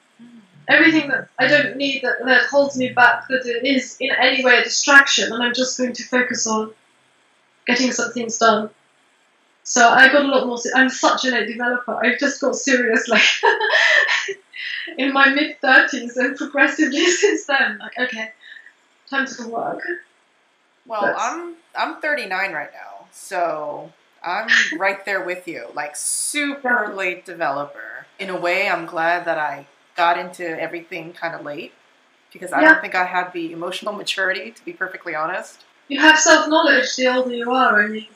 everything 0.71 1.09
that 1.09 1.27
I 1.37 1.47
don't 1.47 1.77
need 1.77 2.01
that, 2.03 2.23
that 2.25 2.43
holds 2.43 2.77
me 2.77 2.89
back, 2.89 3.27
that 3.27 3.45
it 3.45 3.65
is 3.65 3.97
in 3.99 4.11
any 4.11 4.43
way 4.43 4.57
a 4.57 4.63
distraction, 4.63 5.31
and 5.31 5.43
I'm 5.43 5.53
just 5.53 5.77
going 5.77 5.93
to 5.93 6.03
focus 6.03 6.47
on 6.47 6.73
getting 7.67 7.91
some 7.91 8.11
things 8.11 8.37
done. 8.37 8.69
So 9.63 9.87
I 9.87 10.11
got 10.11 10.25
a 10.25 10.27
lot 10.27 10.47
more. 10.47 10.57
I'm 10.75 10.89
such 10.89 11.25
a 11.25 11.29
late 11.29 11.47
developer. 11.47 11.93
I've 12.03 12.19
just 12.19 12.41
got 12.41 12.55
serious 12.55 13.07
like 13.07 13.21
in 14.97 15.13
my 15.13 15.29
mid 15.29 15.59
thirties, 15.61 16.17
and 16.17 16.35
progressively 16.35 17.05
since 17.21 17.45
then, 17.45 17.77
like 17.79 17.97
okay, 17.97 18.31
time 19.09 19.25
to 19.27 19.35
go 19.35 19.47
work. 19.49 19.81
Well, 20.85 21.01
That's- 21.01 21.21
I'm 21.21 21.55
I'm 21.75 22.01
39 22.01 22.53
right 22.53 22.71
now, 22.73 23.05
so 23.11 23.91
I'm 24.23 24.47
right 24.79 25.03
there 25.05 25.23
with 25.23 25.47
you. 25.47 25.67
Like 25.73 25.95
super 25.95 26.87
Yeah. 26.89 26.93
late 26.95 27.25
developer. 27.25 28.05
In 28.19 28.29
a 28.29 28.35
way, 28.39 28.69
I'm 28.69 28.85
glad 28.85 29.25
that 29.25 29.37
I 29.37 29.65
got 29.95 30.17
into 30.17 30.45
everything 30.59 31.13
kind 31.13 31.35
of 31.35 31.43
late 31.45 31.73
because 32.33 32.51
I 32.51 32.61
Yeah. 32.61 32.69
don't 32.73 32.81
think 32.81 32.95
I 32.95 33.05
had 33.05 33.31
the 33.33 33.51
emotional 33.51 33.93
maturity 33.93 34.51
to 34.51 34.65
be 34.65 34.73
perfectly 34.73 35.15
honest. 35.15 35.63
You 35.87 35.99
have 35.99 36.17
self 36.19 36.47
knowledge 36.47 36.95
the 36.95 37.07
older 37.07 37.31
you 37.33 37.51
are. 37.51 37.83
I 37.83 37.87
mean, 37.87 38.07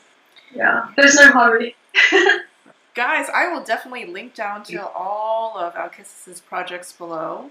yeah, 0.54 0.90
there's 0.96 1.16
no 1.16 1.30
hurry. 1.32 1.76
Guys, 2.94 3.28
I 3.34 3.52
will 3.52 3.62
definitely 3.62 4.06
link 4.06 4.34
down 4.34 4.62
to 4.64 4.86
all 4.88 5.58
of 5.58 5.74
Alkistis' 5.74 6.42
projects 6.42 6.92
below. 6.92 7.50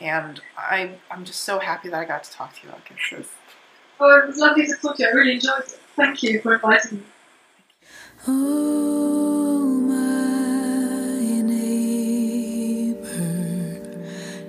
And 0.00 0.40
I, 0.56 0.92
I'm 1.10 1.24
just 1.24 1.40
so 1.40 1.58
happy 1.58 1.88
that 1.88 1.98
I 1.98 2.04
got 2.04 2.22
to 2.24 2.30
talk 2.30 2.54
to 2.60 2.66
you, 2.66 2.72
Alkissis. 2.72 3.26
Oh, 3.98 4.18
it 4.18 4.28
was 4.28 4.38
lovely 4.38 4.66
to 4.66 4.74
talk 4.76 4.96
to 4.96 5.02
you. 5.02 5.08
I 5.08 5.12
really 5.12 5.32
enjoyed 5.32 5.62
it. 5.62 5.80
Thank 5.96 6.22
you 6.22 6.40
for 6.40 6.54
inviting 6.54 6.98
me. 6.98 7.04
Oh, 8.28 9.64
my 9.88 11.40
neighbor, 11.42 13.02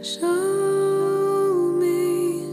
show 0.03 1.73
me 1.79 2.43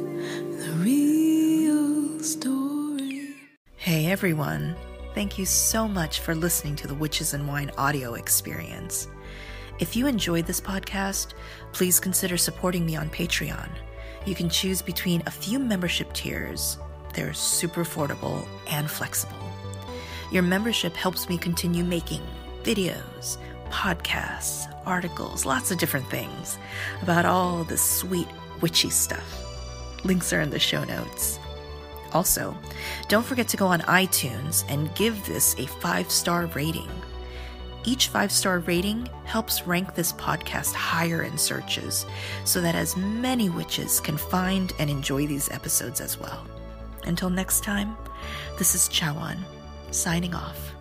the 0.57 0.72
real 0.79 2.20
story. 2.22 3.35
Hey 3.77 4.07
everyone, 4.11 4.77
thank 5.17 5.39
you 5.39 5.47
so 5.47 5.89
much 5.89 6.21
for 6.21 6.35
listening 6.35 6.77
to 6.77 6.87
the 6.87 6.95
Witches 6.95 7.33
and 7.33 7.49
Wine 7.49 7.71
audio 7.79 8.12
experience. 8.12 9.09
If 9.79 9.97
you 9.97 10.07
enjoyed 10.07 10.45
this 10.45 10.61
podcast, 10.61 11.33
please 11.73 11.99
consider 11.99 12.37
supporting 12.37 12.85
me 12.85 12.97
on 12.97 13.09
Patreon. 13.09 13.71
You 14.27 14.35
can 14.35 14.51
choose 14.51 14.83
between 14.83 15.23
a 15.25 15.31
few 15.31 15.59
membership 15.59 16.12
tiers, 16.12 16.77
they're 17.14 17.33
super 17.33 17.83
affordable 17.83 18.47
and 18.69 18.91
flexible. 18.91 19.39
Your 20.31 20.43
membership 20.43 20.93
helps 20.93 21.31
me 21.31 21.39
continue 21.39 21.83
making 21.83 22.21
videos, 22.62 23.39
podcasts, 23.71 24.71
articles, 24.85 25.47
lots 25.47 25.71
of 25.71 25.79
different 25.79 26.11
things 26.11 26.59
about 27.01 27.25
all 27.25 27.64
this 27.64 27.81
sweet 27.81 28.29
witchy 28.61 28.91
stuff. 28.91 29.47
Links 30.05 30.35
are 30.35 30.43
in 30.43 30.51
the 30.51 30.59
show 30.59 30.85
notes. 30.85 31.39
Also, 32.17 32.57
don't 33.09 33.27
forget 33.27 33.47
to 33.49 33.59
go 33.59 33.67
on 33.67 33.81
iTunes 33.83 34.64
and 34.71 34.95
give 34.95 35.27
this 35.27 35.55
a 35.59 35.67
five 35.67 36.11
star 36.11 36.47
rating. 36.55 36.89
Each 37.85 38.09
five 38.09 38.33
star 38.33 38.61
rating 38.61 39.07
helps 39.25 39.67
rank 39.67 39.95
this 39.95 40.14
podcast 40.14 40.73
higher 40.73 41.25
in 41.25 41.37
searches 41.37 42.07
so 42.45 42.62
that 42.62 42.75
as 42.75 42.97
many 42.97 43.51
witches 43.51 44.01
can 44.01 44.17
find 44.17 44.73
and 44.79 44.89
enjoy 44.89 45.27
these 45.27 45.51
episodes 45.51 46.01
as 46.01 46.19
well. 46.19 46.47
Until 47.05 47.29
next 47.29 47.62
time, 47.62 47.95
this 48.57 48.75
is 48.75 48.89
Chawan, 48.89 49.37
signing 49.91 50.35
off. 50.35 50.76